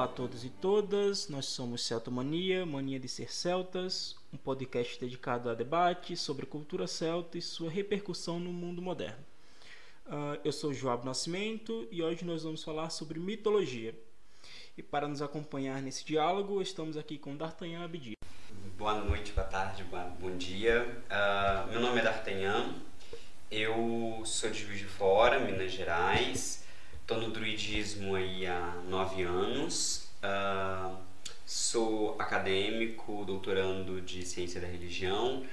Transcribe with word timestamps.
Olá 0.00 0.08
a 0.08 0.14
todos 0.14 0.46
e 0.46 0.48
todas, 0.48 1.28
nós 1.28 1.44
somos 1.44 1.84
Celtomania, 1.84 2.64
Mania 2.64 2.98
de 2.98 3.06
Ser 3.06 3.30
Celtas, 3.30 4.16
um 4.32 4.38
podcast 4.38 4.98
dedicado 4.98 5.50
a 5.50 5.54
debate 5.54 6.16
sobre 6.16 6.46
cultura 6.46 6.86
celta 6.86 7.36
e 7.36 7.42
sua 7.42 7.68
repercussão 7.68 8.40
no 8.40 8.50
mundo 8.50 8.80
moderno. 8.80 9.22
Uh, 10.06 10.40
eu 10.42 10.52
sou 10.52 10.72
Joab 10.72 11.04
Nascimento 11.04 11.86
e 11.90 12.02
hoje 12.02 12.24
nós 12.24 12.44
vamos 12.44 12.64
falar 12.64 12.88
sobre 12.88 13.20
mitologia. 13.20 13.94
E 14.74 14.82
para 14.82 15.06
nos 15.06 15.20
acompanhar 15.20 15.82
nesse 15.82 16.02
diálogo, 16.02 16.62
estamos 16.62 16.96
aqui 16.96 17.18
com 17.18 17.36
D'Artagnan 17.36 17.84
Abdi. 17.84 18.14
Boa 18.78 18.94
noite, 18.94 19.32
boa 19.32 19.46
tarde, 19.46 19.84
bom 20.18 20.34
dia. 20.34 21.04
Uh, 21.10 21.72
meu 21.72 21.80
nome 21.82 22.00
é 22.00 22.04
D'Artagnan, 22.04 22.74
eu 23.50 24.22
sou 24.24 24.48
de 24.48 24.60
Juiz 24.60 24.78
de 24.78 24.86
Fora, 24.86 25.38
Minas 25.38 25.70
Gerais. 25.72 26.69
Estou 27.10 27.26
no 27.26 27.34
druidismo 27.34 28.14
aí 28.14 28.46
há 28.46 28.80
nove 28.86 29.24
anos. 29.24 30.08
Uh, 30.22 30.96
sou 31.44 32.14
acadêmico, 32.20 33.24
doutorando 33.24 34.00
de 34.00 34.24
ciência 34.24 34.60
da 34.60 34.68
religião, 34.68 35.44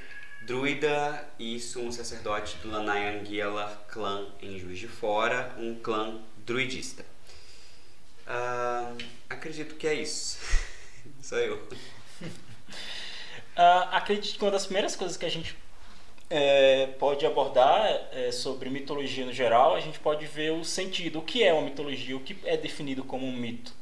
druida 0.43 1.27
e 1.39 1.59
sou 1.59 1.85
um 1.85 1.91
sacerdote 1.91 2.57
do 2.57 2.69
Lanai 2.69 3.17
Anguila 3.17 3.75
clã 3.87 4.27
em 4.39 4.59
Juiz 4.59 4.77
de 4.77 4.87
Fora, 4.87 5.55
um 5.57 5.73
clã 5.73 6.19
druidista. 6.45 7.03
Uh, 8.27 8.95
acredito 9.27 9.73
que 9.77 9.87
é 9.87 9.95
isso. 9.95 10.37
Sou 11.23 11.39
eu. 11.39 11.57
Uh, 12.21 13.89
acredito 13.93 14.37
que 14.37 14.45
uma 14.45 14.51
das 14.51 14.67
primeiras 14.67 14.95
coisas 14.95 15.17
que 15.17 15.25
a 15.25 15.29
gente 15.29 15.57
é, 16.29 16.87
pode 16.99 17.25
abordar 17.25 17.85
é, 18.11 18.31
sobre 18.31 18.69
mitologia 18.69 19.25
no 19.25 19.33
geral, 19.33 19.75
a 19.75 19.79
gente 19.79 19.99
pode 19.99 20.25
ver 20.25 20.51
o 20.51 20.63
sentido. 20.63 21.19
O 21.19 21.21
que 21.21 21.43
é 21.43 21.53
uma 21.53 21.63
mitologia? 21.63 22.15
O 22.15 22.19
que 22.19 22.37
é 22.43 22.57
definido 22.57 23.03
como 23.03 23.25
um 23.25 23.31
mito? 23.31 23.73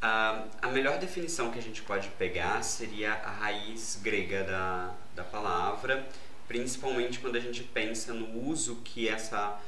A, 0.00 0.68
melhor 0.70 0.98
definição 0.98 1.50
que 1.50 1.58
a 1.58 1.62
gente 1.62 1.82
pode 1.82 2.08
pegar 2.10 2.62
seria 2.62 3.14
a 3.14 3.30
raiz 3.30 3.98
grega 4.02 4.44
da, 4.44 4.94
da 5.14 5.24
palavra, 5.24 6.06
principalmente 6.46 7.18
quando 7.18 7.36
a 7.36 7.40
gente 7.40 7.62
pensa 7.62 8.12
no 8.12 8.46
uso 8.46 8.76
que, 8.84 9.08
essa, 9.08 9.58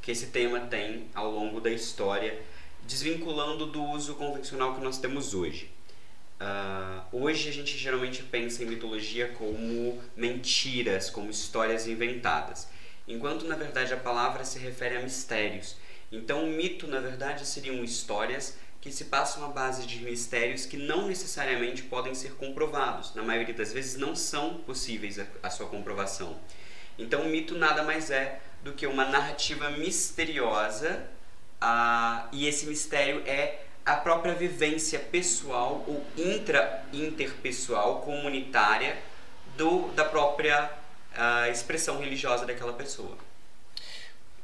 que 0.00 0.12
esse 0.12 0.28
tema 0.28 0.60
tem 0.60 1.08
ao 1.14 1.30
longo 1.30 1.60
da 1.60 1.70
história, 1.70 2.40
desvinculando 2.84 3.66
do 3.66 3.82
uso 3.82 4.14
convencional 4.14 4.74
que 4.74 4.80
nós 4.80 4.96
temos 4.98 5.34
hoje. 5.34 5.70
Uh, 6.40 7.24
hoje 7.24 7.48
a 7.48 7.52
gente 7.52 7.78
geralmente 7.78 8.22
pensa 8.22 8.62
em 8.62 8.66
mitologia 8.66 9.28
como 9.28 10.02
mentiras, 10.16 11.08
como 11.08 11.30
histórias 11.30 11.86
inventadas, 11.86 12.68
enquanto 13.06 13.46
na 13.46 13.56
verdade 13.56 13.94
a 13.94 13.96
palavra 13.96 14.44
se 14.44 14.58
refere 14.58 14.96
a 14.96 15.00
mistérios. 15.00 15.76
Então, 16.10 16.44
o 16.44 16.46
mito, 16.46 16.86
na 16.86 17.00
verdade, 17.00 17.46
seriam 17.46 17.82
histórias 17.82 18.56
que 18.80 18.92
se 18.92 19.06
passam 19.06 19.44
à 19.44 19.48
base 19.48 19.86
de 19.86 19.98
mistérios 20.00 20.66
que 20.66 20.76
não 20.76 21.08
necessariamente 21.08 21.82
podem 21.82 22.14
ser 22.14 22.34
comprovados. 22.34 23.14
Na 23.14 23.22
maioria 23.22 23.54
das 23.54 23.72
vezes, 23.72 23.96
não 23.96 24.14
são 24.14 24.58
possíveis 24.58 25.18
a, 25.18 25.26
a 25.42 25.50
sua 25.50 25.66
comprovação. 25.66 26.38
Então, 26.98 27.22
o 27.22 27.28
mito 27.28 27.56
nada 27.56 27.82
mais 27.82 28.10
é 28.10 28.40
do 28.62 28.72
que 28.72 28.86
uma 28.86 29.04
narrativa 29.04 29.70
misteriosa, 29.70 31.04
uh, 31.62 32.28
e 32.30 32.46
esse 32.46 32.66
mistério 32.66 33.22
é 33.26 33.63
a 33.84 33.96
própria 33.96 34.34
vivência 34.34 34.98
pessoal 34.98 35.84
ou 35.86 36.02
intra-interpessoal, 36.16 38.00
comunitária 38.00 38.96
do, 39.56 39.88
da 39.88 40.04
própria 40.04 40.70
uh, 41.14 41.50
expressão 41.50 41.98
religiosa 41.98 42.46
daquela 42.46 42.72
pessoa. 42.72 43.16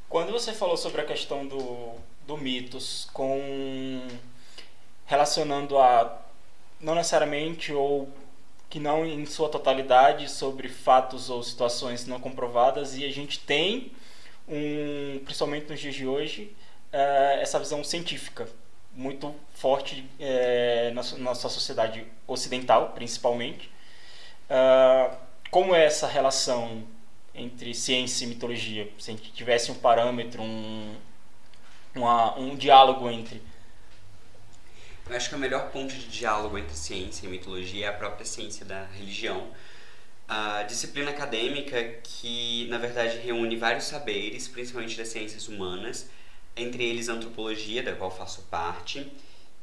Quando 0.08 0.30
você 0.30 0.52
falou 0.52 0.76
sobre 0.76 1.00
a 1.00 1.04
questão 1.04 1.46
do, 1.46 1.94
do 2.26 2.36
mitos 2.36 3.08
com 3.12 4.06
relacionando 5.06 5.78
a 5.78 6.20
não 6.80 6.94
necessariamente 6.94 7.72
ou 7.72 8.08
que 8.68 8.78
não 8.78 9.04
em 9.04 9.24
sua 9.26 9.48
totalidade 9.48 10.30
sobre 10.30 10.68
fatos 10.68 11.30
ou 11.30 11.42
situações 11.42 12.06
não 12.06 12.20
comprovadas 12.20 12.96
e 12.96 13.04
a 13.04 13.10
gente 13.10 13.40
tem 13.40 13.92
um 14.48 15.20
principalmente 15.24 15.68
nos 15.68 15.80
dias 15.80 15.94
de 15.94 16.06
hoje 16.06 16.54
uh, 16.92 17.40
essa 17.40 17.58
visão 17.58 17.82
científica 17.82 18.48
muito 18.92 19.34
forte 19.54 20.08
é, 20.18 20.90
na 20.94 21.02
nossa 21.18 21.48
sociedade 21.48 22.06
ocidental, 22.26 22.90
principalmente. 22.90 23.70
Uh, 24.50 25.16
como 25.50 25.74
é 25.74 25.84
essa 25.84 26.06
relação 26.06 26.84
entre 27.34 27.74
ciência 27.74 28.24
e 28.24 28.28
mitologia? 28.28 28.90
Se 28.98 29.10
a 29.10 29.14
gente 29.14 29.32
tivesse 29.32 29.70
um 29.70 29.74
parâmetro, 29.74 30.42
um, 30.42 30.96
uma, 31.94 32.38
um 32.38 32.56
diálogo 32.56 33.08
entre. 33.08 33.42
Eu 35.08 35.16
acho 35.16 35.28
que 35.28 35.34
o 35.34 35.38
melhor 35.38 35.70
ponto 35.70 35.92
de 35.92 36.06
diálogo 36.06 36.56
entre 36.56 36.76
ciência 36.76 37.26
e 37.26 37.28
mitologia 37.28 37.86
é 37.86 37.88
a 37.88 37.92
própria 37.92 38.24
ciência 38.24 38.64
da 38.64 38.86
religião. 38.86 39.48
A 40.28 40.62
disciplina 40.62 41.10
acadêmica 41.10 41.82
que, 42.04 42.68
na 42.68 42.78
verdade, 42.78 43.18
reúne 43.18 43.56
vários 43.56 43.84
saberes, 43.84 44.46
principalmente 44.46 44.96
das 44.96 45.08
ciências 45.08 45.48
humanas, 45.48 46.08
entre 46.60 46.84
eles 46.84 47.08
antropologia, 47.08 47.82
da 47.82 47.94
qual 47.94 48.10
faço 48.10 48.42
parte. 48.50 49.10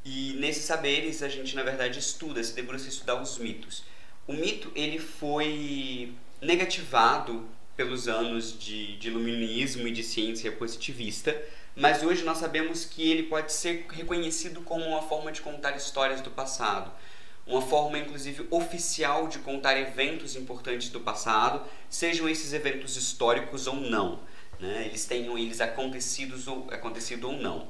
E 0.04 0.34
nesses 0.34 0.64
saberes 0.64 1.22
a 1.22 1.28
gente 1.28 1.54
na 1.54 1.62
verdade 1.62 1.98
estuda, 1.98 2.42
se 2.42 2.54
debruça 2.54 2.86
a 2.86 2.88
estudar 2.88 3.20
os 3.20 3.38
mitos. 3.38 3.84
O 4.26 4.32
mito 4.32 4.70
ele 4.74 4.98
foi 4.98 6.12
negativado 6.40 7.46
pelos 7.76 8.08
anos 8.08 8.58
de, 8.58 8.96
de 8.96 9.08
iluminismo 9.08 9.86
e 9.86 9.92
de 9.92 10.02
ciência 10.02 10.50
positivista, 10.50 11.40
mas 11.76 12.02
hoje 12.02 12.24
nós 12.24 12.38
sabemos 12.38 12.84
que 12.84 13.08
ele 13.08 13.24
pode 13.24 13.52
ser 13.52 13.86
reconhecido 13.90 14.62
como 14.62 14.84
uma 14.84 15.02
forma 15.02 15.30
de 15.30 15.40
contar 15.40 15.76
histórias 15.76 16.20
do 16.20 16.30
passado, 16.30 16.90
uma 17.46 17.62
forma 17.62 17.98
inclusive 17.98 18.46
oficial 18.50 19.28
de 19.28 19.38
contar 19.38 19.78
eventos 19.78 20.34
importantes 20.34 20.88
do 20.88 21.00
passado, 21.00 21.62
sejam 21.88 22.28
esses 22.28 22.52
eventos 22.52 22.96
históricos 22.96 23.66
ou 23.66 23.76
não 23.76 24.20
né? 24.60 24.84
eles 24.86 25.04
tenham 25.04 25.36
eles 25.38 25.60
acontecidos 25.60 26.46
ou, 26.46 26.66
acontecido 26.70 27.28
ou 27.28 27.34
não. 27.34 27.68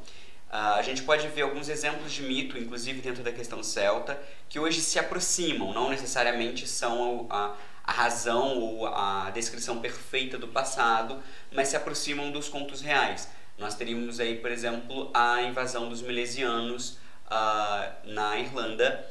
Uh, 0.48 0.76
a 0.78 0.82
gente 0.82 1.02
pode 1.02 1.28
ver 1.28 1.42
alguns 1.42 1.68
exemplos 1.68 2.10
de 2.10 2.22
mito, 2.22 2.56
inclusive 2.56 3.02
dentro 3.02 3.22
da 3.22 3.30
questão 3.30 3.62
celta, 3.62 4.18
que 4.48 4.58
hoje 4.58 4.80
se 4.80 4.98
aproximam, 4.98 5.74
não 5.74 5.90
necessariamente 5.90 6.66
são 6.66 7.26
a, 7.28 7.54
a 7.84 7.92
razão 7.92 8.58
ou 8.58 8.86
a 8.86 9.30
descrição 9.30 9.78
perfeita 9.80 10.38
do 10.38 10.48
passado, 10.48 11.22
mas 11.52 11.68
se 11.68 11.76
aproximam 11.76 12.30
dos 12.30 12.48
contos 12.48 12.80
reais. 12.80 13.28
Nós 13.58 13.74
teríamos 13.74 14.20
aí, 14.20 14.36
por 14.36 14.50
exemplo, 14.50 15.10
a 15.12 15.42
invasão 15.42 15.88
dos 15.88 16.00
milesianos 16.00 16.98
uh, 17.26 17.92
na 18.04 18.38
Irlanda, 18.38 19.06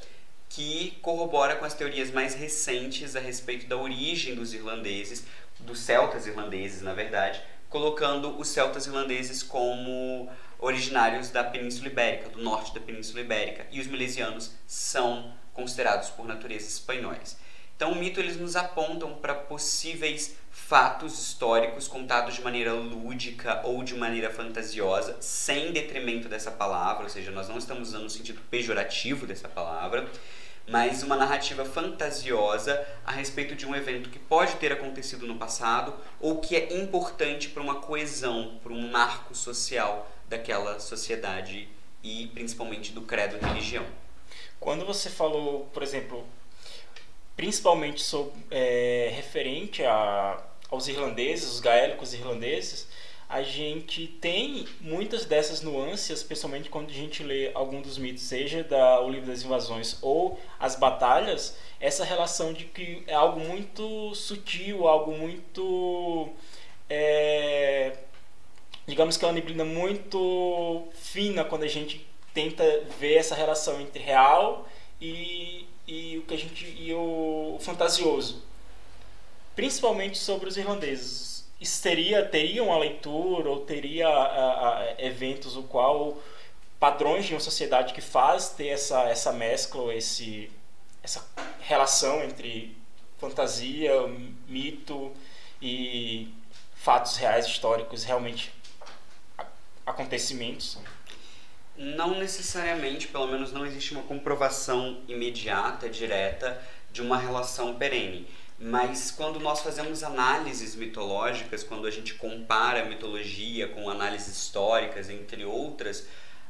que 0.49 0.97
corrobora 1.01 1.55
com 1.55 1.65
as 1.65 1.73
teorias 1.73 2.09
mais 2.09 2.33
recentes 2.33 3.15
a 3.15 3.19
respeito 3.19 3.67
da 3.67 3.77
origem 3.77 4.33
dos 4.33 4.53
irlandeses, 4.53 5.25
dos 5.59 5.79
celtas 5.79 6.25
irlandeses, 6.25 6.81
na 6.81 6.93
verdade, 6.93 7.41
colocando 7.77 8.39
os 8.39 8.47
celtas 8.47 8.87
irlandeses 8.87 9.43
como 9.43 10.27
originários 10.57 11.29
da 11.29 11.43
Península 11.43 11.89
Ibérica, 11.89 12.29
do 12.29 12.41
norte 12.41 12.73
da 12.73 12.79
Península 12.79 13.21
Ibérica, 13.21 13.67
e 13.71 13.79
os 13.79 13.85
milesianos 13.85 14.51
são 14.65 15.31
considerados 15.53 16.09
por 16.09 16.25
natureza 16.25 16.67
espanhóis. 16.67 17.37
Então, 17.75 17.91
o 17.91 17.95
mito 17.95 18.19
eles 18.19 18.35
nos 18.35 18.55
apontam 18.55 19.13
para 19.13 19.35
possíveis 19.35 20.35
fatos 20.49 21.19
históricos 21.19 21.87
contados 21.87 22.33
de 22.33 22.41
maneira 22.41 22.73
lúdica 22.73 23.61
ou 23.63 23.83
de 23.83 23.93
maneira 23.93 24.31
fantasiosa, 24.31 25.15
sem 25.19 25.71
detrimento 25.71 26.27
dessa 26.27 26.49
palavra, 26.49 27.03
ou 27.03 27.09
seja, 27.09 27.29
nós 27.29 27.47
não 27.47 27.59
estamos 27.59 27.89
usando 27.89 28.07
o 28.07 28.09
sentido 28.09 28.41
pejorativo 28.49 29.27
dessa 29.27 29.47
palavra, 29.47 30.09
mas 30.67 31.01
uma 31.01 31.15
narrativa 31.15 31.63
fantasiosa 31.63 32.85
a 33.05 33.11
respeito 33.11 33.55
de 33.55 33.65
um 33.65 33.73
evento 33.73 34.09
que 34.09 34.19
pode 34.19 34.55
ter 34.57 34.71
acontecido 34.71 35.25
no 35.25 35.37
passado 35.37 35.93
ou 36.19 36.41
que 36.41 36.55
é 36.55 36.77
importante 36.77 37.49
para 37.49 37.63
uma 37.63 37.75
coesão, 37.75 38.59
para 38.61 38.73
um 38.73 38.91
marco 38.91 39.33
social 39.33 40.11
daquela 40.27 40.79
sociedade 40.79 41.69
e 42.03 42.27
principalmente 42.27 42.91
do 42.91 43.01
credo 43.01 43.37
religião. 43.43 43.85
Quando 44.59 44.85
você 44.85 45.09
falou, 45.09 45.69
por 45.73 45.81
exemplo, 45.81 46.27
principalmente 47.35 48.03
sobre, 48.03 48.33
é, 48.51 49.11
referente 49.15 49.83
a, 49.83 50.43
aos 50.69 50.87
irlandeses, 50.87 51.49
os 51.53 51.59
gaélicos 51.61 52.13
irlandeses, 52.13 52.87
a 53.29 53.41
gente 53.41 54.07
tem 54.07 54.65
muitas 54.79 55.25
dessas 55.25 55.61
nuances, 55.61 56.19
especialmente 56.19 56.69
quando 56.69 56.89
a 56.89 56.93
gente 56.93 57.23
lê 57.23 57.51
algum 57.53 57.81
dos 57.81 57.97
mitos, 57.97 58.23
seja 58.23 58.63
da, 58.63 59.01
o 59.01 59.09
livro 59.09 59.27
das 59.27 59.43
invasões 59.43 59.97
ou 60.01 60.39
as 60.57 60.75
batalhas, 60.75 61.57
essa 61.79 62.05
relação 62.05 62.53
de 62.53 62.65
que 62.65 63.03
é 63.05 63.13
algo 63.13 63.39
muito 63.39 64.15
sutil, 64.15 64.87
algo 64.87 65.11
muito. 65.11 66.29
É, 66.89 67.97
digamos 68.87 69.17
que 69.17 69.25
é 69.25 69.27
uma 69.27 69.33
neblina 69.33 69.65
muito 69.65 70.87
fina 70.93 71.43
quando 71.43 71.63
a 71.63 71.67
gente 71.67 72.07
tenta 72.33 72.63
ver 72.97 73.15
essa 73.15 73.35
relação 73.35 73.81
entre 73.81 74.01
real 74.01 74.65
e, 75.01 75.67
e 75.85 76.17
o 76.17 76.21
que 76.21 76.33
a 76.33 76.37
gente 76.37 76.65
e 76.65 76.93
o 76.93 77.57
fantasioso 77.59 78.45
principalmente 79.55 80.19
sobre 80.19 80.47
os 80.47 80.55
irlandeses 80.55 81.26
teria, 81.81 82.23
teria 82.25 82.63
uma 82.63 82.77
leitura 82.77 83.49
ou 83.49 83.61
teria 83.61 84.07
a, 84.07 84.79
a, 84.79 84.95
eventos 84.99 85.55
o 85.55 85.63
qual 85.63 86.17
padrões 86.79 87.25
de 87.25 87.33
uma 87.33 87.39
sociedade 87.39 87.93
que 87.93 88.01
faz 88.01 88.49
ter 88.49 88.67
essa, 88.67 89.03
essa 89.03 89.31
mescla, 89.31 89.93
esse, 89.95 90.51
essa 91.01 91.25
relação 91.61 92.23
entre 92.23 92.77
fantasia, 93.17 93.91
mito 94.47 95.11
e 95.61 96.31
fatos 96.75 97.17
reais 97.17 97.47
históricos, 97.47 98.03
realmente 98.03 98.53
acontecimentos? 99.85 100.77
Não 101.75 102.19
necessariamente, 102.19 103.07
pelo 103.07 103.27
menos 103.27 103.51
não 103.51 103.65
existe 103.65 103.93
uma 103.93 104.03
comprovação 104.03 105.01
imediata, 105.07 105.89
direta, 105.89 106.61
de 106.91 107.01
uma 107.01 107.17
relação 107.17 107.75
perene. 107.75 108.27
Mas 108.59 109.11
quando 109.11 109.39
nós 109.39 109.61
fazemos 109.61 110.03
análises 110.03 110.75
mitológicas, 110.75 111.63
quando 111.63 111.85
a 111.85 111.91
gente 111.91 112.15
compara 112.15 112.81
a 112.81 112.85
mitologia 112.85 113.67
com 113.67 113.87
análises 113.87 114.35
históricas, 114.35 115.09
entre 115.09 115.45
outras, 115.45 115.99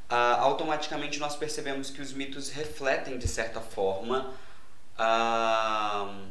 uh, 0.09 0.39
automaticamente 0.39 1.19
nós 1.19 1.35
percebemos 1.35 1.89
que 1.89 2.01
os 2.01 2.13
mitos 2.13 2.49
refletem, 2.49 3.17
de 3.17 3.27
certa 3.27 3.59
forma, 3.59 4.33
uh, 4.97 6.25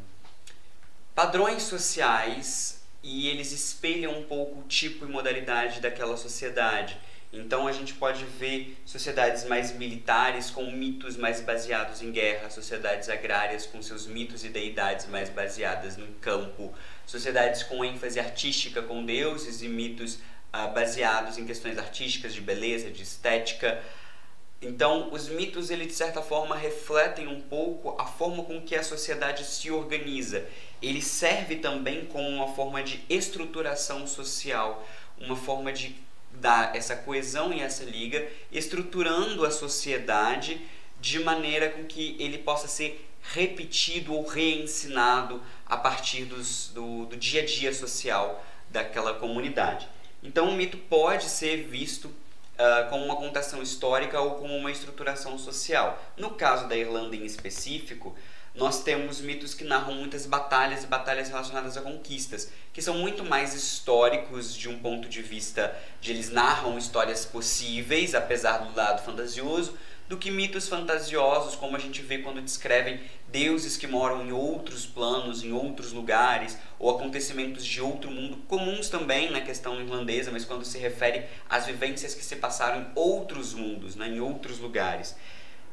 padrões 1.14 1.64
sociais 1.64 2.82
e 3.02 3.28
eles 3.28 3.52
espelham 3.52 4.18
um 4.18 4.24
pouco 4.24 4.60
o 4.60 4.62
tipo 4.64 5.04
e 5.04 5.08
modalidade 5.08 5.80
daquela 5.80 6.16
sociedade. 6.16 6.98
Então 7.36 7.66
a 7.66 7.72
gente 7.72 7.92
pode 7.92 8.24
ver 8.24 8.78
sociedades 8.86 9.44
mais 9.44 9.76
militares 9.76 10.48
com 10.48 10.70
mitos 10.70 11.18
mais 11.18 11.42
baseados 11.42 12.00
em 12.00 12.10
guerra, 12.10 12.48
sociedades 12.48 13.10
agrárias 13.10 13.66
com 13.66 13.82
seus 13.82 14.06
mitos 14.06 14.42
e 14.42 14.48
deidades 14.48 15.06
mais 15.06 15.28
baseadas 15.28 15.98
no 15.98 16.06
campo, 16.14 16.72
sociedades 17.04 17.62
com 17.62 17.84
ênfase 17.84 18.18
artística 18.18 18.80
com 18.80 19.04
deuses 19.04 19.60
e 19.60 19.68
mitos 19.68 20.18
ah, 20.50 20.68
baseados 20.68 21.36
em 21.36 21.44
questões 21.44 21.76
artísticas 21.76 22.32
de 22.32 22.40
beleza, 22.40 22.90
de 22.90 23.02
estética. 23.02 23.82
Então, 24.62 25.12
os 25.12 25.28
mitos, 25.28 25.68
ele 25.68 25.84
de 25.84 25.92
certa 25.92 26.22
forma 26.22 26.56
refletem 26.56 27.28
um 27.28 27.42
pouco 27.42 27.94
a 28.00 28.06
forma 28.06 28.42
com 28.44 28.62
que 28.62 28.74
a 28.74 28.82
sociedade 28.82 29.44
se 29.44 29.70
organiza. 29.70 30.46
Ele 30.80 31.02
serve 31.02 31.56
também 31.56 32.06
como 32.06 32.26
uma 32.26 32.54
forma 32.54 32.82
de 32.82 33.04
estruturação 33.10 34.06
social, 34.06 34.88
uma 35.18 35.36
forma 35.36 35.70
de 35.74 35.94
dar 36.40 36.74
essa 36.76 36.96
coesão 36.96 37.52
e 37.52 37.60
essa 37.60 37.84
liga, 37.84 38.26
estruturando 38.50 39.44
a 39.44 39.50
sociedade 39.50 40.60
de 41.00 41.18
maneira 41.20 41.70
com 41.70 41.84
que 41.84 42.16
ele 42.18 42.38
possa 42.38 42.68
ser 42.68 43.08
repetido 43.22 44.14
ou 44.14 44.26
reensinado 44.26 45.42
a 45.66 45.76
partir 45.76 46.24
dos, 46.24 46.68
do, 46.68 47.06
do 47.06 47.16
dia 47.16 47.42
a 47.42 47.44
dia 47.44 47.72
social 47.72 48.44
daquela 48.70 49.14
comunidade. 49.14 49.88
Então, 50.22 50.48
o 50.48 50.54
mito 50.54 50.76
pode 50.76 51.24
ser 51.24 51.64
visto 51.64 52.06
uh, 52.06 52.88
como 52.88 53.04
uma 53.04 53.16
contação 53.16 53.62
histórica 53.62 54.20
ou 54.20 54.36
como 54.36 54.56
uma 54.56 54.70
estruturação 54.70 55.38
social. 55.38 56.02
No 56.16 56.30
caso 56.30 56.68
da 56.68 56.76
Irlanda 56.76 57.16
em 57.16 57.24
específico, 57.24 58.16
nós 58.56 58.82
temos 58.82 59.20
mitos 59.20 59.54
que 59.54 59.64
narram 59.64 59.94
muitas 59.94 60.24
batalhas 60.24 60.84
e 60.84 60.86
batalhas 60.86 61.28
relacionadas 61.28 61.76
a 61.76 61.82
conquistas, 61.82 62.50
que 62.72 62.80
são 62.80 62.94
muito 62.94 63.24
mais 63.24 63.54
históricos 63.54 64.54
de 64.54 64.68
um 64.68 64.78
ponto 64.78 65.08
de 65.08 65.20
vista 65.20 65.76
de 66.00 66.10
eles 66.10 66.30
narram 66.30 66.78
histórias 66.78 67.26
possíveis, 67.26 68.14
apesar 68.14 68.58
do 68.58 68.74
lado 68.74 69.04
fantasioso, 69.04 69.76
do 70.08 70.16
que 70.16 70.30
mitos 70.30 70.68
fantasiosos, 70.68 71.56
como 71.56 71.76
a 71.76 71.80
gente 71.80 72.00
vê 72.00 72.18
quando 72.18 72.40
descrevem 72.40 73.00
deuses 73.28 73.76
que 73.76 73.86
moram 73.86 74.24
em 74.24 74.32
outros 74.32 74.86
planos, 74.86 75.42
em 75.42 75.52
outros 75.52 75.92
lugares, 75.92 76.56
ou 76.78 76.90
acontecimentos 76.90 77.66
de 77.66 77.80
outro 77.80 78.10
mundo, 78.10 78.36
comuns 78.48 78.88
também 78.88 79.30
na 79.30 79.40
questão 79.40 79.80
irlandesa, 79.80 80.30
mas 80.30 80.44
quando 80.44 80.64
se 80.64 80.78
refere 80.78 81.24
às 81.48 81.66
vivências 81.66 82.14
que 82.14 82.24
se 82.24 82.36
passaram 82.36 82.82
em 82.82 82.86
outros 82.94 83.52
mundos, 83.52 83.96
né, 83.96 84.08
em 84.08 84.20
outros 84.20 84.60
lugares. 84.60 85.16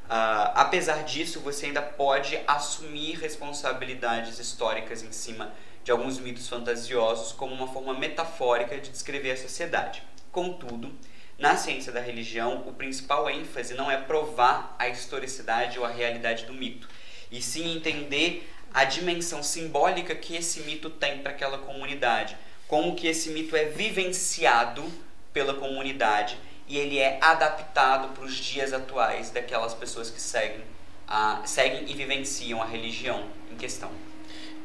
Uh, 0.06 0.52
apesar 0.56 1.04
disso, 1.04 1.40
você 1.40 1.68
ainda 1.68 1.82
pode 1.82 2.40
assumir 2.46 3.18
responsabilidades 3.20 4.38
históricas 4.38 5.02
em 5.02 5.12
cima 5.12 5.52
de 5.84 5.92
alguns 5.92 6.20
mitos 6.20 6.48
fantasiosos 6.48 7.32
como 7.32 7.54
uma 7.54 7.68
forma 7.68 7.94
metafórica 7.94 8.78
de 8.78 8.90
descrever 8.90 9.32
a 9.32 9.38
sociedade. 9.38 10.04
Contudo, 10.32 10.94
na 11.38 11.58
ciência 11.58 11.92
da 11.92 12.00
religião, 12.00 12.64
o 12.68 12.74
principal 12.74 13.30
ênfase 13.30 13.74
não 13.74 13.90
é 13.90 13.98
provar 13.98 14.76
a 14.78 14.88
historicidade 14.88 15.80
ou 15.80 15.86
a 15.86 15.90
realidade 15.90 16.46
do 16.46 16.54
mito, 16.54 16.88
e 17.32 17.42
sim 17.42 17.76
entender 17.76 18.50
a 18.74 18.84
dimensão 18.84 19.44
simbólica 19.44 20.16
que 20.16 20.36
esse 20.36 20.62
mito 20.62 20.90
tem 20.90 21.20
para 21.20 21.32
aquela 21.32 21.58
comunidade, 21.58 22.38
como 22.68 22.96
que 22.96 23.08
esse 23.08 23.30
mito 23.30 23.56
é 23.56 23.66
vivenciado 23.66 24.84
pela 25.32 25.54
comunidade 25.54 26.38
e 26.68 26.78
ele 26.78 26.98
é 26.98 27.20
adaptado 27.22 28.10
para 28.14 28.24
os 28.24 28.36
dias 28.36 28.74
atuais 28.74 29.30
daquelas 29.32 29.74
pessoas 29.74 30.10
que 30.10 30.22
seguem, 30.22 30.64
a, 31.08 31.42
seguem 31.46 31.90
e 31.90 31.94
vivenciam 31.94 32.62
a 32.62 32.66
religião 32.66 33.26
em 33.52 33.56
questão. 33.56 33.92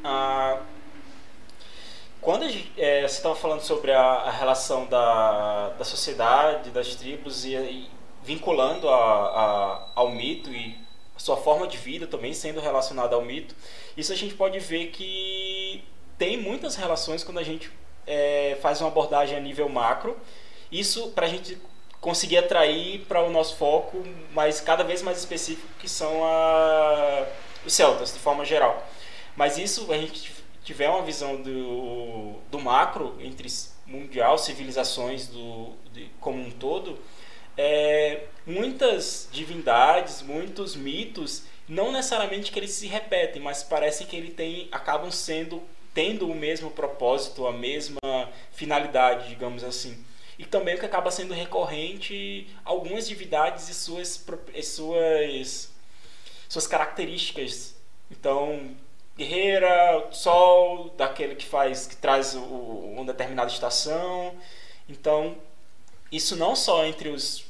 Ah, 0.05 0.61
quando 2.21 2.49
gente, 2.49 2.73
é, 2.77 3.03
você 3.03 3.17
estava 3.17 3.35
falando 3.35 3.61
sobre 3.61 3.93
a, 3.93 4.00
a, 4.00 4.31
relação 4.31 4.87
da, 4.87 5.71
da 5.71 5.85
sociedade, 5.85 6.71
das 6.71 6.95
tribos 6.95 7.45
e, 7.45 7.55
e 7.55 7.91
vinculando 8.23 8.89
a, 8.89 8.95
a, 8.95 9.89
ao 9.95 10.11
mito 10.11 10.50
e 10.50 10.77
sua 11.17 11.37
forma 11.37 11.67
de 11.67 11.77
vida 11.77 12.06
também 12.06 12.33
sendo 12.33 12.61
relacionada 12.61 13.17
ao 13.17 13.23
mito, 13.23 13.55
isso 13.97 14.12
a 14.12 14.17
gente 14.17 14.35
pode 14.35 14.59
ver 14.61 14.89
que 14.89 15.85
tem 16.17 16.37
muitas 16.37 16.77
relações 16.77 17.25
quando 17.25 17.39
a 17.39 17.43
gente 17.43 17.71
é, 18.06 18.56
faz 18.62 18.81
uma 18.81 18.89
abordagem 18.89 19.37
a 19.37 19.41
nível 19.41 19.69
macro. 19.69 20.17
Isso 20.71 21.11
para 21.11 21.27
a 21.27 21.29
gente 21.29 21.59
conseguir 22.00 22.39
atrair 22.39 23.00
para 23.06 23.23
o 23.23 23.31
nosso 23.31 23.56
foco, 23.56 24.03
mas 24.33 24.61
cada 24.61 24.85
vez 24.85 25.03
mais 25.03 25.19
específico, 25.19 25.69
que 25.79 25.89
são 25.89 26.25
a, 26.25 27.27
os 27.67 27.73
celtas, 27.73 28.12
de 28.12 28.19
forma 28.19 28.45
geral. 28.45 28.87
Mas 29.37 29.59
isso, 29.59 29.93
a 29.93 29.97
gente 29.97 30.33
tiver 30.62 30.89
uma 30.89 31.03
visão 31.03 31.37
do, 31.37 32.35
do 32.50 32.59
macro, 32.59 33.17
entre 33.21 33.49
mundial, 33.87 34.39
civilizações 34.39 35.27
do, 35.27 35.73
de, 35.93 36.11
como 36.21 36.41
um 36.41 36.50
todo, 36.50 36.99
é, 37.56 38.25
muitas 38.47 39.29
divindades, 39.33 40.23
muitos 40.23 40.77
mitos, 40.77 41.45
não 41.69 41.91
necessariamente 41.91 42.53
que 42.53 42.59
eles 42.59 42.71
se 42.71 42.87
repetem, 42.87 43.43
mas 43.43 43.62
parece 43.62 44.05
que 44.05 44.17
eles 44.17 44.35
têm, 44.35 44.69
acabam 44.71 45.11
sendo 45.11 45.62
tendo 45.95 46.31
o 46.31 46.35
mesmo 46.35 46.71
propósito, 46.71 47.45
a 47.47 47.52
mesma 47.52 47.99
finalidade, 48.52 49.31
digamos 49.31 49.64
assim 49.64 50.05
e 50.38 50.47
também 50.47 50.76
o 50.76 50.78
que 50.78 50.87
acaba 50.87 51.11
sendo 51.11 51.35
recorrente 51.35 52.49
algumas 52.64 53.09
divindades 53.09 53.68
e 53.68 53.75
suas 53.75 54.25
e 54.54 54.62
suas 54.62 55.71
suas 56.49 56.66
características. 56.66 57.75
Então 58.11 58.76
guerreira 59.16 60.09
sol 60.12 60.90
daquele 60.97 61.35
que 61.35 61.45
faz 61.45 61.87
que 61.87 61.97
traz 61.97 62.35
o, 62.35 62.40
uma 62.40 63.04
determinada 63.04 63.50
estação. 63.50 64.35
Então 64.88 65.37
isso 66.11 66.37
não 66.37 66.54
só 66.54 66.85
entre 66.87 67.09
os 67.09 67.45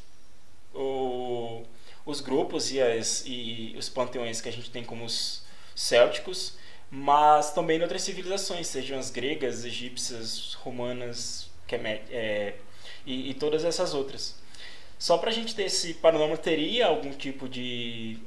o, 0.75 1.63
os 2.07 2.21
grupos 2.21 2.73
e, 2.73 2.81
as, 2.81 3.23
e 3.27 3.75
os 3.79 3.89
panteões 3.89 4.41
que 4.41 4.49
a 4.49 4.53
gente 4.53 4.71
tem 4.71 4.85
como 4.85 5.05
os 5.05 5.43
célticos 5.75 6.57
mas 6.91 7.53
também 7.53 7.79
em 7.79 7.83
outras 7.83 8.03
civilizações 8.03 8.67
sejam 8.67 8.99
as 8.99 9.11
gregas 9.11 9.65
egípcias 9.65 10.55
romanas 10.55 11.51
que 11.67 11.75
é, 11.75 12.03
é 12.11 12.55
e, 13.09 13.31
e 13.31 13.35
todas 13.35 13.65
essas 13.65 13.95
outras. 13.95 14.37
Só 14.99 15.17
para 15.17 15.31
a 15.31 15.33
gente 15.33 15.55
ter 15.55 15.65
esse 15.65 15.95
panorama, 15.95 16.37
teria 16.37 16.87
algum 16.87 17.11
tipo 17.13 17.49
de. 17.49 18.19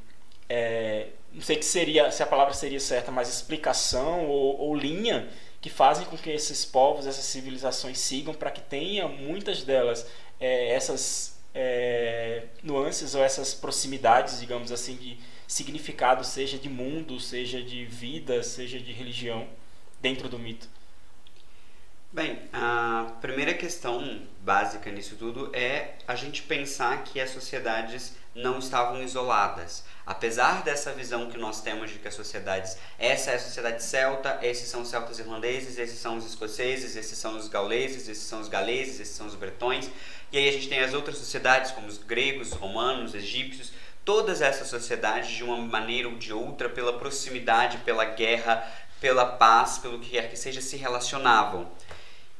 É, 0.49 1.07
não 1.31 1.41
sei 1.41 1.55
que 1.55 1.65
seria, 1.65 2.11
se 2.11 2.23
a 2.23 2.27
palavra 2.27 2.53
seria 2.53 2.79
certa, 2.79 3.11
mas 3.11 3.29
explicação 3.29 4.27
ou, 4.27 4.59
ou 4.59 4.75
linha 4.75 5.29
que 5.61 5.69
fazem 5.69 6.05
com 6.05 6.17
que 6.17 6.29
esses 6.29 6.65
povos, 6.65 7.05
essas 7.05 7.23
civilizações 7.25 7.99
sigam 7.99 8.33
para 8.33 8.49
que 8.49 8.61
tenha 8.61 9.07
muitas 9.07 9.63
delas 9.63 10.07
é, 10.39 10.73
essas 10.73 11.39
é, 11.53 12.45
nuances 12.63 13.13
ou 13.13 13.23
essas 13.23 13.53
proximidades, 13.53 14.39
digamos 14.39 14.71
assim, 14.71 14.95
de 14.95 15.19
significado, 15.47 16.23
seja 16.23 16.57
de 16.57 16.67
mundo, 16.67 17.19
seja 17.19 17.61
de 17.61 17.85
vida, 17.85 18.41
seja 18.41 18.79
de 18.79 18.91
religião, 18.91 19.47
dentro 20.01 20.27
do 20.27 20.39
mito. 20.39 20.67
Bem, 22.13 22.41
a 22.51 23.13
primeira 23.21 23.53
questão 23.53 24.21
básica 24.41 24.91
nisso 24.91 25.15
tudo 25.15 25.49
é 25.53 25.93
a 26.05 26.13
gente 26.13 26.41
pensar 26.41 27.05
que 27.05 27.21
as 27.21 27.29
sociedades 27.29 28.13
não 28.35 28.59
estavam 28.59 29.01
isoladas. 29.01 29.85
Apesar 30.05 30.61
dessa 30.61 30.91
visão 30.91 31.29
que 31.29 31.37
nós 31.37 31.61
temos 31.61 31.89
de 31.89 31.99
que 31.99 32.09
as 32.09 32.13
sociedades, 32.13 32.77
essa 32.99 33.31
é 33.31 33.35
a 33.35 33.39
sociedade 33.39 33.81
celta, 33.81 34.37
esses 34.41 34.67
são 34.67 34.81
os 34.81 34.89
celtas 34.89 35.19
irlandeses, 35.19 35.77
esses 35.77 35.99
são 35.99 36.17
os 36.17 36.25
escoceses, 36.25 36.97
esses 36.97 37.17
são 37.17 37.37
os 37.37 37.47
gauleses, 37.47 38.09
esses 38.09 38.25
são 38.25 38.41
os 38.41 38.49
galeses, 38.49 38.99
esses 38.99 39.15
são 39.15 39.27
os 39.27 39.35
bretões, 39.35 39.89
e 40.33 40.37
aí 40.37 40.49
a 40.49 40.51
gente 40.51 40.67
tem 40.67 40.81
as 40.81 40.93
outras 40.93 41.17
sociedades 41.17 41.71
como 41.71 41.87
os 41.87 41.97
gregos, 41.97 42.51
romanos, 42.51 43.15
egípcios, 43.15 43.71
todas 44.03 44.41
essas 44.41 44.67
sociedades 44.67 45.29
de 45.29 45.45
uma 45.45 45.55
maneira 45.55 46.09
ou 46.09 46.15
de 46.15 46.33
outra, 46.33 46.67
pela 46.67 46.91
proximidade, 46.91 47.77
pela 47.85 48.03
guerra, 48.03 48.69
pela 48.99 49.25
paz, 49.25 49.77
pelo 49.77 49.97
que 49.97 50.09
quer 50.09 50.29
que 50.29 50.37
seja, 50.37 50.59
se 50.59 50.75
relacionavam. 50.75 51.71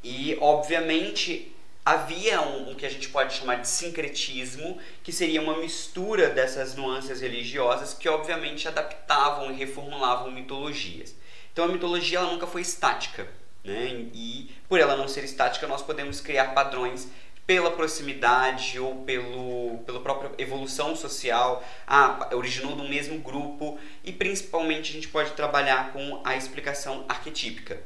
E, 0.03 0.37
obviamente, 0.41 1.55
havia 1.85 2.41
um, 2.41 2.75
que 2.75 2.85
a 2.85 2.89
gente 2.89 3.09
pode 3.09 3.33
chamar 3.33 3.55
de 3.55 3.67
sincretismo, 3.67 4.77
que 5.03 5.11
seria 5.11 5.41
uma 5.41 5.57
mistura 5.57 6.29
dessas 6.29 6.75
nuances 6.75 7.21
religiosas 7.21 7.93
que 7.93 8.07
obviamente 8.07 8.67
adaptavam 8.67 9.51
e 9.51 9.55
reformulavam 9.55 10.31
mitologias. 10.31 11.15
Então 11.51 11.65
a 11.65 11.67
mitologia 11.67 12.19
ela 12.19 12.31
nunca 12.31 12.47
foi 12.47 12.61
estática, 12.61 13.27
né? 13.63 14.07
E 14.13 14.51
por 14.69 14.79
ela 14.79 14.95
não 14.95 15.07
ser 15.07 15.23
estática, 15.23 15.67
nós 15.67 15.81
podemos 15.81 16.21
criar 16.21 16.53
padrões 16.53 17.07
pela 17.45 17.71
proximidade 17.71 18.79
ou 18.79 19.03
pelo, 19.03 19.79
pela 19.79 19.99
própria 19.99 20.31
evolução 20.37 20.95
social, 20.95 21.61
ah, 21.85 22.29
originou 22.33 22.75
do 22.75 22.87
mesmo 22.87 23.17
grupo 23.19 23.77
e 24.03 24.13
principalmente 24.13 24.91
a 24.91 24.93
gente 24.93 25.07
pode 25.09 25.31
trabalhar 25.31 25.91
com 25.91 26.21
a 26.23 26.37
explicação 26.37 27.03
arquetípica. 27.09 27.81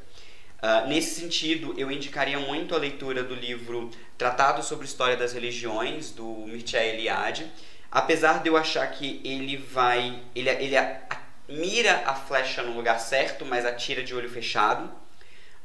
Uh, 0.66 0.88
nesse 0.88 1.22
sentido, 1.22 1.76
eu 1.78 1.92
indicaria 1.92 2.40
muito 2.40 2.74
a 2.74 2.80
leitura 2.80 3.24
do 3.24 3.36
livro 3.36 3.92
Tratado 4.18 4.64
sobre 4.64 4.88
História 4.88 5.16
das 5.16 5.32
Religiões, 5.32 6.10
do 6.10 6.26
Mircea 6.48 6.84
Eliade, 6.84 7.46
apesar 7.92 8.42
de 8.42 8.50
eu 8.50 8.58
achar 8.58 8.88
que 8.88 9.22
ele 9.24 9.58
vai, 9.58 10.20
ele, 10.34 10.50
ele 10.50 10.76
mira 11.48 12.02
a 12.08 12.16
flecha 12.16 12.64
no 12.64 12.76
lugar 12.76 13.00
certo, 13.00 13.46
mas 13.46 13.64
atira 13.64 14.02
de 14.02 14.16
olho 14.16 14.28
fechado. 14.28 14.86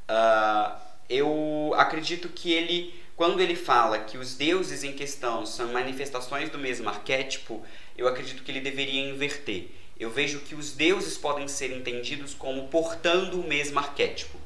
Uh, 0.06 0.78
eu 1.08 1.72
acredito 1.78 2.28
que 2.28 2.52
ele 2.52 2.92
quando 3.16 3.40
ele 3.40 3.56
fala 3.56 4.00
que 4.00 4.18
os 4.18 4.34
deuses 4.34 4.84
em 4.84 4.92
questão 4.92 5.46
são 5.46 5.72
manifestações 5.72 6.50
do 6.50 6.58
mesmo 6.58 6.90
arquétipo, 6.90 7.64
eu 7.96 8.06
acredito 8.06 8.42
que 8.42 8.50
ele 8.50 8.60
deveria 8.60 9.08
inverter. 9.08 9.70
Eu 9.98 10.10
vejo 10.10 10.40
que 10.40 10.54
os 10.54 10.72
deuses 10.72 11.16
podem 11.16 11.48
ser 11.48 11.74
entendidos 11.74 12.34
como 12.34 12.68
portando 12.68 13.40
o 13.40 13.46
mesmo 13.46 13.78
arquétipo. 13.78 14.38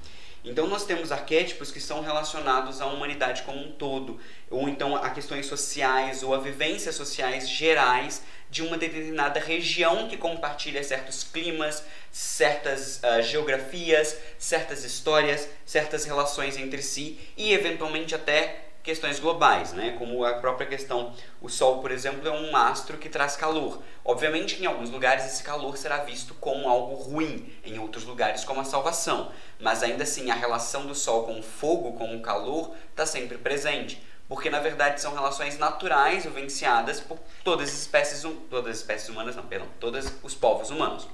Então 0.44 0.66
nós 0.66 0.84
temos 0.84 1.10
arquétipos 1.10 1.70
que 1.70 1.80
são 1.80 2.02
relacionados 2.02 2.82
à 2.82 2.86
humanidade 2.86 3.42
como 3.44 3.58
um 3.58 3.72
todo, 3.72 4.20
ou 4.50 4.68
então 4.68 4.94
a 4.94 5.08
questões 5.08 5.46
sociais 5.46 6.22
ou 6.22 6.34
a 6.34 6.38
vivências 6.38 6.94
sociais 6.94 7.48
gerais 7.48 8.22
de 8.50 8.62
uma 8.62 8.76
determinada 8.76 9.40
região 9.40 10.06
que 10.06 10.18
compartilha 10.18 10.84
certos 10.84 11.24
climas, 11.24 11.82
certas 12.12 13.00
uh, 13.02 13.22
geografias, 13.22 14.16
certas 14.38 14.84
histórias, 14.84 15.48
certas 15.64 16.04
relações 16.04 16.58
entre 16.58 16.82
si 16.82 17.18
e 17.36 17.52
eventualmente 17.52 18.14
até 18.14 18.73
questões 18.84 19.18
globais, 19.18 19.72
né? 19.72 19.96
como 19.98 20.22
a 20.24 20.34
própria 20.34 20.66
questão, 20.66 21.14
o 21.40 21.48
Sol, 21.48 21.80
por 21.80 21.90
exemplo, 21.90 22.28
é 22.28 22.30
um 22.30 22.54
astro 22.54 22.98
que 22.98 23.08
traz 23.08 23.34
calor. 23.34 23.82
Obviamente, 24.04 24.62
em 24.62 24.66
alguns 24.66 24.90
lugares 24.90 25.24
esse 25.24 25.42
calor 25.42 25.78
será 25.78 26.04
visto 26.04 26.34
como 26.34 26.68
algo 26.68 26.94
ruim, 26.94 27.50
em 27.64 27.78
outros 27.78 28.04
lugares 28.04 28.44
como 28.44 28.60
a 28.60 28.64
salvação. 28.64 29.32
Mas 29.58 29.82
ainda 29.82 30.04
assim, 30.04 30.30
a 30.30 30.34
relação 30.34 30.86
do 30.86 30.94
Sol 30.94 31.24
com 31.24 31.40
o 31.40 31.42
fogo, 31.42 31.94
com 31.94 32.14
o 32.14 32.20
calor, 32.20 32.76
está 32.90 33.06
sempre 33.06 33.38
presente. 33.38 34.00
Porque 34.28 34.50
na 34.50 34.60
verdade 34.60 35.00
são 35.00 35.14
relações 35.14 35.58
naturais 35.58 36.24
vivenciadas 36.24 37.00
por 37.00 37.18
todas 37.42 37.70
as 37.70 37.76
espécies, 37.76 38.22
todas 38.50 38.70
as 38.70 38.76
espécies 38.76 39.08
humanas, 39.08 39.34
não, 39.34 39.46
perdão, 39.46 39.68
todos 39.80 40.12
os 40.22 40.34
povos 40.34 40.68
humanos. 40.68 41.08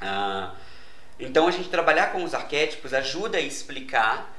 Ah, 0.00 0.54
então 1.18 1.48
a 1.48 1.50
gente 1.50 1.68
trabalhar 1.68 2.12
com 2.12 2.22
os 2.22 2.34
arquétipos 2.34 2.94
ajuda 2.94 3.38
a 3.38 3.40
explicar 3.40 4.32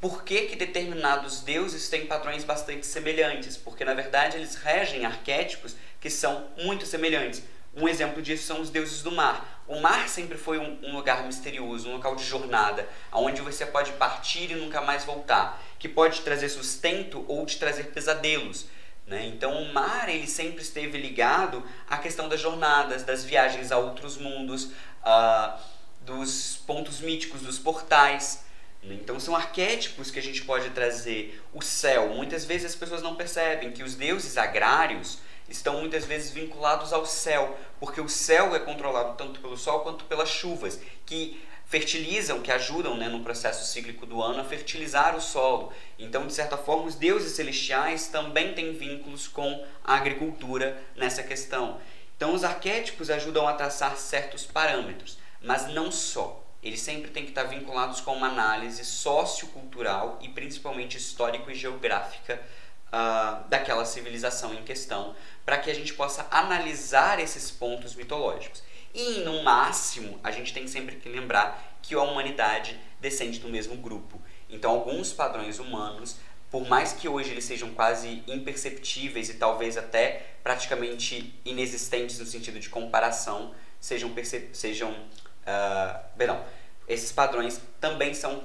por 0.00 0.22
que, 0.22 0.42
que 0.42 0.56
determinados 0.56 1.40
deuses 1.40 1.88
têm 1.88 2.06
padrões 2.06 2.44
bastante 2.44 2.86
semelhantes? 2.86 3.56
Porque 3.56 3.84
na 3.84 3.94
verdade 3.94 4.36
eles 4.36 4.54
regem 4.56 5.04
arquétipos 5.04 5.74
que 6.00 6.10
são 6.10 6.48
muito 6.58 6.84
semelhantes. 6.86 7.42
Um 7.76 7.88
exemplo 7.88 8.22
disso 8.22 8.46
são 8.46 8.60
os 8.60 8.70
deuses 8.70 9.02
do 9.02 9.10
mar. 9.10 9.62
O 9.66 9.80
mar 9.80 10.08
sempre 10.08 10.38
foi 10.38 10.58
um, 10.58 10.78
um, 10.82 10.94
lugar 10.94 11.24
misterioso, 11.24 11.88
um 11.88 11.94
local 11.94 12.14
de 12.14 12.22
jornada, 12.22 12.88
onde 13.10 13.40
você 13.40 13.66
pode 13.66 13.92
partir 13.92 14.50
e 14.50 14.54
nunca 14.54 14.80
mais 14.80 15.04
voltar, 15.04 15.60
que 15.78 15.88
pode 15.88 16.20
trazer 16.20 16.50
sustento 16.50 17.24
ou 17.26 17.44
te 17.46 17.58
trazer 17.58 17.84
pesadelos. 17.84 18.66
Né? 19.06 19.26
Então 19.26 19.60
o 19.60 19.72
mar 19.72 20.08
ele 20.08 20.26
sempre 20.26 20.62
esteve 20.62 20.98
ligado 20.98 21.62
à 21.88 21.98
questão 21.98 22.28
das 22.28 22.40
jornadas, 22.40 23.02
das 23.02 23.24
viagens 23.24 23.72
a 23.72 23.78
outros 23.78 24.16
mundos, 24.16 24.64
uh, 25.02 25.58
dos 26.02 26.58
pontos 26.66 27.00
míticos, 27.00 27.40
dos 27.40 27.58
portais. 27.58 28.44
Então 28.92 29.18
são 29.18 29.34
arquétipos 29.34 30.10
que 30.10 30.18
a 30.18 30.22
gente 30.22 30.42
pode 30.42 30.70
trazer. 30.70 31.42
O 31.52 31.62
céu, 31.62 32.08
muitas 32.10 32.44
vezes 32.44 32.72
as 32.72 32.76
pessoas 32.76 33.02
não 33.02 33.14
percebem 33.14 33.72
que 33.72 33.82
os 33.82 33.94
deuses 33.94 34.36
agrários 34.36 35.18
estão 35.48 35.80
muitas 35.80 36.04
vezes 36.04 36.30
vinculados 36.30 36.92
ao 36.92 37.06
céu, 37.06 37.58
porque 37.78 38.00
o 38.00 38.08
céu 38.08 38.54
é 38.54 38.58
controlado 38.58 39.16
tanto 39.16 39.40
pelo 39.40 39.56
sol 39.56 39.80
quanto 39.80 40.04
pelas 40.04 40.28
chuvas, 40.28 40.80
que 41.04 41.42
fertilizam, 41.66 42.40
que 42.40 42.52
ajudam 42.52 42.96
né, 42.96 43.08
no 43.08 43.20
processo 43.20 43.66
cíclico 43.66 44.06
do 44.06 44.22
ano 44.22 44.40
a 44.40 44.44
fertilizar 44.44 45.16
o 45.16 45.20
solo. 45.20 45.72
Então, 45.98 46.26
de 46.26 46.32
certa 46.32 46.56
forma, 46.56 46.84
os 46.84 46.94
deuses 46.94 47.32
celestiais 47.32 48.08
também 48.08 48.54
têm 48.54 48.72
vínculos 48.72 49.26
com 49.26 49.64
a 49.82 49.96
agricultura 49.96 50.80
nessa 50.94 51.22
questão. 51.22 51.80
Então, 52.16 52.34
os 52.34 52.44
arquétipos 52.44 53.10
ajudam 53.10 53.48
a 53.48 53.54
traçar 53.54 53.96
certos 53.96 54.44
parâmetros, 54.44 55.18
mas 55.40 55.68
não 55.68 55.90
só 55.90 56.43
eles 56.64 56.80
sempre 56.80 57.10
têm 57.10 57.24
que 57.24 57.30
estar 57.30 57.44
vinculados 57.44 58.00
com 58.00 58.16
uma 58.16 58.28
análise 58.28 58.84
sociocultural 58.86 60.18
e 60.22 60.30
principalmente 60.30 60.96
histórico 60.96 61.50
e 61.50 61.54
geográfica 61.54 62.42
uh, 62.88 63.46
daquela 63.50 63.84
civilização 63.84 64.54
em 64.54 64.62
questão, 64.62 65.14
para 65.44 65.58
que 65.58 65.70
a 65.70 65.74
gente 65.74 65.92
possa 65.92 66.26
analisar 66.30 67.20
esses 67.20 67.50
pontos 67.50 67.94
mitológicos. 67.94 68.62
E, 68.94 69.18
no 69.20 69.42
máximo, 69.42 70.18
a 70.24 70.30
gente 70.30 70.54
tem 70.54 70.66
sempre 70.66 70.96
que 70.96 71.08
lembrar 71.08 71.78
que 71.82 71.94
a 71.94 72.00
humanidade 72.00 72.80
descende 72.98 73.40
do 73.40 73.48
mesmo 73.48 73.76
grupo. 73.76 74.22
Então, 74.48 74.70
alguns 74.70 75.12
padrões 75.12 75.58
humanos, 75.58 76.16
por 76.50 76.66
mais 76.66 76.92
que 76.92 77.08
hoje 77.08 77.30
eles 77.30 77.44
sejam 77.44 77.74
quase 77.74 78.22
imperceptíveis 78.26 79.28
e 79.28 79.34
talvez 79.34 79.76
até 79.76 80.36
praticamente 80.42 81.38
inexistentes 81.44 82.18
no 82.18 82.24
sentido 82.24 82.58
de 82.58 82.70
comparação, 82.70 83.54
sejam, 83.80 84.10
sejam 84.52 84.96
Uh, 85.44 85.98
perdão, 86.16 86.42
esses 86.88 87.12
padrões 87.12 87.60
também 87.80 88.14
são 88.14 88.44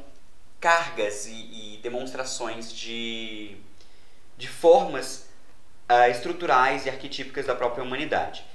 cargas 0.60 1.25
e, 1.25 1.75
e 1.75 1.79
demonstrações 1.82 2.74
de, 2.74 3.56
de 4.38 4.48
formas 4.48 5.29
uh, 5.89 6.10
estruturais 6.12 6.86
e 6.86 6.89
arquetípicas 6.89 7.46
da 7.46 7.56
própria 7.56 7.84
humanidade. 7.84 8.46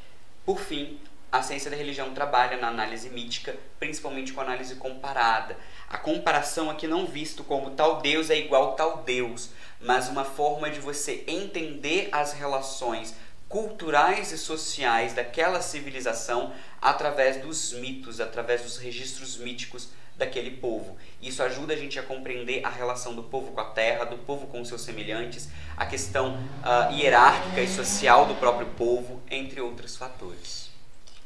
Por 0.44 0.60
fim, 0.60 1.00
a 1.32 1.42
ciência 1.42 1.70
da 1.70 1.76
religião 1.76 2.14
trabalha 2.14 2.56
na 2.58 2.68
análise 2.68 3.10
mítica, 3.10 3.56
principalmente 3.80 4.32
com 4.32 4.40
análise 4.40 4.76
comparada. 4.76 5.56
A 5.88 5.98
comparação 5.98 6.70
aqui 6.70 6.86
não 6.86 7.06
visto 7.06 7.42
como 7.42 7.70
tal 7.70 8.00
Deus 8.00 8.30
é 8.30 8.38
igual 8.38 8.74
tal 8.76 8.98
Deus, 8.98 9.50
mas 9.80 10.08
uma 10.08 10.24
forma 10.24 10.70
de 10.70 10.78
você 10.78 11.24
entender 11.26 12.08
as 12.12 12.34
relações 12.34 13.16
culturais 13.48 14.32
e 14.32 14.38
sociais 14.38 15.12
daquela 15.12 15.60
civilização 15.60 16.52
através 16.80 17.40
dos 17.40 17.72
mitos, 17.72 18.20
através 18.20 18.62
dos 18.62 18.76
registros 18.76 19.36
míticos 19.36 19.88
daquele 20.16 20.52
povo. 20.52 20.96
Isso 21.20 21.42
ajuda 21.42 21.74
a 21.74 21.76
gente 21.76 21.98
a 21.98 22.02
compreender 22.02 22.64
a 22.64 22.68
relação 22.68 23.14
do 23.14 23.22
povo 23.22 23.52
com 23.52 23.60
a 23.60 23.70
terra, 23.70 24.04
do 24.04 24.18
povo 24.18 24.46
com 24.46 24.64
seus 24.64 24.82
semelhantes, 24.82 25.48
a 25.76 25.86
questão 25.86 26.34
uh, 26.34 26.92
hierárquica 26.92 27.60
e 27.60 27.68
social 27.68 28.26
do 28.26 28.34
próprio 28.36 28.68
povo, 28.68 29.20
entre 29.30 29.60
outros 29.60 29.96
fatores. 29.96 30.70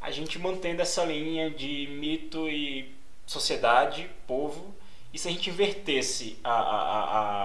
A 0.01 0.11
gente 0.11 0.39
mantendo 0.39 0.81
essa 0.81 1.05
linha 1.05 1.51
de 1.51 1.89
mito 1.99 2.49
e 2.49 2.95
sociedade, 3.27 4.09
povo, 4.27 4.75
e 5.13 5.19
se 5.19 5.29
a 5.29 5.31
gente 5.31 5.51
invertesse 5.51 6.39
a, 6.43 6.53
a, 6.53 7.03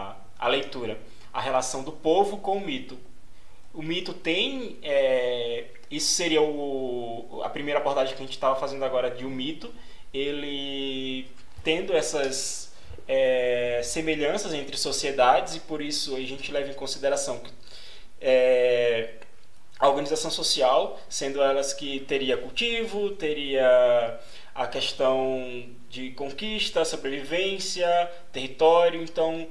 a, 0.10 0.15
a 0.39 0.48
leitura, 0.48 1.00
a 1.34 1.42
relação 1.42 1.84
do 1.84 1.92
povo 1.92 2.38
com 2.38 2.58
o 2.58 2.62
mito, 2.65 2.98
o 3.74 3.82
mito 3.82 4.13
tem. 4.13 4.77
É, 4.82 5.65
isso 5.89 6.13
seria 6.13 6.42
o, 6.42 7.42
a 7.44 7.50
primeira 7.50 7.80
abordagem 7.80 8.15
que 8.15 8.22
a 8.22 8.25
gente 8.25 8.36
estava 8.36 8.60
fazendo 8.60 8.84
agora 8.86 9.10
de 9.10 9.25
um 9.25 9.30
mito. 9.30 9.74
Ele 10.13 11.27
tendo 11.63 11.94
essas 11.96 12.74
é, 13.08 13.82
semelhanças 13.84 14.53
entre 14.53 14.77
sociedades 14.77 15.56
e 15.56 15.60
por 15.62 15.82
isso 15.82 16.15
a 16.15 16.20
gente 16.20 16.51
leva 16.51 16.70
em 16.70 16.74
consideração 16.74 17.39
que 17.39 17.51
é, 18.22 19.15
a 19.77 19.89
organização 19.89 20.32
social, 20.32 21.00
sendo 21.10 21.42
elas 21.42 21.74
que 21.74 22.00
teria 22.01 22.38
cultivo, 22.38 23.12
teria 23.12 24.20
a 24.56 24.65
questão 24.65 25.70
de 25.89 26.12
conquista, 26.12 26.86
sobrevivência, 26.86 27.88
território, 28.32 29.03
então 29.03 29.48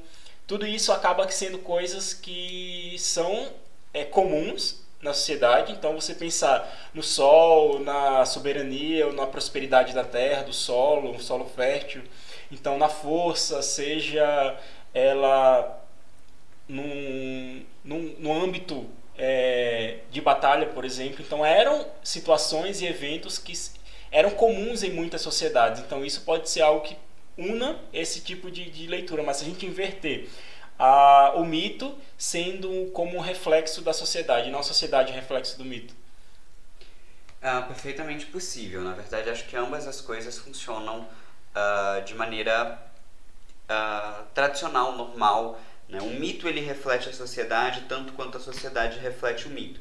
tudo 0.46 0.66
isso 0.66 0.90
acaba 0.90 1.30
sendo 1.30 1.58
coisas 1.58 2.14
que 2.14 2.94
são 2.98 3.52
é, 3.92 4.04
comuns 4.04 4.82
na 5.02 5.12
sociedade. 5.12 5.72
Então, 5.72 5.94
você 5.94 6.14
pensar 6.14 6.90
no 6.94 7.02
sol, 7.02 7.80
na 7.80 8.24
soberania 8.24 9.06
ou 9.06 9.12
na 9.12 9.26
prosperidade 9.26 9.92
da 9.92 10.04
terra, 10.04 10.42
do 10.42 10.52
solo, 10.52 11.10
um 11.10 11.18
solo 11.18 11.44
fértil. 11.46 12.02
Então, 12.50 12.78
na 12.78 12.88
força, 12.88 13.60
seja 13.62 14.56
ela 14.94 15.82
num, 16.68 17.64
num, 17.84 18.14
no 18.18 18.32
âmbito 18.32 18.86
é, 19.18 19.98
de 20.10 20.20
batalha, 20.20 20.66
por 20.66 20.84
exemplo. 20.84 21.22
Então, 21.24 21.44
eram 21.44 21.86
situações 22.02 22.80
e 22.80 22.86
eventos 22.86 23.38
que 23.38 23.52
eram 24.10 24.30
comuns 24.30 24.82
em 24.82 24.90
muitas 24.90 25.20
sociedades. 25.20 25.82
Então, 25.82 26.04
isso 26.04 26.22
pode 26.22 26.48
ser 26.48 26.62
algo 26.62 26.82
que 26.82 26.96
una 27.36 27.80
esse 27.92 28.20
tipo 28.20 28.50
de, 28.50 28.70
de 28.70 28.86
leitura. 28.86 29.22
Mas 29.22 29.38
se 29.38 29.44
a 29.44 29.48
gente 29.48 29.66
inverter 29.66 30.28
a, 30.78 31.32
o 31.36 31.44
mito 31.44 31.96
sendo 32.16 32.90
como 32.92 33.16
um 33.16 33.20
reflexo 33.20 33.82
da 33.82 33.92
sociedade, 33.92 34.50
não 34.50 34.60
a 34.60 34.62
sociedade 34.62 35.12
reflexo 35.12 35.58
do 35.58 35.64
mito? 35.64 35.94
Ah, 37.42 37.62
perfeitamente 37.62 38.26
possível. 38.26 38.82
Na 38.82 38.92
verdade, 38.92 39.28
acho 39.28 39.44
que 39.46 39.56
ambas 39.56 39.88
as 39.88 40.00
coisas 40.00 40.38
funcionam 40.38 41.00
uh, 41.00 42.04
de 42.04 42.14
maneira 42.14 42.80
uh, 43.68 44.24
tradicional, 44.32 44.96
normal. 44.96 45.60
Né? 45.88 46.00
O 46.00 46.10
mito 46.10 46.46
ele 46.46 46.60
reflete 46.60 47.08
a 47.08 47.12
sociedade 47.12 47.82
tanto 47.88 48.12
quanto 48.12 48.36
a 48.36 48.40
sociedade 48.40 49.00
reflete 49.00 49.48
o 49.48 49.50
mito. 49.50 49.80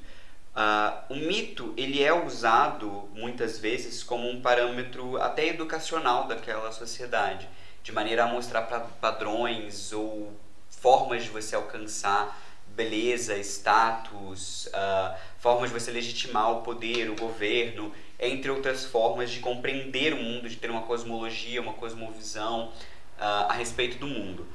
Uh, 0.55 1.13
o 1.13 1.15
mito 1.15 1.73
ele 1.77 2.03
é 2.03 2.11
usado 2.11 3.07
muitas 3.13 3.59
vezes 3.59 4.03
como 4.03 4.27
um 4.27 4.41
parâmetro 4.41 5.21
até 5.21 5.47
educacional 5.47 6.27
daquela 6.27 6.71
sociedade, 6.71 7.47
de 7.83 7.91
maneira 7.91 8.23
a 8.23 8.27
mostrar 8.27 8.63
padrões 8.99 9.93
ou 9.93 10.33
formas 10.81 11.23
de 11.23 11.29
você 11.29 11.55
alcançar 11.55 12.41
beleza, 12.75 13.37
status, 13.37 14.65
uh, 14.67 15.15
formas 15.37 15.71
de 15.71 15.79
você 15.79 15.91
legitimar 15.91 16.51
o 16.51 16.61
poder, 16.61 17.09
o 17.09 17.15
governo, 17.15 17.93
entre 18.19 18.49
outras 18.49 18.85
formas 18.85 19.29
de 19.29 19.39
compreender 19.39 20.13
o 20.13 20.17
mundo, 20.17 20.49
de 20.49 20.55
ter 20.55 20.71
uma 20.71 20.81
cosmologia, 20.81 21.61
uma 21.61 21.73
cosmovisão 21.73 22.69
uh, 23.19 23.49
a 23.49 23.53
respeito 23.53 23.99
do 23.99 24.07
mundo. 24.07 24.47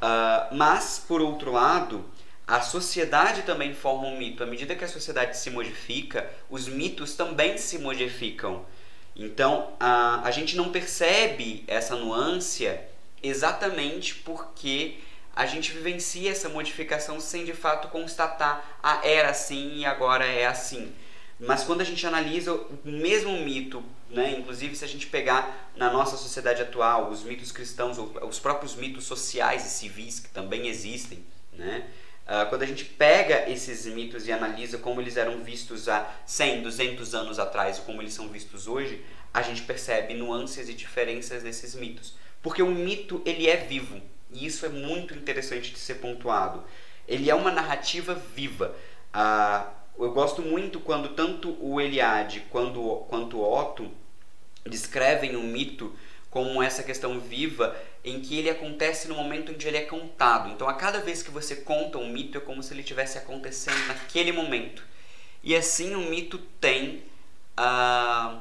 Uh, 0.00 0.54
mas, 0.54 1.04
por 1.06 1.20
outro 1.20 1.50
lado, 1.50 2.04
a 2.46 2.60
sociedade 2.60 3.42
também 3.42 3.74
forma 3.74 4.06
um 4.06 4.16
mito. 4.16 4.42
À 4.44 4.46
medida 4.46 4.76
que 4.76 4.84
a 4.84 4.88
sociedade 4.88 5.36
se 5.36 5.50
modifica, 5.50 6.30
os 6.48 6.68
mitos 6.68 7.14
também 7.16 7.58
se 7.58 7.78
modificam. 7.78 8.64
Então, 9.16 9.72
a, 9.80 10.20
a 10.22 10.30
gente 10.30 10.56
não 10.56 10.70
percebe 10.70 11.64
essa 11.66 11.96
nuance 11.96 12.68
exatamente 13.22 14.14
porque 14.16 14.98
a 15.34 15.46
gente 15.46 15.72
vivencia 15.72 16.30
essa 16.30 16.48
modificação 16.48 17.18
sem 17.20 17.44
de 17.44 17.52
fato 17.52 17.88
constatar, 17.88 18.78
ah, 18.82 19.00
era 19.02 19.30
assim 19.30 19.78
e 19.78 19.84
agora 19.84 20.24
é 20.24 20.46
assim. 20.46 20.92
Mas 21.40 21.64
quando 21.64 21.80
a 21.80 21.84
gente 21.84 22.06
analisa 22.06 22.52
o 22.52 22.78
mesmo 22.84 23.32
mito, 23.40 23.82
né, 24.08 24.36
inclusive 24.38 24.76
se 24.76 24.84
a 24.84 24.88
gente 24.88 25.08
pegar 25.08 25.72
na 25.74 25.90
nossa 25.90 26.16
sociedade 26.16 26.62
atual 26.62 27.10
os 27.10 27.24
mitos 27.24 27.50
cristãos, 27.50 27.98
os 27.98 28.38
próprios 28.38 28.76
mitos 28.76 29.04
sociais 29.04 29.66
e 29.66 29.70
civis 29.70 30.20
que 30.20 30.28
também 30.28 30.68
existem, 30.68 31.24
né, 31.52 31.88
uh, 32.26 32.48
quando 32.48 32.62
a 32.62 32.66
gente 32.66 32.84
pega 32.84 33.50
esses 33.50 33.86
mitos 33.86 34.28
e 34.28 34.32
analisa 34.32 34.78
como 34.78 35.00
eles 35.00 35.16
eram 35.16 35.42
vistos 35.42 35.88
há 35.88 36.14
100, 36.24 36.62
200 36.62 37.14
anos 37.14 37.38
atrás 37.40 37.78
e 37.78 37.80
como 37.80 38.00
eles 38.00 38.14
são 38.14 38.28
vistos 38.28 38.68
hoje, 38.68 39.04
a 39.34 39.42
gente 39.42 39.62
percebe 39.62 40.14
nuances 40.14 40.68
e 40.68 40.74
diferenças 40.74 41.42
desses 41.42 41.74
mitos. 41.74 42.14
Porque 42.40 42.62
o 42.62 42.70
mito 42.70 43.22
ele 43.24 43.48
é 43.48 43.56
vivo, 43.56 44.00
e 44.32 44.46
isso 44.46 44.64
é 44.66 44.68
muito 44.68 45.14
interessante 45.14 45.72
de 45.72 45.78
ser 45.78 45.94
pontuado. 45.94 46.64
Ele 47.06 47.30
é 47.30 47.34
uma 47.34 47.50
narrativa 47.50 48.14
viva. 48.14 48.74
Ah, 49.12 49.68
eu 49.98 50.12
gosto 50.12 50.42
muito 50.42 50.80
quando 50.80 51.10
tanto 51.10 51.56
o 51.60 51.80
Eliade 51.80 52.40
quanto, 52.50 53.04
quanto 53.08 53.38
o 53.38 53.60
Otto 53.60 53.90
descrevem 54.64 55.36
o 55.36 55.42
mito 55.42 55.94
como 56.30 56.62
essa 56.62 56.82
questão 56.82 57.20
viva 57.20 57.76
em 58.02 58.20
que 58.20 58.38
ele 58.38 58.48
acontece 58.48 59.06
no 59.06 59.14
momento 59.14 59.52
que 59.54 59.68
ele 59.68 59.76
é 59.76 59.82
contado. 59.82 60.50
Então, 60.50 60.66
a 60.68 60.74
cada 60.74 61.00
vez 61.00 61.22
que 61.22 61.30
você 61.30 61.56
conta 61.56 61.98
um 61.98 62.08
mito, 62.08 62.38
é 62.38 62.40
como 62.40 62.62
se 62.62 62.72
ele 62.72 62.80
estivesse 62.80 63.18
acontecendo 63.18 63.86
naquele 63.86 64.32
momento. 64.32 64.82
E 65.42 65.54
assim 65.54 65.94
o 65.94 66.00
mito 66.00 66.38
tem 66.60 67.02
ah, 67.56 68.40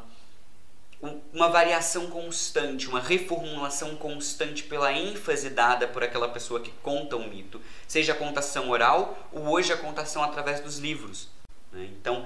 uma 1.33 1.49
variação 1.49 2.07
constante, 2.09 2.87
uma 2.87 2.99
reformulação 2.99 3.95
constante 3.95 4.63
pela 4.63 4.93
ênfase 4.93 5.49
dada 5.49 5.87
por 5.87 6.03
aquela 6.03 6.29
pessoa 6.29 6.59
que 6.59 6.71
conta 6.83 7.15
um 7.15 7.27
mito, 7.27 7.59
seja 7.87 8.11
a 8.11 8.15
contação 8.15 8.69
oral 8.69 9.17
ou 9.31 9.47
hoje 9.49 9.73
a 9.73 9.77
contação 9.77 10.23
através 10.23 10.59
dos 10.59 10.77
livros. 10.77 11.27
Né? 11.71 11.89
Então, 11.99 12.25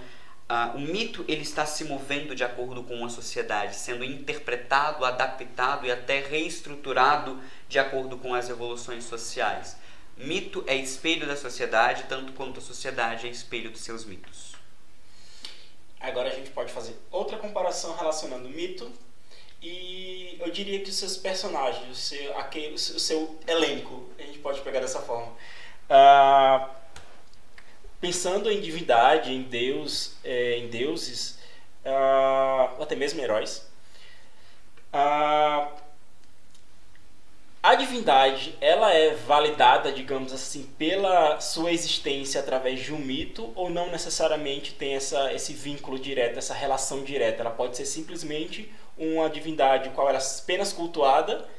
o 0.75 0.79
mito 0.79 1.23
ele 1.27 1.41
está 1.41 1.65
se 1.65 1.85
movendo 1.85 2.35
de 2.35 2.43
acordo 2.43 2.83
com 2.83 3.03
a 3.03 3.09
sociedade, 3.09 3.75
sendo 3.77 4.03
interpretado, 4.03 5.05
adaptado 5.05 5.85
e 5.85 5.91
até 5.91 6.19
reestruturado 6.19 7.41
de 7.67 7.79
acordo 7.79 8.17
com 8.17 8.33
as 8.33 8.49
evoluções 8.49 9.05
sociais. 9.05 9.77
Mito 10.17 10.63
é 10.67 10.75
espelho 10.75 11.25
da 11.25 11.35
sociedade, 11.35 12.05
tanto 12.07 12.33
quanto 12.33 12.59
a 12.59 12.63
sociedade 12.63 13.27
é 13.27 13.29
espelho 13.29 13.71
dos 13.71 13.81
seus 13.81 14.05
mitos. 14.05 14.44
Gente 16.45 16.53
pode 16.53 16.71
fazer 16.71 16.95
outra 17.09 17.39
comparação 17.39 17.95
relacionando 17.95 18.47
mito 18.47 18.91
e 19.63 20.37
eu 20.39 20.51
diria 20.51 20.79
que 20.79 20.91
os 20.91 20.95
seus 20.95 21.17
personagens, 21.17 21.89
o 21.89 21.95
seu, 21.95 22.37
aquele, 22.37 22.75
o 22.75 22.77
seu 22.77 23.39
elenco, 23.47 24.07
a 24.19 24.21
gente 24.21 24.37
pode 24.37 24.61
pegar 24.61 24.79
dessa 24.79 24.99
forma. 24.99 25.33
Ah, 25.89 26.69
pensando 27.99 28.51
em 28.51 28.61
divindade, 28.61 29.33
em 29.33 29.41
Deus, 29.41 30.17
é, 30.23 30.59
em 30.59 30.67
deuses, 30.67 31.39
ah, 31.83 32.75
até 32.79 32.95
mesmo 32.95 33.19
heróis, 33.19 33.67
ah, 34.93 35.71
a 37.65 37.73
divindade, 37.73 38.55
ela 38.61 38.93
é 38.93 39.15
validada, 39.15 39.91
digamos 39.91 40.31
assim, 40.31 40.71
pela 40.77 41.41
sua 41.41 41.71
existência 41.71 42.39
através 42.39 42.79
de 42.79 42.93
um 42.93 42.99
mito 42.99 43.51
ou 43.55 43.71
não 43.71 43.89
necessariamente 43.89 44.75
tem 44.75 44.93
essa, 44.93 45.33
esse 45.33 45.51
vínculo 45.51 45.97
direto, 45.97 46.37
essa 46.37 46.53
relação 46.53 47.03
direta? 47.03 47.41
Ela 47.41 47.49
pode 47.49 47.75
ser 47.75 47.85
simplesmente 47.85 48.71
uma 48.95 49.27
divindade 49.27 49.89
qual 49.95 50.07
ela 50.07 50.19
é 50.19 50.21
apenas 50.21 50.71
cultuada, 50.73 51.49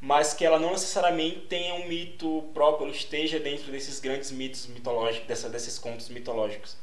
mas 0.00 0.32
que 0.32 0.44
ela 0.44 0.60
não 0.60 0.70
necessariamente 0.70 1.40
tenha 1.48 1.74
um 1.74 1.88
mito 1.88 2.48
próprio, 2.54 2.88
esteja 2.88 3.40
dentro 3.40 3.72
desses 3.72 3.98
grandes 3.98 4.30
mitos 4.30 4.68
mitológicos, 4.68 5.26
dessa, 5.26 5.50
desses 5.50 5.80
contos 5.80 6.08
mitológicos. 6.10 6.76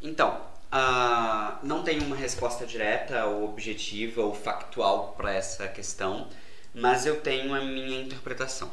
Então, 0.00 0.42
uh, 0.72 1.58
não 1.60 1.82
tem 1.82 1.98
uma 1.98 2.14
resposta 2.14 2.64
direta 2.64 3.26
ou 3.26 3.46
objetiva 3.46 4.22
ou 4.22 4.32
factual 4.32 5.12
para 5.16 5.34
essa 5.34 5.66
questão 5.66 6.28
mas 6.76 7.06
eu 7.06 7.22
tenho 7.22 7.54
a 7.54 7.60
minha 7.62 8.02
interpretação. 8.02 8.70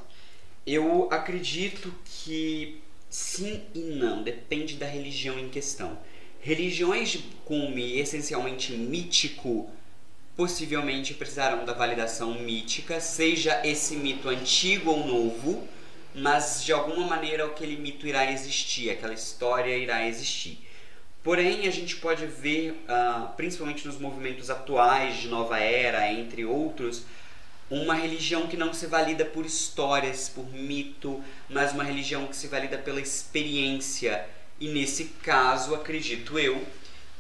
Eu 0.68 1.08
acredito 1.10 1.94
que 2.04 2.82
sim 3.10 3.64
e 3.74 3.80
não, 3.80 4.22
depende 4.22 4.76
da 4.76 4.86
religião 4.86 5.40
em 5.40 5.48
questão. 5.48 5.98
Religiões 6.42 7.10
de 7.12 7.20
cume 7.46 7.98
essencialmente 7.98 8.74
mítico 8.74 9.72
possivelmente 10.36 11.14
precisarão 11.14 11.64
da 11.64 11.72
validação 11.72 12.34
mítica, 12.42 13.00
seja 13.00 13.62
esse 13.66 13.96
mito 13.96 14.28
antigo 14.28 14.92
ou 14.92 15.08
novo, 15.08 15.66
mas 16.14 16.62
de 16.66 16.74
alguma 16.74 17.08
maneira 17.08 17.46
aquele 17.46 17.78
mito 17.78 18.06
irá 18.06 18.30
existir, 18.30 18.90
aquela 18.90 19.14
história 19.14 19.78
irá 19.78 20.06
existir. 20.06 20.60
Porém, 21.24 21.68
a 21.68 21.72
gente 21.72 21.96
pode 21.96 22.26
ver, 22.26 22.72
uh, 22.72 23.34
principalmente 23.38 23.88
nos 23.88 23.98
movimentos 23.98 24.50
atuais 24.50 25.22
de 25.22 25.30
nova 25.30 25.58
era, 25.58 26.12
entre 26.12 26.44
outros, 26.44 27.06
uma 27.82 27.96
religião 27.96 28.48
que 28.48 28.58
não 28.58 28.74
se 28.74 28.86
valida 28.86 29.26
por 29.26 29.46
histórias, 29.46 30.30
por 30.30 30.46
mito, 30.54 31.24
mas 31.50 31.72
uma 31.72 31.84
religião 31.84 32.28
que 32.28 32.36
se 32.36 32.48
valida 32.48 32.78
pela 32.78 33.02
experiência. 33.02 34.26
E 34.60 34.68
nesse 34.68 35.06
caso, 35.24 35.74
acredito 35.74 36.38
eu, 36.38 36.66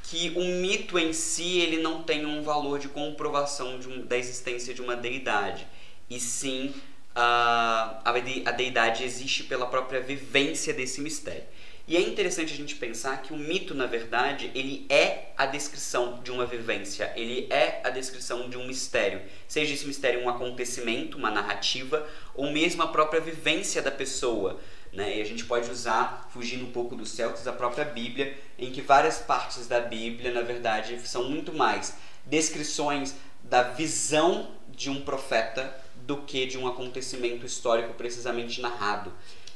que 0.04 0.32
o 0.36 0.44
mito 0.62 1.00
em 1.00 1.14
si 1.14 1.60
ele 1.60 1.82
não 1.82 2.04
tem 2.04 2.26
um 2.26 2.44
valor 2.44 2.78
de 2.78 2.88
comprovação 2.88 3.80
de 3.80 3.88
um, 3.88 4.06
da 4.06 4.18
existência 4.18 4.74
de 4.74 4.82
uma 4.82 4.96
deidade, 4.96 5.66
e 6.10 6.20
sim 6.20 6.74
a, 7.16 8.02
a 8.06 8.52
deidade 8.52 9.04
existe 9.04 9.44
pela 9.44 9.66
própria 9.66 10.02
vivência 10.02 10.74
desse 10.74 11.02
mistério. 11.02 11.44
E 11.86 11.98
é 11.98 12.02
interessante 12.02 12.54
a 12.54 12.56
gente 12.56 12.76
pensar 12.76 13.22
que 13.22 13.34
o 13.34 13.38
mito, 13.38 13.76
na 13.76 13.86
verdade, 13.86 14.50
ele 14.56 14.86
é 14.90 15.34
a 15.36 15.46
descrição 15.46 16.22
de 16.24 16.32
uma 16.32 16.46
vivência, 16.46 17.12
ele 17.14 17.46
é 17.50 17.82
a 17.84 17.90
descrição 17.90 18.50
de 18.50 18.58
um 18.58 18.66
mistério. 18.66 19.22
Seja 19.50 19.74
esse 19.74 19.86
mistério 19.86 20.24
um 20.24 20.30
acontecimento, 20.30 21.18
uma 21.18 21.30
narrativa, 21.30 22.08
ou 22.34 22.50
mesmo 22.52 22.82
a 22.84 22.88
própria 22.88 23.20
vivência 23.20 23.82
da 23.82 23.92
pessoa. 23.92 24.62
Né? 24.94 25.18
E 25.18 25.22
a 25.22 25.26
gente 25.26 25.44
pode 25.44 25.70
usar, 25.70 26.30
fugindo 26.32 26.66
um 26.66 26.72
pouco 26.72 26.96
dos 26.96 27.10
Celtas, 27.10 27.48
a 27.48 27.52
própria 27.52 27.84
Bíblia, 27.84 28.38
em 28.58 28.72
que 28.72 28.82
várias 28.82 29.18
partes 29.18 29.68
da 29.68 29.82
Bíblia, 29.82 30.32
na 30.32 30.42
verdade, 30.42 30.98
são 31.06 31.26
muito 31.30 31.52
mais 31.52 31.98
descrições 32.26 33.14
da 33.44 33.62
visão 33.62 34.52
de 34.70 34.90
um 34.90 35.02
profeta 35.02 35.76
do 35.96 36.18
que 36.18 36.46
de 36.46 36.58
um 36.58 36.66
acontecimento 36.66 37.46
histórico 37.46 37.94
precisamente 37.94 38.62
narrado. 38.62 39.12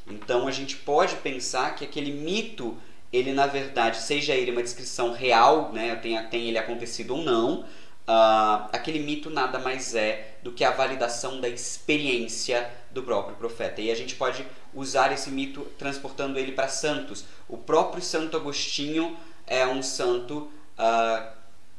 Então 0.10 0.48
a 0.48 0.52
gente 0.52 0.76
pode 0.78 1.16
pensar 1.18 1.76
que 1.76 1.84
aquele 1.84 2.12
mito, 2.12 2.78
ele 3.12 3.34
na 3.34 3.46
verdade, 3.46 3.98
seja 3.98 4.34
ele 4.34 4.52
uma 4.52 4.64
descrição 4.64 5.12
real, 5.12 5.72
né, 5.74 5.96
tenha, 5.96 6.24
tenha 6.24 6.48
ele 6.48 6.58
acontecido 6.58 7.16
ou 7.16 7.24
não, 7.24 7.62
uh, 8.08 8.70
aquele 8.72 9.00
mito 9.00 9.30
nada 9.30 9.60
mais 9.60 9.94
é 9.94 10.38
do 10.42 10.52
que 10.52 10.64
a 10.64 10.72
validação 10.72 11.42
da 11.42 11.50
experiência 11.50 12.70
do 12.92 13.04
próprio 13.04 13.36
profeta. 13.36 13.82
E 13.82 13.92
a 13.92 13.96
gente 13.96 14.16
pode 14.16 14.46
usar 14.74 15.12
esse 15.12 15.30
mito 15.30 15.62
transportando 15.78 16.40
ele 16.40 16.54
para 16.54 16.70
santos. 16.70 17.26
O 17.50 17.58
próprio 17.58 18.02
Santo 18.02 18.38
Agostinho 18.38 19.18
é 19.46 19.68
um 19.68 19.84
santo 19.84 20.50
uh, 20.78 21.28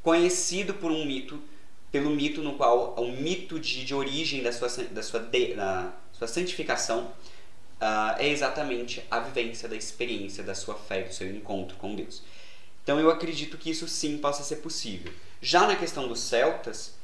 conhecido 0.03 0.75
por 0.75 0.91
um 0.91 1.05
mito, 1.05 1.41
pelo 1.91 2.11
mito 2.11 2.43
no 2.43 2.55
qual 2.55 2.95
o 2.99 3.11
mito 3.11 3.59
de, 3.59 3.85
de 3.85 3.95
origem 3.95 4.43
da 4.43 4.53
sua, 4.53 4.69
da 4.69 5.03
sua, 5.03 5.21
de, 5.21 5.55
da 5.55 5.93
sua 6.13 6.29
santificação 6.29 7.11
uh, 7.81 8.19
é 8.19 8.29
exatamente 8.29 9.05
a 9.11 9.21
vivência 9.21 9.69
da 9.69 9.77
experiência 9.77 10.43
da 10.43 10.55
sua 10.55 10.75
fé, 10.75 11.03
do 11.03 11.15
seu 11.15 11.29
encontro 11.29 11.77
com 11.77 11.95
Deus. 11.95 12.23
Então 12.83 12.99
eu 12.99 13.11
acredito 13.11 13.59
que 13.59 13.71
isso 13.71 13.87
sim 13.87 14.19
possa 14.19 14.43
ser 14.43 14.57
possível. 14.57 15.13
Já 15.41 15.67
na 15.67 15.77
questão 15.77 16.09
dos 16.09 16.21
celtas, 16.21 16.95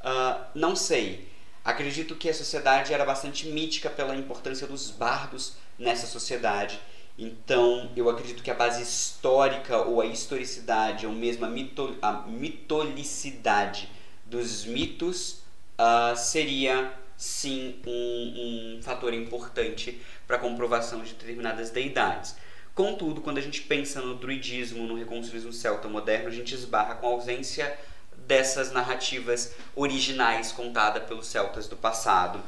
uh, 0.00 0.44
não 0.54 0.76
sei. 0.76 1.28
Acredito 1.64 2.16
que 2.16 2.28
a 2.28 2.34
sociedade 2.34 2.92
era 2.92 3.04
bastante 3.04 3.46
mítica 3.48 3.90
pela 3.90 4.16
importância 4.16 4.66
dos 4.66 4.90
bardos 4.90 5.54
nessa 5.78 6.06
sociedade. 6.06 6.80
Então, 7.18 7.90
eu 7.94 8.08
acredito 8.08 8.42
que 8.42 8.50
a 8.50 8.54
base 8.54 8.82
histórica 8.82 9.76
ou 9.76 10.00
a 10.00 10.06
historicidade 10.06 11.06
ou 11.06 11.12
mesmo 11.12 11.44
a, 11.44 11.48
mito, 11.50 11.98
a 12.00 12.12
mitolicidade 12.22 13.90
dos 14.24 14.64
mitos 14.64 15.42
uh, 15.78 16.16
seria 16.16 16.92
sim 17.20 17.78
um, 17.86 18.78
um 18.78 18.82
fator 18.82 19.12
importante 19.12 20.00
para 20.26 20.38
comprovação 20.38 21.02
de 21.02 21.12
determinadas 21.12 21.68
deidades. 21.68 22.34
Contudo, 22.74 23.20
quando 23.20 23.36
a 23.36 23.42
gente 23.42 23.60
pensa 23.60 24.00
no 24.00 24.14
druidismo, 24.14 24.86
no 24.86 24.94
reconstruísmo 24.94 25.52
celta 25.52 25.86
moderno, 25.86 26.28
a 26.28 26.32
gente 26.32 26.54
esbarra 26.54 26.94
com 26.94 27.06
a 27.06 27.10
ausência 27.10 27.78
dessas 28.26 28.72
narrativas 28.72 29.54
originais 29.76 30.50
contadas 30.50 31.04
pelos 31.04 31.26
celtas 31.26 31.68
do 31.68 31.76
passado, 31.76 32.40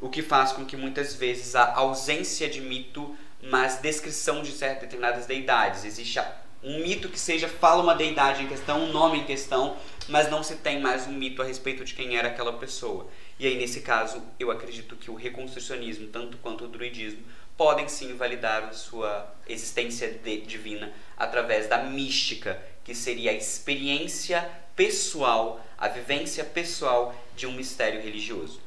o 0.00 0.08
que 0.08 0.22
faz 0.22 0.50
com 0.52 0.64
que 0.64 0.78
muitas 0.78 1.14
vezes 1.14 1.54
a 1.54 1.74
ausência 1.74 2.48
de 2.48 2.62
mito, 2.62 3.14
mas 3.42 3.82
descrição 3.82 4.42
de 4.42 4.50
certas 4.50 4.84
determinadas 4.84 5.26
deidades. 5.26 5.84
Existe 5.84 6.18
um 6.62 6.78
mito 6.78 7.10
que 7.10 7.20
seja 7.20 7.48
fala 7.48 7.82
uma 7.82 7.94
deidade 7.94 8.42
em 8.42 8.48
questão, 8.48 8.84
um 8.84 8.92
nome 8.92 9.18
em 9.18 9.24
questão, 9.24 9.76
mas 10.08 10.30
não 10.30 10.42
se 10.42 10.56
tem 10.56 10.80
mais 10.80 11.06
um 11.06 11.12
mito 11.12 11.42
a 11.42 11.44
respeito 11.44 11.84
de 11.84 11.92
quem 11.92 12.16
era 12.16 12.28
aquela 12.28 12.54
pessoa. 12.54 13.08
E 13.38 13.46
aí, 13.46 13.56
nesse 13.56 13.80
caso, 13.80 14.22
eu 14.40 14.50
acredito 14.50 14.96
que 14.96 15.10
o 15.10 15.14
reconstrucionismo, 15.14 16.08
tanto 16.08 16.38
quanto 16.38 16.64
o 16.64 16.68
druidismo, 16.68 17.22
podem 17.56 17.88
sim 17.88 18.14
validar 18.16 18.72
sua 18.74 19.32
existência 19.46 20.10
de, 20.10 20.40
divina 20.42 20.92
através 21.16 21.66
da 21.68 21.78
mística, 21.78 22.62
que 22.84 22.94
seria 22.94 23.30
a 23.30 23.34
experiência 23.34 24.48
pessoal, 24.74 25.64
a 25.76 25.88
vivência 25.88 26.44
pessoal 26.44 27.14
de 27.34 27.46
um 27.46 27.52
mistério 27.52 28.00
religioso. 28.00 28.60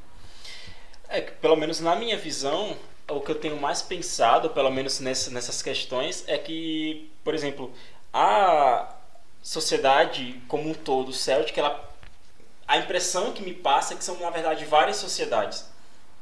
É 1.07 1.21
que, 1.21 1.31
pelo 1.33 1.55
menos 1.55 1.79
na 1.79 1.95
minha 1.95 2.17
visão, 2.17 2.77
o 3.07 3.19
que 3.21 3.31
eu 3.31 3.35
tenho 3.35 3.59
mais 3.59 3.81
pensado, 3.81 4.49
pelo 4.51 4.69
menos 4.69 4.99
nessa, 4.99 5.31
nessas 5.31 5.61
questões, 5.61 6.23
é 6.27 6.37
que, 6.37 7.09
por 7.23 7.33
exemplo, 7.33 7.73
a 8.13 8.95
sociedade 9.41 10.41
como 10.47 10.69
um 10.69 10.73
todo 10.73 11.13
céltica, 11.13 11.61
ela, 11.61 11.88
a 12.69 12.77
impressão 12.77 13.33
que 13.33 13.41
me 13.41 13.51
passa 13.51 13.95
é 13.95 13.97
que 13.97 14.03
são, 14.03 14.19
na 14.19 14.29
verdade, 14.29 14.63
várias 14.63 14.97
sociedades. 14.97 15.65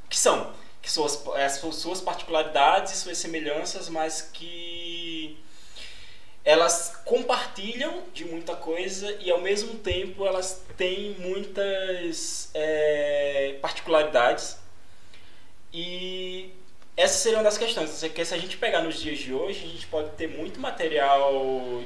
Que 0.10 0.18
são 0.18 0.54
que 0.82 0.90
suas, 0.90 1.22
as 1.28 1.58
suas 1.76 2.00
particularidades 2.00 2.94
e 2.94 2.98
suas 2.98 3.18
semelhanças, 3.18 3.90
mas 3.90 4.22
que 4.22 5.38
elas 6.46 7.02
compartilham 7.04 8.04
de 8.14 8.24
muita 8.24 8.56
coisa 8.56 9.12
e 9.20 9.30
ao 9.30 9.42
mesmo 9.42 9.76
tempo 9.80 10.26
elas 10.26 10.64
têm 10.78 11.14
muitas 11.20 12.50
é, 12.54 13.58
particularidades 13.62 14.58
e 15.74 16.54
essa 16.96 17.18
seria 17.18 17.40
uma 17.40 17.44
das 17.44 17.58
questões 17.58 18.02
que 18.02 18.24
se 18.24 18.34
a 18.34 18.38
gente 18.38 18.56
pegar 18.56 18.82
nos 18.82 18.98
dias 18.98 19.20
de 19.20 19.34
hoje 19.34 19.66
a 19.66 19.68
gente 19.68 19.86
pode 19.88 20.12
ter 20.12 20.30
muito 20.30 20.58
material 20.62 21.34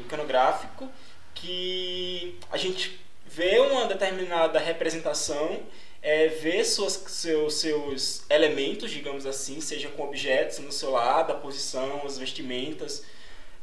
iconográfico 0.05 0.87
que 1.33 2.37
a 2.51 2.57
gente 2.57 3.00
vê 3.33 3.59
uma 3.59 3.85
determinada 3.85 4.59
representação 4.59 5.61
é, 6.01 6.27
ver 6.27 6.65
suas, 6.65 6.93
seus, 6.93 7.55
seus 7.55 8.29
elementos, 8.29 8.89
digamos 8.91 9.25
assim, 9.25 9.61
seja 9.61 9.87
com 9.89 10.03
objetos 10.03 10.59
no 10.59 10.71
seu 10.71 10.91
lado, 10.91 11.31
a 11.31 11.35
posição, 11.35 12.01
as 12.05 12.17
vestimentas, 12.17 13.05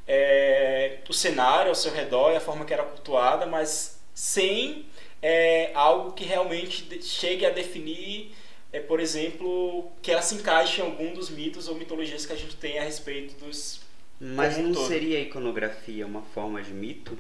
é, 0.06 0.98
o 1.08 1.12
cenário 1.12 1.70
ao 1.70 1.74
seu 1.74 1.92
redor 1.92 2.32
e 2.32 2.36
a 2.36 2.40
forma 2.40 2.64
que 2.64 2.72
era 2.72 2.84
cultuada, 2.84 3.44
mas 3.44 4.00
sem 4.14 4.86
é, 5.20 5.72
algo 5.74 6.12
que 6.12 6.24
realmente 6.24 7.02
chegue 7.02 7.44
a 7.44 7.50
definir, 7.50 8.32
é, 8.72 8.80
por 8.80 9.00
exemplo, 9.00 9.90
que 10.00 10.10
ela 10.10 10.22
se 10.22 10.36
encaixe 10.36 10.80
em 10.80 10.84
algum 10.84 11.12
dos 11.12 11.28
mitos 11.28 11.68
ou 11.68 11.74
mitologias 11.74 12.24
que 12.24 12.32
a 12.32 12.36
gente 12.36 12.56
tem 12.56 12.78
a 12.78 12.84
respeito 12.84 13.44
dos. 13.44 13.80
Mas 14.20 14.56
não 14.56 14.72
todo. 14.72 14.86
seria 14.86 15.18
a 15.18 15.20
iconografia 15.20 16.06
uma 16.06 16.22
forma 16.22 16.62
de 16.62 16.72
mito? 16.72 17.18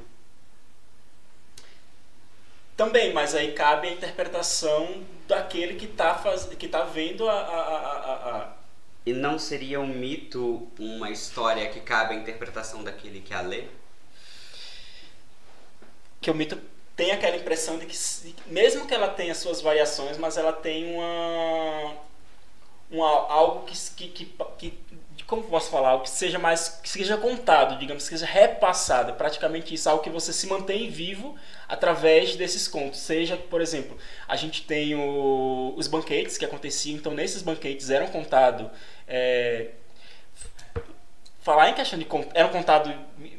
Também, 2.78 3.12
mas 3.12 3.34
aí 3.34 3.54
cabe 3.54 3.88
a 3.88 3.90
interpretação 3.90 5.04
daquele 5.26 5.74
que 5.74 5.86
está 5.86 6.14
faz... 6.14 6.44
que 6.44 6.68
tá 6.68 6.84
vendo 6.84 7.28
a, 7.28 7.32
a, 7.32 8.36
a, 8.36 8.52
E 9.04 9.12
não 9.12 9.36
seria 9.36 9.80
um 9.80 9.88
mito 9.88 10.70
uma 10.78 11.10
história 11.10 11.68
que 11.70 11.80
cabe 11.80 12.14
à 12.14 12.16
interpretação 12.16 12.84
daquele 12.84 13.20
que 13.20 13.34
a 13.34 13.40
lê? 13.40 13.64
Que 16.20 16.30
o 16.30 16.34
mito 16.36 16.56
tem 16.94 17.10
aquela 17.10 17.36
impressão 17.36 17.80
de 17.80 17.86
que, 17.86 17.96
mesmo 18.46 18.86
que 18.86 18.94
ela 18.94 19.08
tenha 19.08 19.34
suas 19.34 19.60
variações, 19.60 20.16
mas 20.16 20.36
ela 20.36 20.52
tem 20.52 20.94
uma, 20.94 21.96
uma 22.92 23.08
algo 23.08 23.66
que, 23.66 23.74
que, 23.90 24.08
que, 24.08 24.34
que 24.56 24.78
como 25.28 25.44
posso 25.44 25.70
falar, 25.70 26.00
que 26.00 26.08
seja 26.08 26.38
mais, 26.38 26.80
que 26.82 26.88
seja 26.88 27.18
contado, 27.18 27.78
digamos, 27.78 28.02
que 28.02 28.08
seja 28.08 28.24
repassado, 28.24 29.10
é 29.10 29.14
praticamente 29.14 29.74
isso, 29.74 29.86
algo 29.88 30.02
que 30.02 30.08
você 30.08 30.32
se 30.32 30.46
mantém 30.46 30.88
vivo 30.88 31.36
através 31.68 32.34
desses 32.34 32.66
contos. 32.66 32.98
Seja, 33.00 33.36
por 33.36 33.60
exemplo, 33.60 33.98
a 34.26 34.36
gente 34.36 34.62
tem 34.62 34.94
o, 34.94 35.74
os 35.76 35.86
banquetes 35.86 36.38
que 36.38 36.46
aconteciam, 36.46 36.96
então 36.96 37.12
nesses 37.12 37.42
banquetes 37.42 37.90
eram 37.90 38.06
contados 38.06 38.70
é, 39.06 39.72
falar 41.42 41.68
em 41.68 41.74
questão 41.74 41.98
de 41.98 42.06
eram 42.32 42.48
contados 42.48 42.90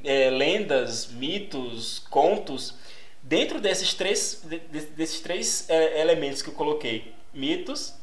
é, 0.04 0.30
lendas, 0.30 1.08
mitos, 1.08 2.06
contos 2.12 2.76
dentro 3.24 3.60
desses 3.60 3.96
três 3.96 4.44
de, 4.44 4.60
desses 4.60 5.22
três 5.22 5.68
é, 5.68 6.02
elementos 6.02 6.44
que 6.44 6.50
eu 6.50 6.54
coloquei, 6.54 7.16
mitos, 7.34 7.96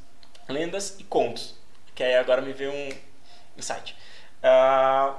lendas 0.48 0.96
e 0.98 1.04
contos. 1.04 1.54
Que 1.94 2.02
aí 2.02 2.16
agora 2.16 2.42
me 2.42 2.52
veio 2.52 2.72
um 2.72 3.05
insight. 3.56 3.96
Uh, 4.38 5.14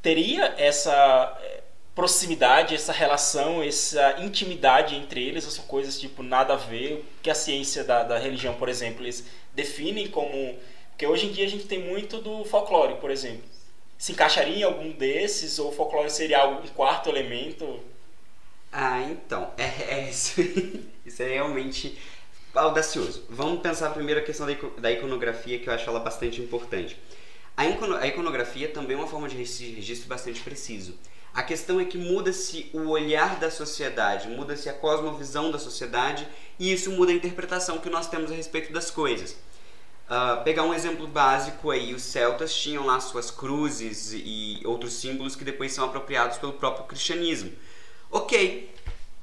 teria 0.00 0.54
essa 0.58 1.38
eh, 1.42 1.62
proximidade, 1.94 2.74
essa 2.74 2.92
relação, 2.92 3.62
essa 3.62 4.20
intimidade 4.20 4.96
entre 4.96 5.22
eles, 5.22 5.44
ou 5.44 5.50
são 5.50 5.64
coisas 5.64 5.98
tipo 5.98 6.22
nada 6.22 6.54
a 6.54 6.56
ver, 6.56 7.04
que 7.22 7.30
a 7.30 7.34
ciência 7.34 7.84
da, 7.84 8.02
da 8.02 8.18
religião, 8.18 8.54
por 8.54 8.68
exemplo, 8.68 9.02
eles 9.04 9.24
definem 9.54 10.08
como. 10.08 10.58
Porque 10.90 11.06
hoje 11.06 11.26
em 11.26 11.32
dia 11.32 11.46
a 11.46 11.48
gente 11.48 11.66
tem 11.66 11.78
muito 11.78 12.18
do 12.18 12.44
folclore, 12.44 12.96
por 12.96 13.10
exemplo. 13.10 13.44
Se 13.96 14.12
encaixaria 14.12 14.56
em 14.56 14.62
algum 14.64 14.90
desses, 14.92 15.58
ou 15.58 15.68
o 15.68 15.72
folclore 15.72 16.10
seria 16.10 16.46
um 16.46 16.66
quarto 16.68 17.08
elemento? 17.08 17.80
Ah, 18.72 19.02
então, 19.02 19.52
é, 19.56 19.94
é 19.94 20.08
isso. 20.08 20.40
isso 21.06 21.22
é 21.22 21.28
realmente 21.28 21.98
audacioso. 22.54 23.24
Vamos 23.28 23.60
pensar 23.60 23.90
primeiro 23.90 24.20
a 24.20 24.24
questão 24.24 24.46
da 24.78 24.90
iconografia, 24.90 25.58
que 25.58 25.68
eu 25.68 25.72
acho 25.72 25.88
ela 25.88 26.00
bastante 26.00 26.40
importante. 26.40 26.98
A 27.56 28.06
iconografia 28.06 28.68
também 28.68 28.96
é 28.96 28.98
uma 28.98 29.06
forma 29.06 29.28
de 29.28 29.36
registro 29.36 30.08
bastante 30.08 30.40
preciso. 30.40 30.98
A 31.34 31.42
questão 31.42 31.80
é 31.80 31.84
que 31.84 31.96
muda-se 31.96 32.70
o 32.74 32.88
olhar 32.88 33.38
da 33.38 33.50
sociedade, 33.50 34.28
muda-se 34.28 34.68
a 34.68 34.72
cosmovisão 34.72 35.50
da 35.50 35.58
sociedade 35.58 36.28
e 36.58 36.70
isso 36.72 36.90
muda 36.90 37.10
a 37.10 37.14
interpretação 37.14 37.78
que 37.78 37.88
nós 37.88 38.06
temos 38.06 38.30
a 38.30 38.34
respeito 38.34 38.72
das 38.72 38.90
coisas. 38.90 39.36
Uh, 40.10 40.44
pegar 40.44 40.64
um 40.64 40.74
exemplo 40.74 41.06
básico 41.06 41.70
aí, 41.70 41.94
os 41.94 42.02
celtas 42.02 42.54
tinham 42.54 42.84
lá 42.84 43.00
suas 43.00 43.30
cruzes 43.30 44.12
e 44.12 44.60
outros 44.64 44.92
símbolos 44.92 45.34
que 45.34 45.44
depois 45.44 45.72
são 45.72 45.86
apropriados 45.86 46.36
pelo 46.36 46.52
próprio 46.52 46.84
cristianismo. 46.84 47.50
Ok, 48.10 48.70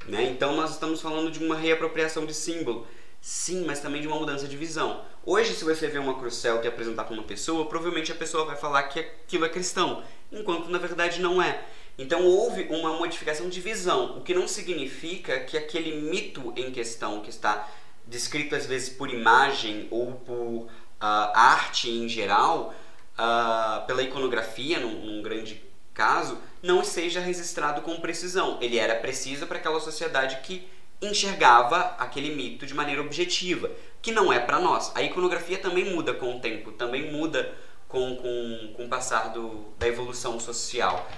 né? 0.08 0.24
então 0.24 0.56
nós 0.56 0.72
estamos 0.72 1.00
falando 1.00 1.30
de 1.30 1.44
uma 1.44 1.56
reapropriação 1.56 2.26
de 2.26 2.34
símbolo. 2.34 2.88
Sim, 3.22 3.66
mas 3.66 3.82
também 3.82 4.02
de 4.02 4.08
uma 4.08 4.18
mudança 4.18 4.48
de 4.48 4.58
visão. 4.58 5.04
Hoje, 5.32 5.54
se 5.54 5.64
você 5.64 5.88
ver 5.88 6.00
uma 6.00 6.18
cruz 6.18 6.34
celta 6.38 6.66
e 6.66 6.68
apresentar 6.68 7.04
para 7.04 7.14
uma 7.14 7.22
pessoa, 7.22 7.68
provavelmente 7.68 8.12
a 8.12 8.16
pessoa 8.16 8.46
vai 8.46 8.56
falar 8.56 8.82
que 8.86 9.00
aquilo 9.00 9.46
é 9.46 9.50
cristão, 9.50 10.04
enquanto 10.32 10.70
na 10.70 10.80
verdade 10.80 11.22
não 11.22 11.40
é. 11.40 11.66
Então 12.00 12.26
houve 12.26 12.64
uma 12.64 12.94
modificação 12.94 13.48
de 13.48 13.62
visão, 13.62 14.18
o 14.18 14.22
que 14.22 14.34
não 14.34 14.48
significa 14.48 15.40
que 15.42 15.56
aquele 15.56 16.02
mito 16.02 16.52
em 16.56 16.72
questão, 16.72 17.22
que 17.22 17.30
está 17.30 17.70
descrito 18.08 18.56
às 18.56 18.66
vezes 18.66 18.90
por 18.90 19.08
imagem 19.08 19.88
ou 19.92 20.14
por 20.14 20.36
uh, 20.36 20.68
arte 21.00 21.92
em 21.92 22.10
geral, 22.10 22.74
uh, 23.14 23.86
pela 23.86 24.02
iconografia, 24.02 24.80
num, 24.80 25.00
num 25.06 25.22
grande 25.22 25.62
caso, 25.94 26.40
não 26.64 26.84
seja 26.84 27.20
registrado 27.20 27.84
com 27.84 28.02
precisão. 28.02 28.58
Ele 28.60 28.80
era 28.80 28.96
preciso 28.96 29.46
para 29.46 29.60
aquela 29.60 29.80
sociedade 29.80 30.40
que 30.42 30.68
enxergava 31.02 31.96
aquele 31.98 32.36
mito 32.36 32.66
de 32.66 32.74
maneira 32.74 33.02
objetiva, 33.02 33.72
que 34.02 34.12
não 34.12 34.32
é 34.32 34.40
para 34.40 34.60
nós. 34.60 34.92
A 34.96 35.02
iconografia 35.02 35.58
também 35.58 35.86
muda 35.86 36.14
com 36.14 36.36
o 36.36 36.40
tempo, 36.40 36.72
também 36.72 37.12
muda 37.12 37.54
com, 37.88 38.16
com, 38.18 38.74
com 38.76 38.86
o 38.86 38.90
passar 38.90 39.30
do, 39.30 39.66
da 39.78 39.88
evolução 39.88 40.40
social. 40.40 41.10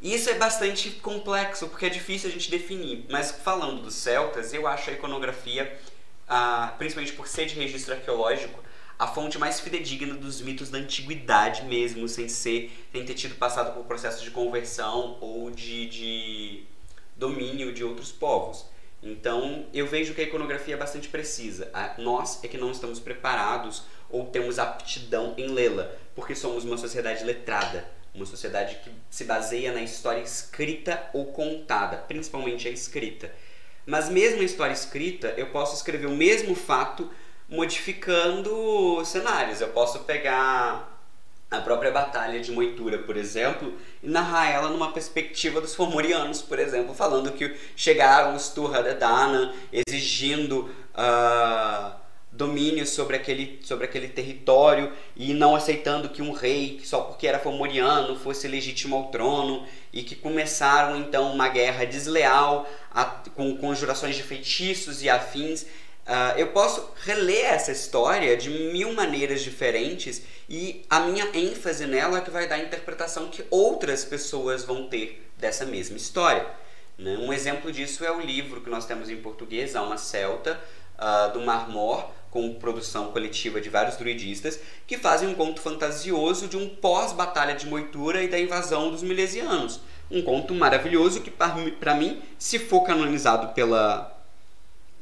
E 0.00 0.14
isso 0.14 0.28
é 0.28 0.34
bastante 0.34 0.90
complexo, 0.90 1.68
porque 1.68 1.86
é 1.86 1.88
difícil 1.88 2.28
a 2.28 2.32
gente 2.32 2.50
definir. 2.50 3.06
Mas 3.10 3.30
falando 3.30 3.82
dos 3.82 3.94
celtas, 3.94 4.52
eu 4.52 4.66
acho 4.66 4.90
a 4.90 4.92
iconografia, 4.92 5.78
ah, 6.28 6.74
principalmente 6.78 7.14
por 7.14 7.26
ser 7.26 7.46
de 7.46 7.54
registro 7.54 7.94
arqueológico, 7.94 8.62
a 8.98 9.06
fonte 9.06 9.38
mais 9.38 9.60
fidedigna 9.60 10.14
dos 10.14 10.40
mitos 10.40 10.70
da 10.70 10.78
antiguidade 10.78 11.64
mesmo, 11.64 12.08
sem 12.08 12.28
ser, 12.28 12.70
sem 12.92 13.04
ter 13.04 13.14
tido 13.14 13.34
passado 13.34 13.74
por 13.74 13.84
processo 13.84 14.22
de 14.22 14.30
conversão 14.30 15.18
ou 15.20 15.50
de, 15.50 15.86
de 15.86 16.64
domínio 17.14 17.72
de 17.72 17.84
outros 17.84 18.12
povos. 18.12 18.66
Então, 19.02 19.66
eu 19.72 19.86
vejo 19.86 20.14
que 20.14 20.20
a 20.20 20.24
iconografia 20.24 20.74
é 20.74 20.78
bastante 20.78 21.08
precisa. 21.08 21.70
Nós 21.98 22.42
é 22.42 22.48
que 22.48 22.58
não 22.58 22.70
estamos 22.70 22.98
preparados 22.98 23.84
ou 24.10 24.26
temos 24.26 24.58
aptidão 24.58 25.34
em 25.36 25.48
lê-la, 25.48 25.90
porque 26.14 26.34
somos 26.34 26.64
uma 26.64 26.78
sociedade 26.78 27.22
letrada, 27.24 27.88
uma 28.14 28.26
sociedade 28.26 28.76
que 28.82 28.90
se 29.10 29.24
baseia 29.24 29.72
na 29.72 29.82
história 29.82 30.22
escrita 30.22 31.10
ou 31.12 31.26
contada, 31.26 31.98
principalmente 31.98 32.66
a 32.66 32.70
escrita. 32.70 33.30
Mas 33.84 34.08
mesmo 34.08 34.40
a 34.40 34.44
história 34.44 34.72
escrita, 34.72 35.34
eu 35.36 35.50
posso 35.50 35.76
escrever 35.76 36.06
o 36.06 36.16
mesmo 36.16 36.54
fato 36.54 37.10
modificando 37.48 39.04
cenários. 39.04 39.60
Eu 39.60 39.68
posso 39.68 40.00
pegar 40.00 40.95
a 41.50 41.60
própria 41.60 41.90
Batalha 41.92 42.40
de 42.40 42.50
Moitura, 42.50 42.98
por 42.98 43.16
exemplo, 43.16 43.72
e 44.02 44.08
narrar 44.08 44.50
ela 44.50 44.68
numa 44.68 44.92
perspectiva 44.92 45.60
dos 45.60 45.74
Fomorianos, 45.74 46.42
por 46.42 46.58
exemplo, 46.58 46.94
falando 46.94 47.32
que 47.32 47.54
chegaram 47.76 48.34
os 48.34 48.48
Turra 48.48 48.82
de 48.82 48.94
Dana 48.94 49.54
exigindo 49.72 50.68
uh, 50.92 51.92
domínio 52.32 52.84
sobre 52.84 53.16
aquele, 53.16 53.60
sobre 53.62 53.86
aquele 53.86 54.08
território 54.08 54.92
e 55.16 55.32
não 55.32 55.54
aceitando 55.54 56.08
que 56.08 56.20
um 56.20 56.32
rei, 56.32 56.80
só 56.84 57.00
porque 57.02 57.26
era 57.28 57.38
Fomoriano, 57.38 58.16
fosse 58.16 58.48
legítimo 58.48 58.96
ao 58.96 59.04
trono, 59.04 59.66
e 59.92 60.02
que 60.02 60.14
começaram 60.14 60.96
então 60.96 61.32
uma 61.32 61.48
guerra 61.48 61.86
desleal 61.86 62.68
a, 62.90 63.04
com 63.04 63.56
conjurações 63.56 64.16
de 64.16 64.22
feitiços 64.22 65.02
e 65.02 65.08
afins 65.08 65.64
Uh, 66.06 66.38
eu 66.38 66.46
posso 66.48 66.88
reler 67.04 67.46
essa 67.46 67.72
história 67.72 68.36
de 68.36 68.48
mil 68.48 68.92
maneiras 68.92 69.42
diferentes 69.42 70.22
e 70.48 70.84
a 70.88 71.00
minha 71.00 71.28
ênfase 71.34 71.84
nela 71.84 72.18
é 72.18 72.20
que 72.20 72.30
vai 72.30 72.46
dar 72.46 72.54
a 72.54 72.60
interpretação 72.60 73.26
que 73.28 73.44
outras 73.50 74.04
pessoas 74.04 74.62
vão 74.62 74.86
ter 74.86 75.28
dessa 75.36 75.64
mesma 75.64 75.96
história. 75.96 76.46
Né? 76.96 77.16
Um 77.18 77.32
exemplo 77.32 77.72
disso 77.72 78.04
é 78.04 78.12
o 78.12 78.20
livro 78.20 78.60
que 78.60 78.70
nós 78.70 78.86
temos 78.86 79.10
em 79.10 79.16
português, 79.16 79.74
Alma 79.74 79.98
Celta, 79.98 80.60
uh, 80.96 81.32
do 81.32 81.40
Marmor, 81.40 82.08
com 82.30 82.54
produção 82.54 83.10
coletiva 83.10 83.60
de 83.60 83.68
vários 83.68 83.96
druidistas, 83.96 84.60
que 84.86 84.96
fazem 84.96 85.28
um 85.28 85.34
conto 85.34 85.60
fantasioso 85.60 86.46
de 86.46 86.56
um 86.56 86.68
pós-batalha 86.68 87.54
de 87.56 87.66
Moitura 87.66 88.22
e 88.22 88.28
da 88.28 88.38
invasão 88.38 88.92
dos 88.92 89.02
milesianos. 89.02 89.80
Um 90.08 90.22
conto 90.22 90.54
maravilhoso 90.54 91.20
que, 91.20 91.32
para 91.32 91.94
mim, 91.94 92.22
se 92.38 92.60
for 92.60 92.82
canonizado 92.82 93.54
pela, 93.54 94.15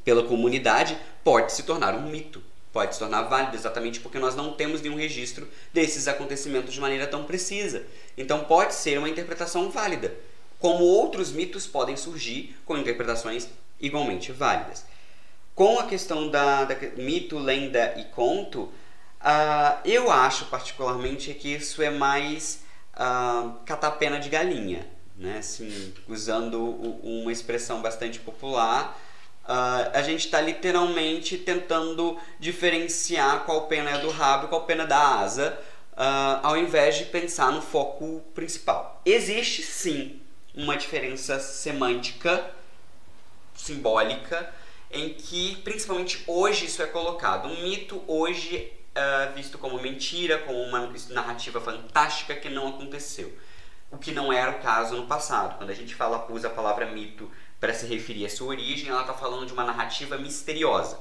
pela 0.05 0.23
comunidade 0.23 0.97
pode 1.23 1.51
se 1.51 1.63
tornar 1.63 1.95
um 1.95 2.07
mito, 2.07 2.41
pode 2.71 2.93
se 2.93 2.99
tornar 2.99 3.23
válido 3.23 3.55
exatamente 3.55 3.99
porque 3.99 4.19
nós 4.19 4.35
não 4.35 4.53
temos 4.53 4.81
nenhum 4.81 4.95
registro 4.95 5.47
desses 5.73 6.07
acontecimentos 6.07 6.73
de 6.73 6.79
maneira 6.79 7.07
tão 7.07 7.23
precisa. 7.23 7.83
Então 8.15 8.43
pode 8.43 8.75
ser 8.75 8.99
uma 8.99 9.09
interpretação 9.09 9.71
válida, 9.71 10.13
como 10.59 10.83
outros 10.83 11.31
mitos 11.31 11.65
podem 11.65 11.97
surgir 11.97 12.55
com 12.63 12.77
interpretações 12.77 13.49
igualmente 13.81 14.31
válidas. 14.31 14.85
Com 15.55 15.79
a 15.79 15.85
questão 15.85 16.29
da, 16.29 16.65
da 16.65 16.75
mito, 16.97 17.39
lenda 17.39 17.95
e 17.97 18.03
conto, 18.05 18.63
uh, 18.63 19.79
eu 19.83 20.11
acho 20.11 20.45
particularmente 20.45 21.33
que 21.33 21.55
isso 21.55 21.81
é 21.81 21.89
mais 21.89 22.63
uh, 22.93 23.53
catapena 23.65 24.19
de 24.19 24.29
galinha, 24.29 24.85
né? 25.15 25.37
assim, 25.39 25.93
usando 26.07 26.61
uma 27.01 27.31
expressão 27.31 27.81
bastante 27.81 28.19
popular 28.19 28.99
Uh, 29.45 29.93
a 29.93 30.01
gente 30.01 30.25
está 30.25 30.41
literalmente 30.41 31.37
tentando 31.37 32.17
diferenciar 32.39 33.45
qual 33.45 33.67
pena 33.67 33.91
é 33.91 33.97
do 33.99 34.09
rabo 34.09 34.45
e 34.45 34.49
qual 34.49 34.65
pena 34.65 34.83
é 34.83 34.87
da 34.87 35.19
asa, 35.19 35.55
uh, 35.93 36.39
ao 36.41 36.57
invés 36.57 36.97
de 36.97 37.05
pensar 37.05 37.51
no 37.51 37.61
foco 37.61 38.23
principal. 38.33 38.99
Existe 39.05 39.61
sim 39.61 40.19
uma 40.55 40.75
diferença 40.75 41.39
semântica, 41.39 42.43
simbólica, 43.53 44.51
em 44.89 45.13
que 45.13 45.57
principalmente 45.57 46.23
hoje 46.25 46.65
isso 46.65 46.81
é 46.81 46.87
colocado. 46.87 47.47
Um 47.47 47.61
mito 47.61 48.03
hoje 48.07 48.73
é 48.95 49.27
visto 49.35 49.57
como 49.57 49.79
mentira, 49.79 50.39
como 50.39 50.59
uma 50.59 50.91
narrativa 51.09 51.59
fantástica 51.61 52.33
que 52.35 52.49
não 52.49 52.69
aconteceu. 52.69 53.31
O 53.91 53.97
que 53.97 54.11
não 54.11 54.33
era 54.33 54.51
o 54.51 54.59
caso 54.59 54.95
no 54.95 55.05
passado. 55.05 55.57
Quando 55.57 55.69
a 55.69 55.73
gente 55.75 55.93
fala, 55.93 56.25
usa 56.29 56.47
a 56.47 56.51
palavra 56.51 56.87
mito 56.87 57.29
para 57.59 57.73
se 57.73 57.85
referir 57.85 58.25
à 58.25 58.29
sua 58.29 58.47
origem, 58.47 58.89
ela 58.89 59.01
está 59.01 59.13
falando 59.13 59.45
de 59.45 59.53
uma 59.53 59.63
narrativa 59.63 60.17
misteriosa. 60.17 60.99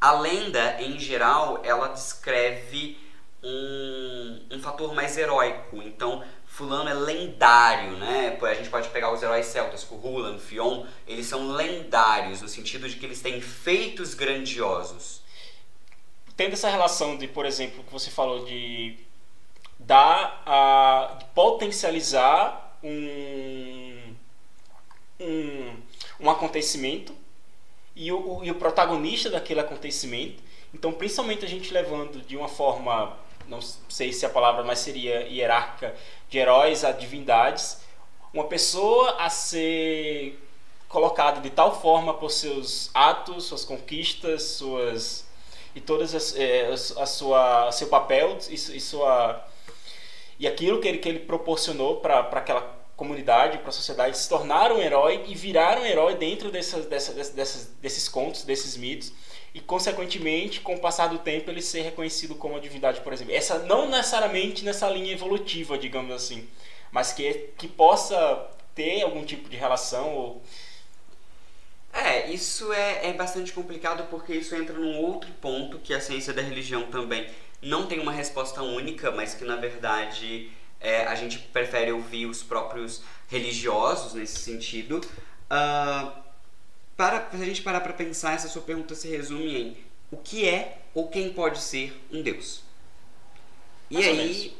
A 0.00 0.12
lenda, 0.12 0.80
em 0.80 0.98
geral, 0.98 1.60
ela 1.64 1.88
descreve 1.88 2.98
um, 3.42 4.46
um 4.52 4.60
fator 4.60 4.94
mais 4.94 5.16
heróico. 5.16 5.82
Então, 5.82 6.24
fulano 6.46 6.88
é 6.88 6.94
lendário, 6.94 7.92
né? 7.96 8.38
A 8.40 8.54
gente 8.54 8.68
pode 8.68 8.88
pegar 8.90 9.12
os 9.12 9.22
heróis 9.22 9.46
celtas, 9.46 9.84
Cuhulan, 9.84 10.38
Fion, 10.38 10.86
eles 11.06 11.26
são 11.26 11.52
lendários 11.52 12.40
no 12.40 12.48
sentido 12.48 12.88
de 12.88 12.96
que 12.96 13.06
eles 13.06 13.20
têm 13.20 13.40
feitos 13.40 14.14
grandiosos. 14.14 15.22
Tendo 16.36 16.52
essa 16.52 16.70
relação 16.70 17.16
de, 17.16 17.26
por 17.26 17.44
exemplo, 17.44 17.82
que 17.82 17.92
você 17.92 18.10
falou 18.10 18.44
de 18.44 18.96
dar 19.78 20.42
a 20.44 21.16
de 21.18 21.24
potencializar 21.26 22.78
um, 22.82 24.14
um 25.20 25.76
um 26.20 26.28
acontecimento 26.30 27.14
e 27.94 28.12
o, 28.12 28.44
e 28.44 28.50
o 28.50 28.54
protagonista 28.54 29.30
daquele 29.30 29.60
acontecimento. 29.60 30.42
Então, 30.72 30.92
principalmente 30.92 31.44
a 31.44 31.48
gente 31.48 31.72
levando 31.72 32.20
de 32.20 32.36
uma 32.36 32.48
forma, 32.48 33.16
não 33.46 33.60
sei 33.88 34.12
se 34.12 34.24
a 34.26 34.28
palavra 34.28 34.62
mais 34.62 34.78
seria 34.78 35.26
hierárquica, 35.28 35.94
de 36.28 36.38
heróis 36.38 36.84
a 36.84 36.92
divindades, 36.92 37.80
uma 38.32 38.44
pessoa 38.44 39.16
a 39.18 39.30
ser 39.30 40.38
colocada 40.88 41.40
de 41.40 41.50
tal 41.50 41.80
forma 41.80 42.14
por 42.14 42.30
seus 42.30 42.90
atos, 42.94 43.44
suas 43.44 43.64
conquistas, 43.64 44.42
suas 44.42 45.26
e 45.74 45.80
todas 45.80 46.14
as, 46.14 46.34
é, 46.36 46.70
a 46.72 47.06
sua 47.06 47.70
seu 47.72 47.88
papel 47.88 48.38
e, 48.48 48.54
e 48.54 48.80
sua 48.80 49.44
e 50.38 50.46
aquilo 50.46 50.80
que 50.80 50.88
ele 50.88 50.98
que 50.98 51.08
ele 51.08 51.18
proporcionou 51.20 51.96
para 51.96 52.20
aquela 52.20 52.77
comunidade, 52.98 53.58
para 53.58 53.68
a 53.68 53.72
sociedade, 53.72 54.18
se 54.18 54.28
tornaram 54.28 54.78
um 54.78 54.82
herói 54.82 55.24
e 55.28 55.34
viraram 55.34 55.82
um 55.82 55.86
herói 55.86 56.16
dentro 56.16 56.50
dessas, 56.50 56.84
dessas, 56.86 57.30
dessas, 57.30 57.66
desses 57.80 58.08
contos, 58.08 58.42
desses 58.42 58.76
mitos, 58.76 59.12
e 59.54 59.60
consequentemente, 59.60 60.60
com 60.60 60.74
o 60.74 60.80
passar 60.80 61.06
do 61.06 61.18
tempo, 61.18 61.48
ele 61.48 61.62
ser 61.62 61.82
reconhecido 61.82 62.34
como 62.34 62.60
divindade, 62.60 63.00
por 63.00 63.12
exemplo. 63.12 63.32
Essa 63.32 63.60
não 63.60 63.88
necessariamente 63.88 64.64
nessa 64.64 64.90
linha 64.90 65.12
evolutiva, 65.12 65.78
digamos 65.78 66.12
assim, 66.12 66.48
mas 66.90 67.12
que, 67.12 67.50
que 67.56 67.68
possa 67.68 68.50
ter 68.74 69.02
algum 69.02 69.24
tipo 69.24 69.48
de 69.48 69.56
relação 69.56 70.16
ou 70.16 70.42
é, 71.92 72.30
isso 72.30 72.72
é, 72.72 73.10
é 73.10 73.12
bastante 73.12 73.52
complicado 73.52 74.08
porque 74.10 74.34
isso 74.34 74.54
entra 74.56 74.76
num 74.76 74.98
outro 74.98 75.30
ponto 75.40 75.78
que 75.78 75.94
a 75.94 76.00
ciência 76.00 76.32
da 76.32 76.42
religião 76.42 76.82
também 76.90 77.28
não 77.62 77.86
tem 77.86 77.98
uma 77.98 78.12
resposta 78.12 78.60
única, 78.62 79.10
mas 79.10 79.34
que 79.34 79.44
na 79.44 79.56
verdade 79.56 80.50
é, 80.80 81.06
a 81.06 81.14
gente 81.14 81.38
prefere 81.38 81.92
ouvir 81.92 82.26
os 82.26 82.42
próprios 82.42 83.02
religiosos 83.28 84.14
nesse 84.14 84.38
sentido. 84.38 85.00
Uh, 85.50 86.12
para, 86.96 87.28
se 87.30 87.42
a 87.42 87.44
gente 87.44 87.62
parar 87.62 87.80
para 87.80 87.92
pensar, 87.92 88.34
essa 88.34 88.48
sua 88.48 88.62
pergunta 88.62 88.94
se 88.94 89.08
resume 89.08 89.56
em 89.56 89.76
o 90.10 90.16
que 90.16 90.48
é 90.48 90.78
ou 90.94 91.08
quem 91.08 91.32
pode 91.32 91.60
ser 91.60 92.00
um 92.10 92.22
Deus. 92.22 92.62
E 93.90 93.98
aí, 93.98 94.56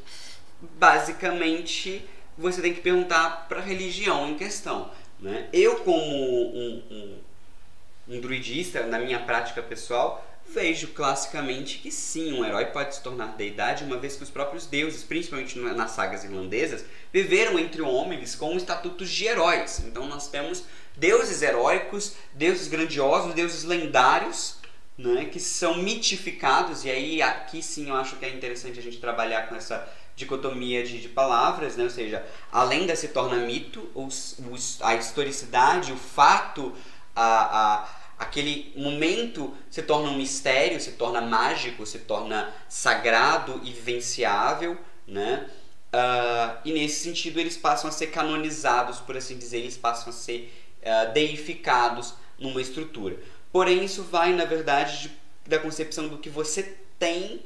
basicamente, 0.61 2.07
você 2.37 2.61
tem 2.61 2.73
que 2.73 2.81
perguntar 2.81 3.47
para 3.47 3.59
a 3.59 3.63
religião 3.63 4.27
em 4.27 4.35
questão. 4.35 4.91
Né? 5.19 5.47
Eu, 5.51 5.79
como 5.79 6.01
um, 6.01 6.83
um, 6.89 8.15
um 8.15 8.21
druidista, 8.21 8.85
na 8.85 8.99
minha 8.99 9.19
prática 9.19 9.61
pessoal, 9.61 10.25
vejo 10.53 10.87
classicamente 10.89 11.79
que 11.79 11.91
sim, 11.91 12.33
um 12.33 12.43
herói 12.43 12.65
pode 12.65 12.95
se 12.95 13.03
tornar 13.03 13.35
deidade, 13.37 13.83
uma 13.83 13.97
vez 13.97 14.15
que 14.15 14.23
os 14.23 14.29
próprios 14.29 14.65
deuses, 14.65 15.03
principalmente 15.03 15.57
nas 15.59 15.91
sagas 15.91 16.23
irlandesas, 16.23 16.83
viveram 17.13 17.57
entre 17.59 17.81
homens 17.81 18.35
com 18.35 18.55
estatutos 18.57 19.09
de 19.09 19.25
heróis. 19.25 19.83
Então 19.85 20.07
nós 20.07 20.27
temos 20.27 20.63
deuses 20.95 21.41
heróicos, 21.41 22.15
deuses 22.33 22.67
grandiosos, 22.67 23.33
deuses 23.33 23.63
lendários, 23.63 24.55
né, 24.97 25.25
que 25.25 25.39
são 25.39 25.77
mitificados, 25.77 26.83
e 26.83 26.89
aí 26.89 27.21
aqui 27.21 27.61
sim 27.61 27.87
eu 27.89 27.95
acho 27.95 28.17
que 28.17 28.25
é 28.25 28.29
interessante 28.29 28.79
a 28.79 28.81
gente 28.81 28.97
trabalhar 28.97 29.47
com 29.47 29.55
essa 29.55 29.87
dicotomia 30.13 30.83
de, 30.83 30.99
de 30.99 31.07
palavras, 31.07 31.77
né, 31.77 31.85
ou 31.85 31.89
seja, 31.89 32.25
a 32.51 32.63
lenda 32.63 32.93
se 32.95 33.07
torna 33.07 33.37
mito, 33.37 33.89
os, 33.95 34.37
os, 34.51 34.81
a 34.81 34.95
historicidade, 34.95 35.93
o 35.93 35.95
fato, 35.95 36.75
a, 37.15 37.83
a 37.83 37.98
aquele 38.19 38.73
momento 38.75 39.55
se 39.71 39.81
torna 39.81 40.09
um 40.09 40.17
mistério, 40.17 40.79
se 40.79 40.91
torna 40.91 41.21
mágico, 41.21 41.85
se 41.85 41.99
torna 41.99 42.53
sagrado 42.67 43.61
e 43.63 43.71
vivenciável, 43.71 44.77
né? 45.07 45.49
Uh, 45.91 46.59
e 46.65 46.73
nesse 46.73 46.99
sentido 46.99 47.39
eles 47.39 47.57
passam 47.57 47.89
a 47.89 47.93
ser 47.93 48.07
canonizados, 48.07 48.99
por 48.99 49.17
assim 49.17 49.37
dizer, 49.37 49.59
eles 49.59 49.77
passam 49.77 50.09
a 50.09 50.11
ser 50.11 50.53
uh, 50.83 51.13
deificados 51.13 52.13
numa 52.37 52.61
estrutura. 52.61 53.17
Porém, 53.51 53.85
isso 53.85 54.03
vai, 54.03 54.33
na 54.33 54.45
verdade, 54.45 55.03
de, 55.03 55.11
da 55.47 55.57
concepção 55.57 56.07
do 56.07 56.17
que 56.17 56.29
você 56.29 56.77
tem 56.99 57.41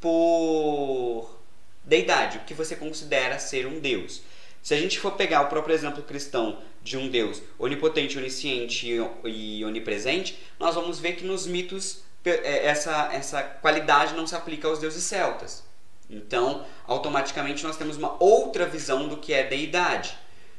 por 0.00 1.40
deidade, 1.84 2.38
o 2.38 2.40
que 2.44 2.52
você 2.52 2.76
considera 2.76 3.38
ser 3.38 3.66
um 3.66 3.80
Deus. 3.80 4.20
Se 4.66 4.74
a 4.74 4.76
gente 4.76 4.98
for 4.98 5.12
pegar 5.12 5.42
o 5.42 5.46
próprio 5.46 5.76
exemplo 5.76 6.02
cristão 6.02 6.58
de 6.82 6.98
um 6.98 7.08
Deus 7.08 7.40
onipotente, 7.56 8.18
onisciente 8.18 8.98
e 9.24 9.64
onipresente, 9.64 10.36
nós 10.58 10.74
vamos 10.74 10.98
ver 10.98 11.12
que 11.12 11.24
nos 11.24 11.46
mitos 11.46 12.02
é, 12.24 12.66
essa, 12.66 13.10
essa 13.12 13.44
qualidade 13.44 14.14
não 14.14 14.26
se 14.26 14.34
aplica 14.34 14.66
aos 14.66 14.80
deuses 14.80 15.04
celtas. 15.04 15.62
Então, 16.10 16.66
automaticamente 16.84 17.62
nós 17.62 17.76
temos 17.76 17.96
uma 17.96 18.16
outra 18.18 18.66
visão 18.66 19.06
do 19.06 19.18
que 19.18 19.32
é 19.32 19.44
deidade. 19.44 20.18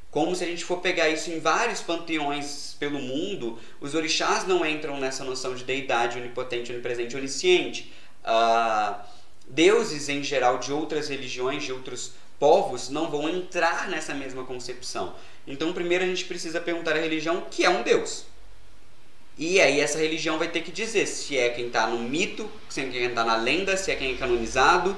Como 0.10 0.34
se 0.34 0.46
a 0.46 0.48
gente 0.48 0.63
for 0.63 0.78
pegar 0.78 1.10
isso 1.10 1.30
em 1.30 1.41
vários 1.41 1.82
panteões 1.82 2.78
pelo 2.80 3.00
mundo, 3.00 3.60
os 3.82 3.93
orixás 3.93 4.48
não 4.48 4.65
entram 4.65 4.98
nessa 5.02 5.26
noção 5.26 5.54
de 5.54 5.65
deidade 5.65 6.17
onipotente, 6.17 6.72
onipresente, 6.72 7.17
onisciente. 7.17 7.91
Uh, 8.24 9.02
deuses 9.50 10.08
em 10.08 10.24
geral 10.24 10.60
de 10.60 10.72
outras 10.72 11.10
religiões, 11.10 11.63
de 11.63 11.74
outros 11.74 12.13
povos, 12.39 12.89
não 12.89 13.10
vão 13.10 13.28
entrar 13.28 13.89
nessa 13.89 14.13
mesma 14.13 14.43
concepção. 14.43 15.15
Então, 15.45 15.73
primeiro 15.73 16.04
a 16.04 16.08
gente 16.08 16.26
precisa 16.26 16.60
perguntar 16.60 16.95
à 16.95 17.00
religião 17.00 17.45
que 17.50 17.63
é 17.63 17.69
um 17.69 17.84
deus. 17.84 18.26
E 19.38 19.62
aí 19.62 19.80
essa 19.80 20.00
religião 20.00 20.39
vai 20.39 20.47
ter 20.47 20.62
que 20.62 20.71
dizer 20.71 21.06
se 21.06 21.38
é 21.38 21.50
quem 21.50 21.67
está 21.67 21.86
no 21.86 22.00
mito, 22.00 22.50
se 22.67 22.82
é 22.82 22.89
quem 22.89 23.06
está 23.06 23.23
na 23.23 23.36
lenda, 23.36 23.78
se 23.78 23.91
é 23.91 23.95
quem 23.95 24.15
é 24.15 24.17
canonizado. 24.17 24.95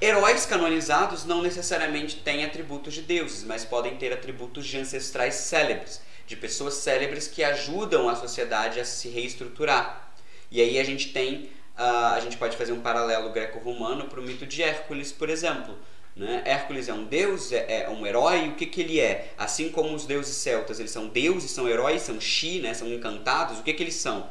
Heróis 0.00 0.46
canonizados 0.46 1.24
não 1.24 1.42
necessariamente 1.42 2.16
têm 2.16 2.44
atributos 2.44 2.94
de 2.94 3.02
deuses, 3.02 3.42
mas 3.42 3.64
podem 3.64 3.96
ter 3.96 4.12
atributos 4.12 4.64
de 4.64 4.78
ancestrais 4.78 5.34
célebres, 5.34 6.00
de 6.24 6.36
pessoas 6.36 6.74
célebres 6.74 7.26
que 7.26 7.42
ajudam 7.42 8.08
a 8.08 8.14
sociedade 8.14 8.78
a 8.78 8.84
se 8.84 9.08
reestruturar. 9.08 10.12
E 10.52 10.60
aí 10.60 10.78
a 10.78 10.84
gente 10.84 11.12
tem, 11.12 11.50
uh, 11.76 12.14
a 12.14 12.20
gente 12.20 12.36
pode 12.36 12.56
fazer 12.56 12.70
um 12.70 12.80
paralelo 12.80 13.32
greco-romano 13.32 14.04
para 14.04 14.20
o 14.20 14.22
mito 14.22 14.46
de 14.46 14.62
Hércules, 14.62 15.10
por 15.10 15.28
exemplo. 15.28 15.76
Né? 16.18 16.42
Hércules 16.44 16.88
é 16.88 16.92
um 16.92 17.04
deus, 17.04 17.52
é, 17.52 17.84
é, 17.84 17.88
um 17.88 18.04
herói, 18.04 18.48
o 18.48 18.56
que, 18.56 18.66
que 18.66 18.80
ele 18.80 18.98
é? 18.98 19.32
Assim 19.38 19.70
como 19.70 19.94
os 19.94 20.04
deuses 20.04 20.34
celtas, 20.34 20.80
eles 20.80 20.90
são 20.90 21.06
deuses, 21.06 21.52
são 21.52 21.68
heróis, 21.68 22.02
são 22.02 22.20
chi, 22.20 22.58
né? 22.58 22.74
são 22.74 22.92
encantados, 22.92 23.60
o 23.60 23.62
que, 23.62 23.72
que 23.72 23.82
eles 23.84 23.94
são? 23.94 24.28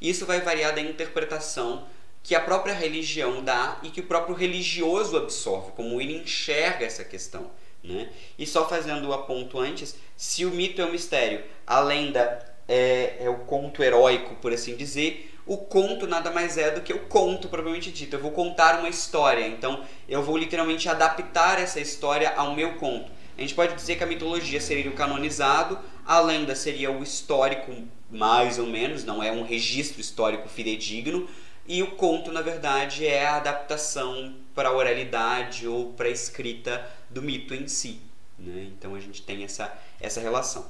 Isso 0.00 0.26
vai 0.26 0.40
variar 0.40 0.74
da 0.74 0.80
interpretação 0.80 1.86
que 2.24 2.34
a 2.34 2.40
própria 2.40 2.74
religião 2.74 3.42
dá 3.42 3.78
e 3.84 3.90
que 3.90 4.00
o 4.00 4.06
próprio 4.06 4.34
religioso 4.34 5.16
absorve, 5.16 5.70
como 5.72 6.00
ele 6.00 6.16
enxerga 6.16 6.84
essa 6.84 7.04
questão. 7.04 7.48
Né? 7.84 8.08
E 8.36 8.44
só 8.44 8.68
fazendo 8.68 9.08
o 9.08 9.12
aponto 9.12 9.60
antes, 9.60 9.96
se 10.16 10.44
o 10.44 10.50
mito 10.50 10.82
é 10.82 10.84
um 10.84 10.90
mistério, 10.90 11.44
a 11.64 11.78
lenda 11.78 12.44
é, 12.66 13.16
é 13.20 13.30
o 13.30 13.38
conto 13.44 13.82
heróico, 13.82 14.34
por 14.36 14.52
assim 14.52 14.76
dizer, 14.76 15.27
o 15.48 15.56
conto 15.56 16.06
nada 16.06 16.30
mais 16.30 16.58
é 16.58 16.70
do 16.70 16.82
que 16.82 16.92
o 16.92 17.06
conto 17.06 17.48
propriamente 17.48 17.90
dito. 17.90 18.14
Eu 18.14 18.20
vou 18.20 18.30
contar 18.30 18.78
uma 18.78 18.88
história, 18.88 19.46
então 19.46 19.82
eu 20.06 20.22
vou 20.22 20.36
literalmente 20.36 20.88
adaptar 20.90 21.58
essa 21.58 21.80
história 21.80 22.34
ao 22.36 22.54
meu 22.54 22.74
conto. 22.74 23.10
A 23.36 23.40
gente 23.40 23.54
pode 23.54 23.74
dizer 23.74 23.96
que 23.96 24.04
a 24.04 24.06
mitologia 24.06 24.60
seria 24.60 24.90
o 24.90 24.94
canonizado, 24.94 25.78
a 26.04 26.20
lenda 26.20 26.54
seria 26.54 26.90
o 26.90 27.02
histórico, 27.02 27.72
mais 28.10 28.58
ou 28.58 28.66
menos, 28.66 29.04
não 29.04 29.22
é 29.22 29.32
um 29.32 29.42
registro 29.42 30.00
histórico 30.00 30.48
fidedigno, 30.50 31.26
e 31.66 31.82
o 31.82 31.92
conto, 31.92 32.30
na 32.30 32.42
verdade, 32.42 33.06
é 33.06 33.26
a 33.26 33.36
adaptação 33.36 34.34
para 34.54 34.68
a 34.68 34.72
oralidade 34.72 35.66
ou 35.66 35.92
para 35.92 36.08
a 36.08 36.10
escrita 36.10 36.86
do 37.08 37.22
mito 37.22 37.54
em 37.54 37.66
si. 37.68 38.00
Né? 38.38 38.68
Então 38.76 38.94
a 38.94 39.00
gente 39.00 39.22
tem 39.22 39.44
essa, 39.44 39.72
essa 39.98 40.20
relação. 40.20 40.62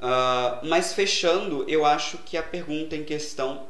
Uh, 0.00 0.66
mas 0.66 0.94
fechando, 0.94 1.64
eu 1.68 1.84
acho 1.84 2.18
que 2.18 2.36
a 2.36 2.42
pergunta 2.42 2.94
em 2.94 3.04
questão 3.04 3.66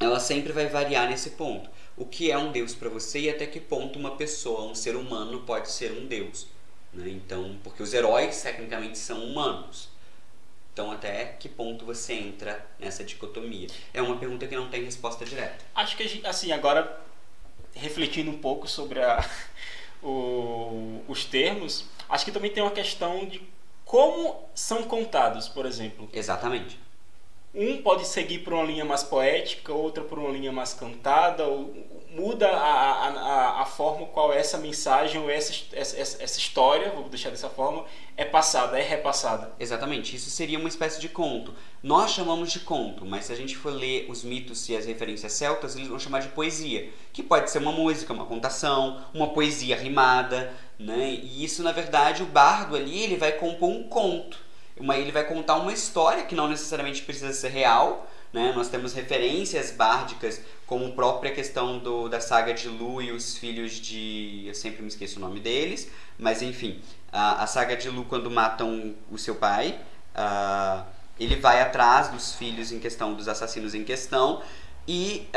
ela 0.00 0.18
sempre 0.18 0.52
vai 0.52 0.66
variar 0.66 1.08
nesse 1.08 1.30
ponto. 1.30 1.70
O 1.96 2.06
que 2.06 2.30
é 2.30 2.38
um 2.38 2.50
Deus 2.50 2.74
para 2.74 2.88
você 2.88 3.20
e 3.20 3.30
até 3.30 3.46
que 3.46 3.60
ponto 3.60 3.98
uma 3.98 4.16
pessoa, 4.16 4.64
um 4.70 4.74
ser 4.74 4.96
humano, 4.96 5.42
pode 5.42 5.70
ser 5.70 5.92
um 5.92 6.06
Deus. 6.06 6.46
Né? 6.92 7.10
Então, 7.10 7.58
porque 7.62 7.82
os 7.82 7.92
heróis 7.92 8.42
tecnicamente 8.42 8.98
são 8.98 9.22
humanos. 9.22 9.90
Então, 10.72 10.90
até 10.90 11.26
que 11.38 11.48
ponto 11.48 11.84
você 11.84 12.14
entra 12.14 12.64
nessa 12.78 13.04
dicotomia? 13.04 13.68
É 13.92 14.00
uma 14.00 14.16
pergunta 14.16 14.46
que 14.46 14.56
não 14.56 14.70
tem 14.70 14.82
resposta 14.82 15.24
direta. 15.26 15.62
Acho 15.74 15.94
que, 15.96 16.22
assim, 16.24 16.52
agora, 16.52 16.98
refletindo 17.74 18.30
um 18.30 18.38
pouco 18.38 18.66
sobre 18.66 19.02
a, 19.02 19.22
o, 20.02 21.02
os 21.06 21.26
termos, 21.26 21.84
acho 22.08 22.24
que 22.24 22.32
também 22.32 22.50
tem 22.50 22.62
uma 22.62 22.72
questão 22.72 23.26
de 23.26 23.42
como 23.84 24.48
são 24.54 24.84
contados, 24.84 25.48
por 25.48 25.66
exemplo. 25.66 26.08
Exatamente. 26.12 26.78
Um 27.52 27.82
pode 27.82 28.06
seguir 28.06 28.40
por 28.40 28.52
uma 28.52 28.62
linha 28.62 28.84
mais 28.84 29.02
poética, 29.02 29.72
outra 29.72 30.04
por 30.04 30.18
uma 30.18 30.30
linha 30.30 30.52
mais 30.52 30.72
cantada, 30.72 31.44
ou 31.44 31.74
muda 32.10 32.48
a, 32.48 33.08
a, 33.08 33.62
a 33.62 33.64
forma 33.64 34.06
qual 34.06 34.32
essa 34.32 34.56
mensagem 34.56 35.20
ou 35.20 35.28
essa, 35.28 35.52
essa, 35.72 36.22
essa 36.22 36.38
história, 36.38 36.90
vou 36.90 37.08
deixar 37.08 37.30
dessa 37.30 37.48
forma, 37.48 37.84
é 38.16 38.24
passada, 38.24 38.78
é 38.78 38.82
repassada. 38.82 39.52
Exatamente, 39.58 40.14
isso 40.14 40.30
seria 40.30 40.60
uma 40.60 40.68
espécie 40.68 41.00
de 41.00 41.08
conto. 41.08 41.52
Nós 41.82 42.12
chamamos 42.12 42.52
de 42.52 42.60
conto, 42.60 43.04
mas 43.04 43.24
se 43.24 43.32
a 43.32 43.36
gente 43.36 43.56
for 43.56 43.72
ler 43.72 44.06
os 44.08 44.22
mitos 44.22 44.68
e 44.68 44.76
as 44.76 44.86
referências 44.86 45.32
celtas, 45.32 45.74
eles 45.74 45.88
vão 45.88 45.98
chamar 45.98 46.20
de 46.20 46.28
poesia, 46.28 46.88
que 47.12 47.22
pode 47.22 47.50
ser 47.50 47.58
uma 47.58 47.72
música, 47.72 48.12
uma 48.12 48.26
contação, 48.26 49.04
uma 49.12 49.28
poesia 49.28 49.76
rimada, 49.76 50.52
né? 50.78 51.10
E 51.10 51.44
isso, 51.44 51.64
na 51.64 51.72
verdade, 51.72 52.22
o 52.22 52.26
bardo 52.26 52.76
ali, 52.76 53.02
ele 53.02 53.16
vai 53.16 53.32
compor 53.32 53.70
um 53.70 53.88
conto 53.88 54.49
uma, 54.80 54.96
ele 54.96 55.12
vai 55.12 55.24
contar 55.24 55.56
uma 55.56 55.72
história 55.72 56.24
que 56.24 56.34
não 56.34 56.48
necessariamente 56.48 57.02
precisa 57.02 57.32
ser 57.32 57.50
real. 57.50 58.10
Né? 58.32 58.52
Nós 58.54 58.68
temos 58.68 58.94
referências 58.94 59.70
bárdicas, 59.70 60.40
como 60.66 60.86
a 60.86 60.90
própria 60.90 61.32
questão 61.32 61.78
do, 61.78 62.08
da 62.08 62.20
saga 62.20 62.54
de 62.54 62.68
Lu 62.68 63.02
e 63.02 63.12
os 63.12 63.36
filhos 63.36 63.72
de. 63.72 64.44
Eu 64.46 64.54
sempre 64.54 64.82
me 64.82 64.88
esqueço 64.88 65.18
o 65.18 65.20
nome 65.20 65.40
deles, 65.40 65.90
mas 66.18 66.40
enfim, 66.40 66.80
a, 67.12 67.42
a 67.42 67.46
saga 67.46 67.76
de 67.76 67.90
Lu, 67.90 68.04
quando 68.04 68.30
matam 68.30 68.94
o 69.10 69.18
seu 69.18 69.34
pai, 69.34 69.78
ele 71.18 71.36
vai 71.36 71.60
atrás 71.60 72.08
dos 72.08 72.34
filhos 72.34 72.72
em 72.72 72.78
questão, 72.78 73.14
dos 73.14 73.28
assassinos 73.28 73.74
em 73.74 73.84
questão, 73.84 74.42
e 74.86 75.28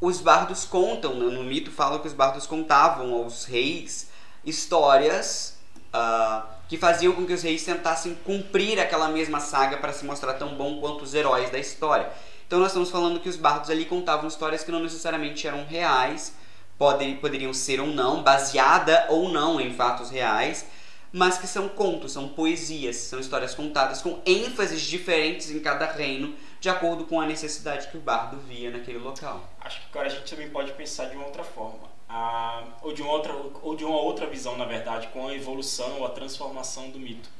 os 0.00 0.20
bardos 0.20 0.64
contam, 0.64 1.14
no, 1.14 1.30
no 1.30 1.44
mito 1.44 1.70
fala 1.70 2.00
que 2.00 2.08
os 2.08 2.12
bardos 2.12 2.44
contavam 2.44 3.14
aos 3.14 3.44
reis 3.44 4.10
histórias. 4.44 5.56
Uh, 5.94 6.51
que 6.72 6.78
faziam 6.78 7.12
com 7.12 7.26
que 7.26 7.34
os 7.34 7.42
reis 7.42 7.62
tentassem 7.62 8.14
cumprir 8.24 8.80
aquela 8.80 9.06
mesma 9.06 9.40
saga 9.40 9.76
para 9.76 9.92
se 9.92 10.06
mostrar 10.06 10.32
tão 10.32 10.54
bom 10.54 10.80
quanto 10.80 11.04
os 11.04 11.12
heróis 11.12 11.50
da 11.50 11.58
história. 11.58 12.08
Então 12.46 12.58
nós 12.58 12.68
estamos 12.68 12.90
falando 12.90 13.20
que 13.20 13.28
os 13.28 13.36
bardos 13.36 13.68
ali 13.68 13.84
contavam 13.84 14.26
histórias 14.26 14.64
que 14.64 14.72
não 14.72 14.80
necessariamente 14.80 15.46
eram 15.46 15.66
reais, 15.66 16.34
podem, 16.78 17.18
poderiam 17.18 17.52
ser 17.52 17.78
ou 17.78 17.88
não, 17.88 18.22
baseada 18.22 19.04
ou 19.10 19.28
não 19.28 19.60
em 19.60 19.74
fatos 19.74 20.08
reais, 20.08 20.64
mas 21.12 21.36
que 21.36 21.46
são 21.46 21.68
contos, 21.68 22.12
são 22.12 22.30
poesias, 22.30 22.96
são 22.96 23.20
histórias 23.20 23.54
contadas 23.54 24.00
com 24.00 24.22
ênfases 24.24 24.80
diferentes 24.80 25.50
em 25.50 25.60
cada 25.60 25.84
reino, 25.84 26.34
de 26.58 26.70
acordo 26.70 27.04
com 27.04 27.20
a 27.20 27.26
necessidade 27.26 27.88
que 27.88 27.98
o 27.98 28.00
bardo 28.00 28.38
via 28.48 28.70
naquele 28.70 28.96
local. 28.96 29.46
Acho 29.60 29.78
que 29.78 29.86
agora 29.90 30.06
a 30.06 30.10
gente 30.10 30.30
também 30.30 30.48
pode 30.48 30.72
pensar 30.72 31.10
de 31.10 31.16
uma 31.16 31.26
outra 31.26 31.44
forma 31.44 31.91
a, 32.12 32.62
ou, 32.82 32.92
de 32.92 33.00
uma 33.00 33.10
outra, 33.10 33.34
ou 33.62 33.74
de 33.74 33.84
uma 33.84 33.98
outra 33.98 34.26
visão, 34.26 34.54
na 34.56 34.66
verdade, 34.66 35.08
com 35.08 35.26
a 35.26 35.34
evolução 35.34 36.00
ou 36.00 36.06
a 36.06 36.10
transformação 36.10 36.90
do 36.90 36.98
mito. 36.98 37.30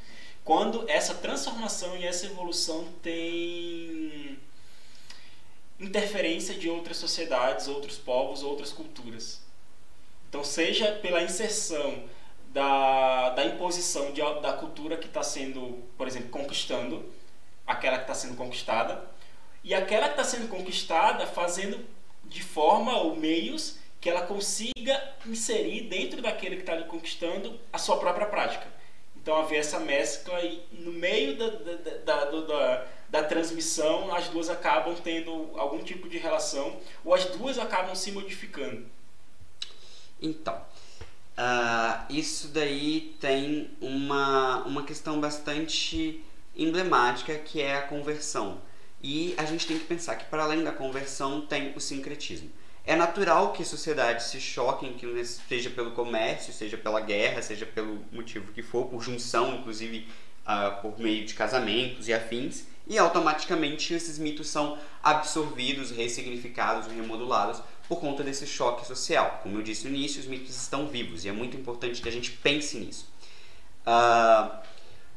Quando 0.43 0.89
essa 0.89 1.15
transformação 1.15 1.95
e 1.97 2.07
essa 2.07 2.25
evolução 2.25 2.89
tem 3.03 4.39
interferência 5.79 6.55
de 6.55 6.71
outras 6.71 6.97
sociedades, 6.97 7.69
outros 7.69 7.99
povos, 7.99 8.43
outras 8.43 8.73
culturas. 8.73 9.43
Então, 10.29 10.43
seja 10.43 10.93
pela 11.03 11.23
inserção 11.23 12.05
da, 12.49 13.31
da 13.31 13.45
imposição 13.45 14.11
de, 14.13 14.23
da 14.41 14.55
cultura 14.55 14.97
que 14.97 15.07
está 15.07 15.23
sendo, 15.23 15.83
por 15.99 16.07
exemplo, 16.07 16.31
conquistando, 16.31 17.05
aquela 17.67 17.99
que 17.99 18.05
está 18.05 18.15
sendo 18.15 18.37
conquistada, 18.37 19.05
e 19.63 19.75
aquela 19.75 20.07
que 20.09 20.21
está 20.21 20.25
sendo 20.25 20.49
conquistada 20.49 21.27
fazendo 21.27 21.85
de 22.25 22.43
forma 22.43 22.97
ou 22.97 23.15
meios 23.15 23.82
que 24.03 24.11
ela 24.11 24.27
consiga 24.27 25.01
inserir 25.25 25.83
dentro 25.83 26.21
daquele 26.21 26.57
que 26.57 26.63
está 26.63 26.73
ali 26.73 26.85
conquistando 26.87 27.59
a 27.73 27.79
sua 27.79 27.99
própria 27.99 28.27
prática. 28.27 28.67
Então 29.17 29.37
haver 29.37 29.61
essa 29.61 29.79
mescla 29.79 30.43
e 30.43 30.61
no 30.73 30.93
meio 30.93 31.39
da, 31.39 31.49
da, 31.49 32.25
da, 32.25 32.41
da, 32.41 32.87
da 33.09 33.23
transmissão 33.23 34.13
as 34.13 34.29
duas 34.29 34.51
acabam 34.51 34.97
tendo 34.97 35.53
algum 35.55 35.79
tipo 35.85 36.09
de 36.09 36.19
relação 36.19 36.81
ou 37.05 37.15
as 37.15 37.27
duas 37.27 37.61
acabam 37.61 37.95
se 37.95 38.11
modificando. 38.11 38.85
Então, 40.21 40.61
uh, 41.39 42.13
isso 42.13 42.49
daí 42.49 43.15
tem 43.21 43.71
uma, 43.81 44.65
uma 44.65 44.83
questão 44.83 45.21
bastante 45.21 46.25
emblemática 46.57 47.39
que 47.39 47.63
é 47.63 47.77
a 47.77 47.83
conversão. 47.83 48.61
E 49.01 49.33
a 49.37 49.45
gente 49.45 49.65
tem 49.65 49.79
que 49.79 49.85
pensar 49.85 50.17
que 50.17 50.25
para 50.25 50.43
além 50.43 50.65
da 50.65 50.73
conversão 50.73 51.41
tem 51.43 51.73
o 51.77 51.81
sincretismo. 51.81 52.51
É 52.85 52.97
natural 52.97 53.53
que 53.53 53.65
sociedades 53.65 54.27
se 54.27 54.41
choquem, 54.41 54.95
que 54.95 55.25
seja 55.25 55.71
pelo 55.71 55.93
comércio, 55.93 56.53
seja 56.53 56.77
pela 56.77 57.01
guerra, 57.01 57.41
seja 57.41 57.65
pelo 57.65 58.05
motivo 58.11 58.53
que 58.53 58.63
for, 58.63 58.87
por 58.87 59.01
junção, 59.01 59.55
inclusive 59.55 60.09
uh, 60.43 60.81
por 60.83 60.99
meio 60.99 61.25
de 61.25 61.35
casamentos 61.35 62.09
e 62.09 62.13
afins, 62.13 62.65
e 62.87 62.99
automaticamente 62.99 63.95
esses 63.95 64.19
mitos 64.19 64.49
são 64.49 64.77
absorvidos, 65.03 65.93
ressignificados, 65.93 66.89
remodulados 66.89 67.63
por 67.89 68.01
conta 68.01 68.25
desse 68.25 68.47
choque 68.47 68.85
social. 68.85 69.41
Como 69.45 69.59
eu 69.59 69.63
disse 69.63 69.87
no 69.87 69.95
início, 69.95 70.21
os 70.21 70.27
mitos 70.27 70.57
estão 70.57 70.89
vivos 70.89 71.25
e 71.25 71.29
é 71.29 71.33
muito 71.33 71.57
importante 71.57 72.03
que 72.03 72.09
a 72.09 72.13
gente 72.13 72.33
pense 72.33 72.79
nisso. 72.79 73.09
Uh, 73.87 74.57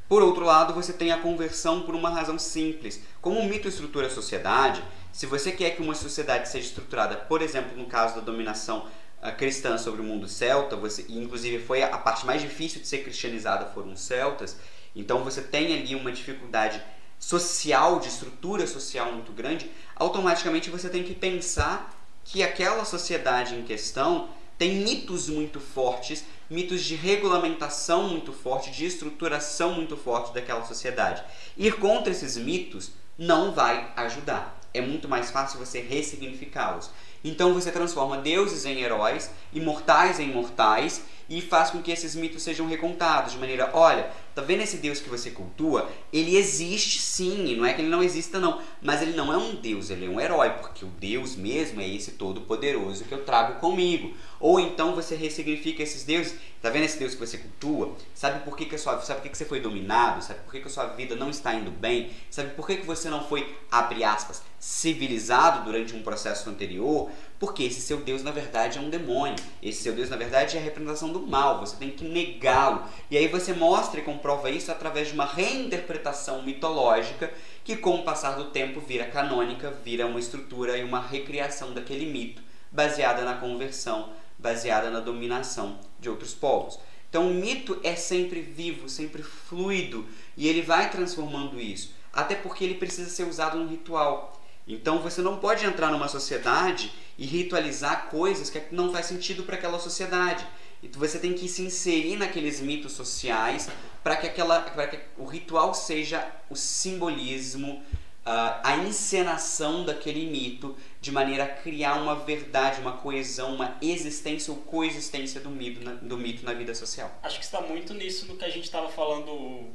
por 0.07 0.21
outro 0.21 0.45
lado, 0.45 0.73
você 0.73 0.93
tem 0.93 1.11
a 1.11 1.17
conversão 1.17 1.81
por 1.81 1.95
uma 1.95 2.09
razão 2.09 2.37
simples. 2.37 3.01
Como 3.21 3.39
o 3.39 3.45
mito 3.45 3.67
estrutura 3.67 4.05
a 4.05 4.09
sociedade, 4.09 4.83
se 5.15 5.25
você 5.25 5.49
quer 5.53 5.69
que 5.69 5.81
uma 5.81 5.95
sociedade 5.95 6.49
seja 6.49 6.67
estruturada, 6.67 7.15
por 7.15 7.41
exemplo, 7.41 7.77
no 7.77 7.85
caso 7.85 8.15
da 8.15 8.19
dominação 8.19 8.85
uh, 9.23 9.33
cristã 9.37 9.77
sobre 9.77 10.01
o 10.01 10.03
mundo 10.03 10.27
celta, 10.27 10.75
você, 10.75 11.05
inclusive 11.07 11.63
foi 11.63 11.83
a 11.83 11.97
parte 11.97 12.25
mais 12.25 12.41
difícil 12.41 12.81
de 12.81 12.87
ser 12.89 12.97
cristianizada 12.97 13.67
foram 13.67 13.93
os 13.93 14.01
celtas, 14.01 14.57
então 14.93 15.23
você 15.23 15.41
tem 15.41 15.73
ali 15.73 15.95
uma 15.95 16.11
dificuldade 16.11 16.83
social, 17.17 18.01
de 18.01 18.09
estrutura 18.09 18.67
social 18.67 19.13
muito 19.13 19.31
grande, 19.31 19.71
automaticamente 19.95 20.69
você 20.69 20.89
tem 20.89 21.01
que 21.01 21.15
pensar 21.15 21.97
que 22.25 22.43
aquela 22.43 22.83
sociedade 22.83 23.55
em 23.55 23.63
questão 23.63 24.27
tem 24.57 24.83
mitos 24.83 25.29
muito 25.29 25.61
fortes, 25.61 26.25
mitos 26.49 26.83
de 26.83 26.95
regulamentação 26.95 28.09
muito 28.09 28.33
forte, 28.33 28.69
de 28.69 28.85
estruturação 28.85 29.75
muito 29.75 29.95
forte 29.95 30.33
daquela 30.33 30.65
sociedade. 30.65 31.23
Ir 31.55 31.77
contra 31.77 32.11
esses 32.11 32.35
mitos 32.35 32.91
não 33.17 33.53
vai 33.53 33.93
ajudar. 33.95 34.64
É 34.75 34.81
muito 34.81 35.07
mais 35.07 35.31
fácil 35.31 35.59
você 35.59 35.79
ressignificá-los. 35.79 36.91
Então 37.23 37.53
você 37.53 37.71
transforma 37.71 38.17
deuses 38.17 38.65
em 38.65 38.81
heróis, 38.81 39.31
imortais 39.53 40.19
em 40.19 40.31
mortais 40.31 41.01
e 41.29 41.41
faz 41.41 41.69
com 41.69 41.81
que 41.81 41.91
esses 41.91 42.15
mitos 42.15 42.43
sejam 42.43 42.67
recontados 42.67 43.33
de 43.33 43.37
maneira, 43.37 43.69
olha, 43.73 44.09
tá 44.33 44.41
vendo 44.41 44.61
esse 44.61 44.77
Deus 44.77 44.99
que 44.99 45.09
você 45.09 45.31
cultua? 45.31 45.89
Ele 46.11 46.37
existe 46.37 46.99
sim, 46.99 47.55
não 47.55 47.65
é 47.65 47.73
que 47.73 47.81
ele 47.81 47.89
não 47.89 48.03
exista 48.03 48.39
não, 48.39 48.61
mas 48.81 49.01
ele 49.01 49.13
não 49.13 49.31
é 49.33 49.37
um 49.37 49.55
Deus, 49.55 49.89
ele 49.89 50.05
é 50.05 50.09
um 50.09 50.19
herói, 50.19 50.49
porque 50.51 50.85
o 50.85 50.89
Deus 50.89 51.35
mesmo 51.35 51.81
é 51.81 51.87
esse 51.87 52.11
todo 52.11 52.41
poderoso 52.41 53.05
que 53.05 53.13
eu 53.13 53.23
trago 53.23 53.59
comigo. 53.59 54.13
Ou 54.39 54.59
então 54.59 54.93
você 54.93 55.15
ressignifica 55.15 55.81
esses 55.81 56.03
deuses, 56.03 56.35
tá 56.61 56.69
vendo 56.69 56.83
esse 56.83 56.99
Deus 56.99 57.13
que 57.13 57.19
você 57.19 57.37
cultua? 57.37 57.95
Sabe 58.13 58.43
por 58.43 58.55
que, 58.55 58.65
que 58.65 58.75
a 58.75 58.77
sua, 58.77 58.99
sabe 59.01 59.19
por 59.19 59.23
que, 59.23 59.29
que 59.29 59.37
você 59.37 59.45
foi 59.45 59.59
dominado? 59.59 60.23
Sabe 60.23 60.41
por 60.41 60.51
que, 60.51 60.59
que 60.59 60.67
a 60.67 60.71
sua 60.71 60.87
vida 60.87 61.15
não 61.15 61.29
está 61.29 61.53
indo 61.55 61.71
bem? 61.71 62.11
Sabe 62.29 62.51
por 62.51 62.67
que, 62.67 62.77
que 62.77 62.85
você 62.85 63.09
não 63.09 63.23
foi, 63.27 63.55
abre 63.71 64.03
aspas, 64.03 64.43
civilizado 64.59 65.63
durante 65.63 65.95
um 65.95 66.03
processo 66.03 66.49
anterior? 66.49 67.09
Porque 67.45 67.61
esse 67.61 67.79
seu 67.79 67.97
Deus 67.97 68.23
na 68.23 68.31
verdade 68.31 68.79
é 68.79 68.81
um 68.81 68.89
demônio. 68.89 69.35
Esse 69.61 69.83
seu 69.83 69.93
Deus 69.93 70.09
na 70.09 70.17
verdade 70.17 70.57
é 70.57 70.59
a 70.59 70.63
representação 70.63 71.13
do 71.13 71.19
mal. 71.19 71.59
Você 71.59 71.75
tem 71.75 71.91
que 71.91 72.03
negá-lo. 72.03 72.83
E 73.11 73.15
aí 73.15 73.27
você 73.27 73.53
mostra 73.53 73.99
e 73.99 74.03
comprova 74.03 74.49
isso 74.49 74.71
através 74.71 75.09
de 75.09 75.13
uma 75.13 75.27
reinterpretação 75.27 76.41
mitológica 76.41 77.31
que, 77.63 77.75
com 77.75 77.97
o 77.97 78.03
passar 78.03 78.31
do 78.31 78.45
tempo, 78.45 78.79
vira 78.79 79.05
canônica, 79.05 79.69
vira 79.83 80.07
uma 80.07 80.19
estrutura 80.19 80.75
e 80.75 80.83
uma 80.83 80.99
recriação 80.99 81.71
daquele 81.71 82.07
mito, 82.07 82.41
baseada 82.71 83.23
na 83.23 83.35
conversão, 83.35 84.11
baseada 84.39 84.89
na 84.89 84.99
dominação 84.99 85.77
de 85.99 86.09
outros 86.09 86.33
povos. 86.33 86.79
Então, 87.07 87.29
o 87.29 87.33
mito 87.35 87.79
é 87.83 87.95
sempre 87.95 88.41
vivo, 88.41 88.89
sempre 88.89 89.21
fluido, 89.21 90.03
e 90.35 90.47
ele 90.47 90.63
vai 90.63 90.89
transformando 90.89 91.61
isso, 91.61 91.93
até 92.11 92.33
porque 92.33 92.63
ele 92.63 92.73
precisa 92.73 93.07
ser 93.07 93.25
usado 93.25 93.59
no 93.59 93.69
ritual. 93.69 94.41
Então, 94.67 94.97
você 94.97 95.21
não 95.21 95.37
pode 95.37 95.63
entrar 95.63 95.91
numa 95.91 96.07
sociedade 96.07 96.91
e 97.17 97.25
ritualizar 97.25 98.07
coisas 98.09 98.49
que 98.49 98.61
não 98.71 98.91
faz 98.91 99.05
sentido 99.05 99.43
para 99.43 99.55
aquela 99.55 99.79
sociedade. 99.79 100.45
Então 100.83 100.99
você 100.99 101.17
tem 101.17 101.33
que 101.33 101.47
se 101.47 101.61
inserir 101.61 102.15
naqueles 102.17 102.59
mitos 102.61 102.91
sociais 102.91 103.69
para 104.03 104.15
que, 104.15 104.27
aquela, 104.27 104.61
que 104.61 104.99
o 105.17 105.25
ritual 105.25 105.73
seja 105.73 106.27
o 106.49 106.55
simbolismo, 106.55 107.83
uh, 108.25 108.59
a 108.63 108.77
encenação 108.77 109.85
daquele 109.85 110.25
mito, 110.25 110.75
de 111.01 111.11
maneira 111.11 111.45
a 111.45 111.47
criar 111.47 111.95
uma 111.95 112.15
verdade, 112.15 112.81
uma 112.81 112.97
coesão, 112.97 113.55
uma 113.55 113.77
existência 113.81 114.53
ou 114.53 114.59
coexistência 114.59 115.39
do 115.39 115.49
mito 115.49 115.83
na, 115.83 115.93
do 115.93 116.17
mito 116.17 116.45
na 116.45 116.53
vida 116.53 116.75
social. 116.75 117.11
Acho 117.23 117.39
que 117.39 117.45
está 117.45 117.61
muito 117.61 117.93
nisso 117.93 118.25
do 118.25 118.35
que 118.35 118.45
a 118.45 118.49
gente 118.49 118.65
estava 118.65 118.89
falando 118.89 119.69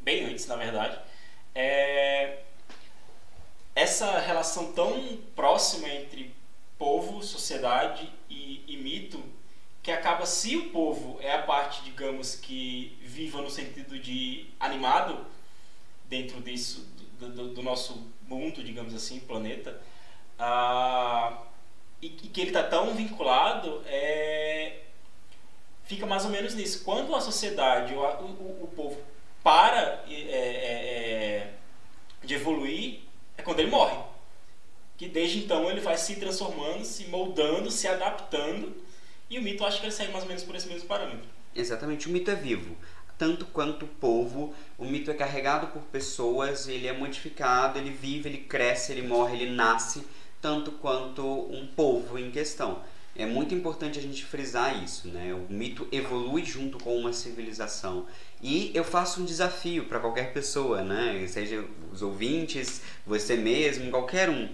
bem 0.00 0.24
antes, 0.24 0.46
na 0.46 0.56
verdade. 0.56 0.98
É... 1.54 2.38
Essa 3.74 4.18
relação 4.18 4.72
tão 4.72 5.18
próxima 5.34 5.88
entre 5.88 6.34
povo, 6.80 7.22
sociedade 7.22 8.10
e, 8.30 8.64
e 8.66 8.78
mito 8.78 9.22
que 9.82 9.90
acaba, 9.90 10.24
se 10.24 10.56
o 10.56 10.70
povo 10.70 11.18
é 11.20 11.34
a 11.34 11.42
parte, 11.42 11.82
digamos, 11.82 12.34
que 12.34 12.98
viva 13.02 13.42
no 13.42 13.50
sentido 13.50 13.98
de 13.98 14.46
animado 14.58 15.26
dentro 16.06 16.40
disso, 16.40 16.86
do, 17.18 17.28
do, 17.28 17.54
do 17.54 17.62
nosso 17.62 18.10
mundo, 18.26 18.64
digamos 18.64 18.94
assim, 18.94 19.20
planeta, 19.20 19.80
ah, 20.38 21.42
e, 22.00 22.06
e, 22.06 22.10
que 22.10 22.40
ele 22.40 22.50
está 22.50 22.62
tão 22.62 22.94
vinculado, 22.94 23.82
é, 23.86 24.80
fica 25.84 26.06
mais 26.06 26.24
ou 26.24 26.30
menos 26.30 26.54
nisso. 26.54 26.82
Quando 26.82 27.14
a 27.14 27.20
sociedade, 27.20 27.94
o, 27.94 28.00
o, 28.00 28.64
o 28.64 28.72
povo 28.74 28.98
para 29.42 30.04
é, 30.08 30.12
é, 30.12 31.46
é, 31.46 31.52
de 32.24 32.34
evoluir, 32.34 33.00
é 33.36 33.42
quando 33.42 33.60
ele 33.60 33.70
morre. 33.70 34.09
Que 35.00 35.08
desde 35.08 35.38
então 35.38 35.70
ele 35.70 35.80
vai 35.80 35.96
se 35.96 36.16
transformando, 36.16 36.84
se 36.84 37.06
moldando, 37.06 37.70
se 37.70 37.88
adaptando 37.88 38.70
e 39.30 39.38
o 39.38 39.42
mito, 39.42 39.64
acho 39.64 39.80
que 39.80 39.86
ele 39.86 39.94
segue 39.94 40.12
mais 40.12 40.24
ou 40.24 40.28
menos 40.28 40.44
por 40.44 40.54
esse 40.54 40.68
mesmo 40.68 40.86
parâmetro. 40.86 41.26
Exatamente, 41.56 42.06
o 42.06 42.10
mito 42.10 42.30
é 42.30 42.34
vivo. 42.34 42.76
Tanto 43.16 43.46
quanto 43.46 43.86
o 43.86 43.88
povo, 43.88 44.52
o 44.76 44.84
mito 44.84 45.10
é 45.10 45.14
carregado 45.14 45.68
por 45.68 45.80
pessoas, 45.84 46.68
ele 46.68 46.86
é 46.86 46.92
modificado, 46.92 47.78
ele 47.78 47.88
vive, 47.88 48.28
ele 48.28 48.38
cresce, 48.40 48.92
ele 48.92 49.00
morre, 49.00 49.40
ele 49.40 49.50
nasce, 49.50 50.06
tanto 50.38 50.70
quanto 50.72 51.24
um 51.50 51.66
povo 51.68 52.18
em 52.18 52.30
questão. 52.30 52.82
É 53.16 53.24
muito 53.24 53.54
importante 53.54 53.98
a 53.98 54.02
gente 54.02 54.22
frisar 54.22 54.84
isso, 54.84 55.08
né? 55.08 55.32
O 55.32 55.50
mito 55.50 55.88
evolui 55.90 56.44
junto 56.44 56.78
com 56.78 56.94
uma 56.94 57.14
civilização. 57.14 58.06
E 58.42 58.70
eu 58.74 58.84
faço 58.84 59.22
um 59.22 59.24
desafio 59.24 59.86
para 59.86 59.98
qualquer 59.98 60.34
pessoa, 60.34 60.82
né? 60.82 61.26
Seja 61.26 61.64
os 61.90 62.02
ouvintes, 62.02 62.82
você 63.06 63.34
mesmo, 63.34 63.90
qualquer 63.90 64.28
um 64.28 64.46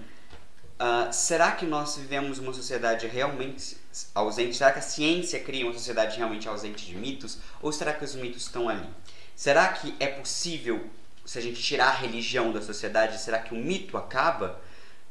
Uh, 0.79 1.11
será 1.11 1.53
que 1.53 1.65
nós 1.65 1.97
vivemos 1.97 2.39
uma 2.39 2.53
sociedade 2.53 3.07
realmente 3.07 3.79
ausente? 4.15 4.57
Será 4.57 4.73
que 4.73 4.79
a 4.79 4.83
ciência 4.83 5.41
cria 5.41 5.65
uma 5.65 5.73
sociedade 5.73 6.19
realmente 6.19 6.47
ausente 6.47 6.85
de 6.85 6.95
mitos? 6.95 7.39
Ou 7.63 7.73
será 7.73 7.95
que 7.95 8.05
os 8.05 8.15
mitos 8.15 8.43
estão 8.43 8.69
ali? 8.69 8.87
Será 9.35 9.69
que 9.69 9.95
é 9.99 10.07
possível, 10.07 10.91
se 11.25 11.39
a 11.39 11.43
gente 11.43 11.63
tirar 11.63 11.89
a 11.89 11.95
religião 11.95 12.53
da 12.53 12.61
sociedade, 12.61 13.19
será 13.19 13.39
que 13.39 13.55
o 13.55 13.57
mito 13.57 13.97
acaba? 13.97 14.61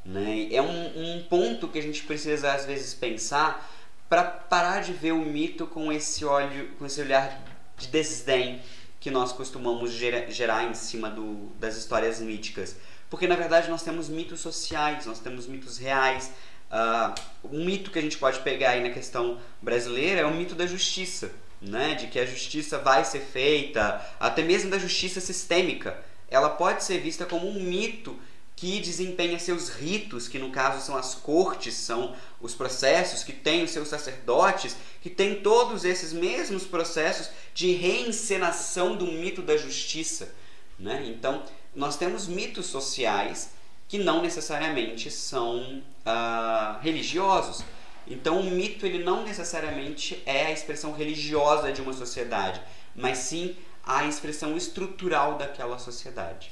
Né? 0.06 0.50
É 0.52 0.62
um, 0.62 1.16
um 1.16 1.24
ponto 1.24 1.68
que 1.68 1.80
a 1.80 1.82
gente 1.82 2.04
precisa 2.04 2.54
às 2.54 2.66
vezes 2.66 2.94
pensar 2.94 3.68
para 4.08 4.24
parar 4.24 4.82
de 4.82 4.94
ver 4.94 5.14
o 5.14 5.26
mito 5.26 5.66
com 5.66 5.92
esse, 5.92 6.24
olho, 6.24 6.70
com 6.78 6.86
esse 6.86 7.02
olhar 7.02 7.42
de 7.76 7.88
desdém 7.88 8.62
que 9.00 9.10
nós 9.10 9.32
costumamos 9.32 9.92
gerar, 9.92 10.64
em 10.64 10.74
cima 10.76 11.10
do, 11.10 11.52
das 11.60 11.76
histórias 11.76 12.20
míticas 12.20 12.76
porque 13.16 13.30
na 13.30 13.36
verdade 13.38 13.70
nós 13.70 13.82
temos 13.82 14.10
mitos 14.10 14.42
sociais, 14.42 15.06
nós 15.06 15.20
temos 15.20 15.48
mitos 15.48 15.78
reais. 15.78 16.34
Uh, 16.70 17.48
um 17.50 17.64
mito 17.64 17.90
que 17.90 17.98
a 17.98 18.02
gente 18.02 18.18
pode 18.18 18.42
pegar 18.42 18.72
aí 18.72 18.84
na 18.84 18.90
questão 18.90 19.40
brasileira 19.62 20.20
é 20.20 20.26
o 20.26 20.34
mito 20.34 20.54
da 20.54 20.68
justiça, 20.68 21.32
né? 21.62 21.96
de 21.96 22.08
que 22.08 22.20
a 22.20 22.26
justiça 22.26 22.78
vai 22.78 23.06
ser 23.06 23.22
feita, 23.22 24.06
até 24.20 24.44
mesmo 24.44 24.70
da 24.70 24.78
justiça 24.78 25.22
sistêmica. 25.22 25.98
Ela 26.30 26.50
pode 26.50 26.84
ser 26.84 27.00
vista 27.00 27.26
como 27.26 27.48
um 27.48 27.54
mito 27.54 28.20
que 28.54 28.82
desempenha 28.82 29.40
seus 29.40 29.70
ritos, 29.70 30.28
que 30.28 30.38
no 30.38 30.52
caso 30.52 30.86
são 30.86 30.98
as 30.98 31.16
cortes, 31.16 31.74
são 31.74 32.14
os 32.42 32.54
processos, 32.54 33.24
que 33.24 33.32
tem 33.32 33.64
os 33.64 33.72
seus 33.72 33.88
sacerdotes, 33.88 34.76
que 35.02 35.10
tem 35.10 35.36
todos 35.36 35.86
esses 35.86 36.12
mesmos 36.12 36.66
processos 36.66 37.30
de 37.54 37.72
reencenação 37.72 38.94
do 38.94 39.08
mito 39.08 39.42
da 39.42 39.56
justiça. 39.56 40.36
Né? 40.78 41.06
Então, 41.08 41.46
nós 41.76 41.98
temos 41.98 42.28
mitos 42.28 42.68
sociais 42.68 43.52
que 43.88 43.98
não 43.98 44.22
necessariamente 44.22 45.12
são 45.12 45.84
uh, 46.06 46.80
religiosos. 46.82 47.64
Então, 48.08 48.40
o 48.40 48.44
mito 48.44 48.86
ele 48.86 49.04
não 49.04 49.24
necessariamente 49.24 50.22
é 50.26 50.48
a 50.48 50.52
expressão 50.52 50.94
religiosa 50.94 51.72
de 51.72 51.82
uma 51.82 51.94
sociedade, 51.94 52.62
mas 52.96 53.18
sim 53.18 53.56
a 53.84 54.06
expressão 54.06 54.56
estrutural 54.56 55.38
daquela 55.38 55.78
sociedade. 55.78 56.52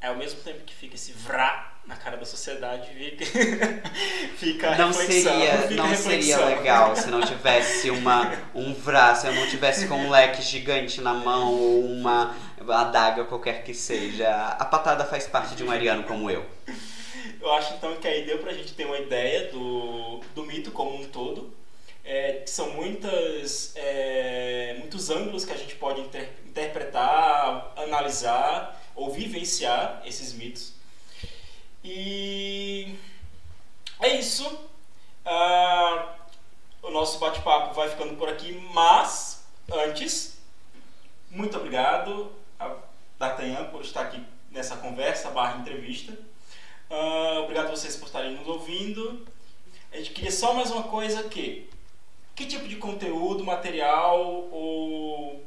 É 0.00 0.08
ao 0.08 0.16
mesmo 0.16 0.40
tempo 0.40 0.64
que 0.64 0.74
fica 0.74 0.96
esse 0.96 1.12
vrá 1.12 1.71
na 1.86 1.96
cara 1.96 2.16
da 2.16 2.24
sociedade, 2.24 2.88
fica, 2.88 3.26
fica 4.38 4.76
não 4.76 4.92
seria 4.92 5.58
fica 5.62 5.74
Não 5.74 5.94
seria 5.94 6.44
legal 6.44 6.94
se 6.94 7.10
não 7.10 7.20
tivesse 7.20 7.90
uma, 7.90 8.32
um 8.54 8.72
vrá, 8.72 9.14
se 9.14 9.26
eu 9.26 9.34
não 9.34 9.46
tivesse 9.48 9.88
com 9.88 9.96
um 9.96 10.10
leque 10.10 10.42
gigante 10.42 11.00
na 11.00 11.12
mão 11.12 11.52
ou 11.52 11.84
uma 11.84 12.36
adaga 12.68 13.24
qualquer 13.24 13.64
que 13.64 13.74
seja. 13.74 14.30
A 14.58 14.64
patada 14.64 15.04
faz 15.04 15.26
parte 15.26 15.54
de 15.56 15.64
um 15.64 15.70
ariano 15.70 16.04
como 16.04 16.30
eu. 16.30 16.46
Eu 17.40 17.52
acho 17.54 17.74
então 17.74 17.96
que 17.96 18.06
aí 18.06 18.24
deu 18.24 18.38
pra 18.38 18.52
gente 18.52 18.72
ter 18.74 18.84
uma 18.84 18.98
ideia 18.98 19.50
do, 19.50 20.20
do 20.34 20.44
mito 20.44 20.70
como 20.70 20.94
um 20.94 21.08
todo. 21.08 21.52
É, 22.04 22.42
são 22.46 22.70
muitas, 22.70 23.72
é, 23.76 24.76
muitos 24.78 25.10
ângulos 25.10 25.44
que 25.44 25.52
a 25.52 25.56
gente 25.56 25.74
pode 25.76 26.00
inter, 26.00 26.30
interpretar, 26.46 27.72
analisar 27.76 28.80
ou 28.94 29.10
vivenciar 29.12 30.02
esses 30.04 30.32
mitos. 30.32 30.74
E 31.84 32.96
é 34.00 34.16
isso. 34.16 34.46
Uh, 35.24 36.08
o 36.82 36.90
nosso 36.90 37.18
bate-papo 37.18 37.74
vai 37.74 37.88
ficando 37.88 38.16
por 38.16 38.28
aqui, 38.28 38.52
mas 38.72 39.44
antes, 39.72 40.38
muito 41.30 41.56
obrigado 41.56 42.32
a 42.58 42.74
D'Artagnan 43.18 43.66
por 43.70 43.82
estar 43.82 44.02
aqui 44.02 44.22
nessa 44.50 44.76
conversa 44.76 45.30
barra 45.30 45.60
entrevista. 45.60 46.12
Uh, 46.90 47.42
obrigado 47.44 47.68
a 47.68 47.70
vocês 47.70 47.96
por 47.96 48.06
estarem 48.06 48.36
nos 48.36 48.46
ouvindo. 48.46 49.26
A 49.92 49.96
gente 49.96 50.10
queria 50.10 50.32
só 50.32 50.54
mais 50.54 50.70
uma 50.70 50.84
coisa 50.84 51.22
que 51.24 51.70
que 52.34 52.46
tipo 52.46 52.66
de 52.66 52.76
conteúdo, 52.76 53.44
material 53.44 54.18
ou 54.50 55.44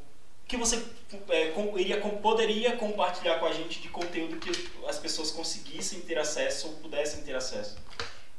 que 0.47 0.57
você 0.57 0.83
é, 1.29 1.47
com, 1.47 1.77
iria, 1.77 1.99
poderia 1.99 2.77
compartilhar 2.77 3.39
com 3.39 3.45
a 3.45 3.53
gente 3.53 3.81
de 3.81 3.89
conteúdo 3.89 4.37
que 4.37 4.49
as 4.87 4.97
pessoas 4.99 5.31
conseguissem 5.31 5.99
ter 6.01 6.17
acesso 6.17 6.67
ou 6.67 6.73
pudessem 6.75 7.23
ter 7.23 7.35
acesso? 7.35 7.75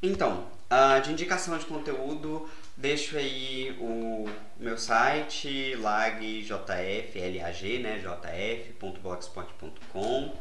Então, 0.03 0.47
uh, 0.71 1.01
de 1.03 1.11
indicação 1.11 1.57
de 1.59 1.65
conteúdo, 1.65 2.49
deixo 2.77 3.17
aí 3.17 3.77
o 3.81 4.29
meu 4.59 4.77
site, 4.79 5.75
lagjf, 5.77 7.19
L-A-G, 7.19 7.79
né, 7.79 7.99
jf.blogspot.com. 7.99 10.35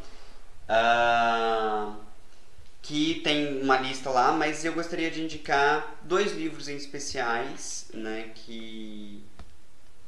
Uh, 0.68 1.96
que 2.82 3.22
tem 3.24 3.62
uma 3.64 3.78
lista 3.78 4.10
lá, 4.12 4.32
mas 4.32 4.64
eu 4.64 4.74
gostaria 4.74 5.10
de 5.10 5.24
indicar 5.24 5.98
dois 6.04 6.34
livros 6.34 6.68
em 6.68 6.76
especiais, 6.76 7.90
né, 7.92 8.30
que, 8.36 9.24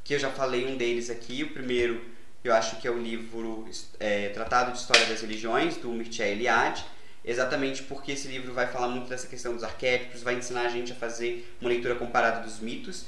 que 0.07 0.13
eu 0.13 0.19
já 0.19 0.29
falei 0.29 0.65
um 0.65 0.77
deles 0.77 1.09
aqui. 1.09 1.43
O 1.43 1.49
primeiro, 1.49 2.01
eu 2.41 2.53
acho 2.53 2.77
que 2.77 2.87
é 2.87 2.91
o 2.91 2.97
livro 2.97 3.67
é, 3.99 4.29
Tratado 4.29 4.71
de 4.71 4.77
História 4.77 5.05
das 5.05 5.19
Religiões, 5.19 5.75
do 5.75 5.89
Mircea 5.89 6.27
Eliade, 6.27 6.85
exatamente 7.25 7.83
porque 7.83 8.13
esse 8.13 8.29
livro 8.29 8.53
vai 8.53 8.67
falar 8.67 8.87
muito 8.87 9.09
dessa 9.09 9.27
questão 9.27 9.53
dos 9.53 9.65
arquétipos, 9.65 10.23
vai 10.23 10.35
ensinar 10.35 10.61
a 10.61 10.69
gente 10.69 10.93
a 10.93 10.95
fazer 10.95 11.53
uma 11.59 11.69
leitura 11.69 11.95
comparada 11.95 12.39
dos 12.39 12.61
mitos. 12.61 13.07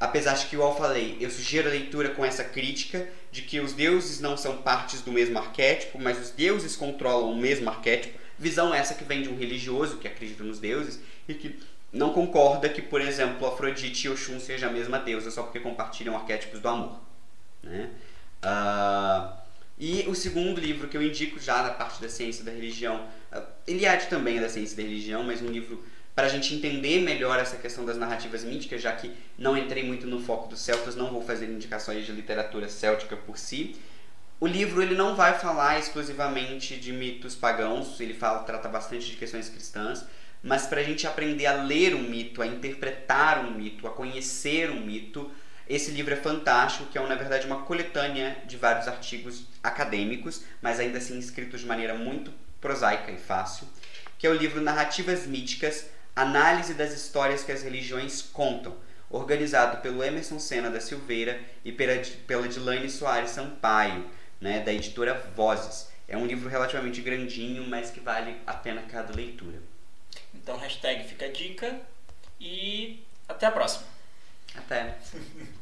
Apesar 0.00 0.34
de 0.34 0.46
que, 0.46 0.56
eu 0.56 0.74
falei, 0.74 1.16
eu 1.20 1.30
sugiro 1.30 1.68
a 1.68 1.70
leitura 1.70 2.08
com 2.10 2.24
essa 2.24 2.42
crítica 2.42 3.08
de 3.30 3.42
que 3.42 3.60
os 3.60 3.72
deuses 3.72 4.18
não 4.18 4.36
são 4.36 4.56
partes 4.56 5.02
do 5.02 5.12
mesmo 5.12 5.38
arquétipo, 5.38 6.00
mas 6.00 6.18
os 6.18 6.30
deuses 6.30 6.74
controlam 6.74 7.30
o 7.30 7.36
mesmo 7.36 7.70
arquétipo 7.70 8.18
Visão 8.40 8.74
essa 8.74 8.94
que 8.94 9.04
vem 9.04 9.22
de 9.22 9.28
um 9.28 9.36
religioso 9.36 9.98
que 9.98 10.08
acredita 10.08 10.42
nos 10.42 10.58
deuses 10.58 10.98
e 11.28 11.34
que 11.34 11.58
não 11.92 12.12
concorda 12.12 12.68
que, 12.68 12.80
por 12.80 13.00
exemplo, 13.00 13.46
Afrodite 13.46 14.06
e 14.06 14.10
Oxum 14.10 14.38
seja 14.38 14.68
a 14.68 14.70
mesma 14.70 14.98
deusa 14.98 15.30
só 15.30 15.42
porque 15.42 15.60
compartilham 15.60 16.16
arquétipos 16.16 16.60
do 16.60 16.68
amor. 16.68 17.00
Né? 17.62 17.90
Uh, 18.44 19.40
e 19.78 20.04
o 20.08 20.14
segundo 20.14 20.60
livro 20.60 20.88
que 20.88 20.96
eu 20.96 21.02
indico 21.02 21.40
já 21.40 21.62
na 21.62 21.70
parte 21.70 22.00
da 22.00 22.08
ciência 22.08 22.44
da 22.44 22.52
religião, 22.52 23.06
uh, 23.32 23.42
Eliade 23.66 24.06
também 24.06 24.38
é 24.38 24.40
da 24.40 24.48
ciência 24.48 24.76
da 24.76 24.82
religião, 24.82 25.24
mas 25.24 25.42
um 25.42 25.48
livro 25.48 25.84
para 26.14 26.26
a 26.26 26.30
gente 26.30 26.54
entender 26.54 27.00
melhor 27.00 27.38
essa 27.38 27.56
questão 27.56 27.84
das 27.84 27.96
narrativas 27.96 28.44
míticas, 28.44 28.82
já 28.82 28.92
que 28.92 29.12
não 29.38 29.56
entrei 29.56 29.84
muito 29.84 30.06
no 30.06 30.20
foco 30.20 30.48
dos 30.48 30.60
celtas, 30.60 30.94
não 30.94 31.10
vou 31.10 31.22
fazer 31.22 31.46
indicações 31.46 32.04
de 32.04 32.12
literatura 32.12 32.68
céltica 32.68 33.16
por 33.16 33.38
si, 33.38 33.76
o 34.40 34.46
livro 34.46 34.82
ele 34.82 34.94
não 34.94 35.14
vai 35.14 35.38
falar 35.38 35.78
exclusivamente 35.78 36.76
de 36.76 36.92
mitos 36.92 37.34
pagãos, 37.34 38.00
ele 38.00 38.14
fala, 38.14 38.42
trata 38.42 38.68
bastante 38.68 39.06
de 39.06 39.16
questões 39.16 39.48
cristãs, 39.48 40.04
mas 40.42 40.66
para 40.66 40.80
a 40.80 40.84
gente 40.84 41.06
aprender 41.06 41.46
a 41.46 41.62
ler 41.62 41.94
um 41.94 42.02
mito, 42.02 42.42
a 42.42 42.46
interpretar 42.46 43.44
um 43.44 43.52
mito, 43.52 43.86
a 43.86 43.90
conhecer 43.90 44.70
um 44.70 44.80
mito, 44.80 45.30
esse 45.68 45.90
livro 45.92 46.12
é 46.12 46.16
fantástico, 46.16 46.86
que 46.90 46.98
é 46.98 47.06
na 47.06 47.14
verdade 47.14 47.46
uma 47.46 47.62
coletânea 47.62 48.36
de 48.46 48.56
vários 48.56 48.88
artigos 48.88 49.44
acadêmicos, 49.62 50.42
mas 50.60 50.80
ainda 50.80 50.98
assim 50.98 51.18
escritos 51.18 51.60
de 51.60 51.66
maneira 51.66 51.94
muito 51.94 52.32
prosaica 52.60 53.12
e 53.12 53.18
fácil, 53.18 53.68
que 54.18 54.26
é 54.26 54.30
o 54.30 54.34
livro 54.34 54.60
Narrativas 54.60 55.26
Míticas, 55.26 55.86
Análise 56.16 56.74
das 56.74 56.92
Histórias 56.92 57.44
que 57.44 57.52
as 57.52 57.62
Religiões 57.62 58.20
Contam, 58.20 58.76
organizado 59.08 59.80
pelo 59.80 60.02
Emerson 60.02 60.38
Senna 60.38 60.70
da 60.70 60.80
Silveira 60.80 61.40
e 61.64 61.70
pela, 61.70 62.02
pela 62.26 62.48
Dilane 62.48 62.90
Soares 62.90 63.30
Sampaio 63.30 64.04
né, 64.40 64.60
da 64.60 64.72
editora 64.72 65.14
Vozes. 65.36 65.88
É 66.08 66.16
um 66.16 66.26
livro 66.26 66.48
relativamente 66.48 67.00
grandinho, 67.00 67.66
mas 67.68 67.90
que 67.90 68.00
vale 68.00 68.36
a 68.46 68.54
pena 68.54 68.82
cada 68.82 69.14
leitura. 69.14 69.69
Então, 70.42 70.56
hashtag 70.56 71.04
fica 71.04 71.26
a 71.26 71.32
dica 71.32 71.80
e 72.40 73.04
até 73.28 73.46
a 73.46 73.52
próxima. 73.52 73.86
Até. 74.56 74.98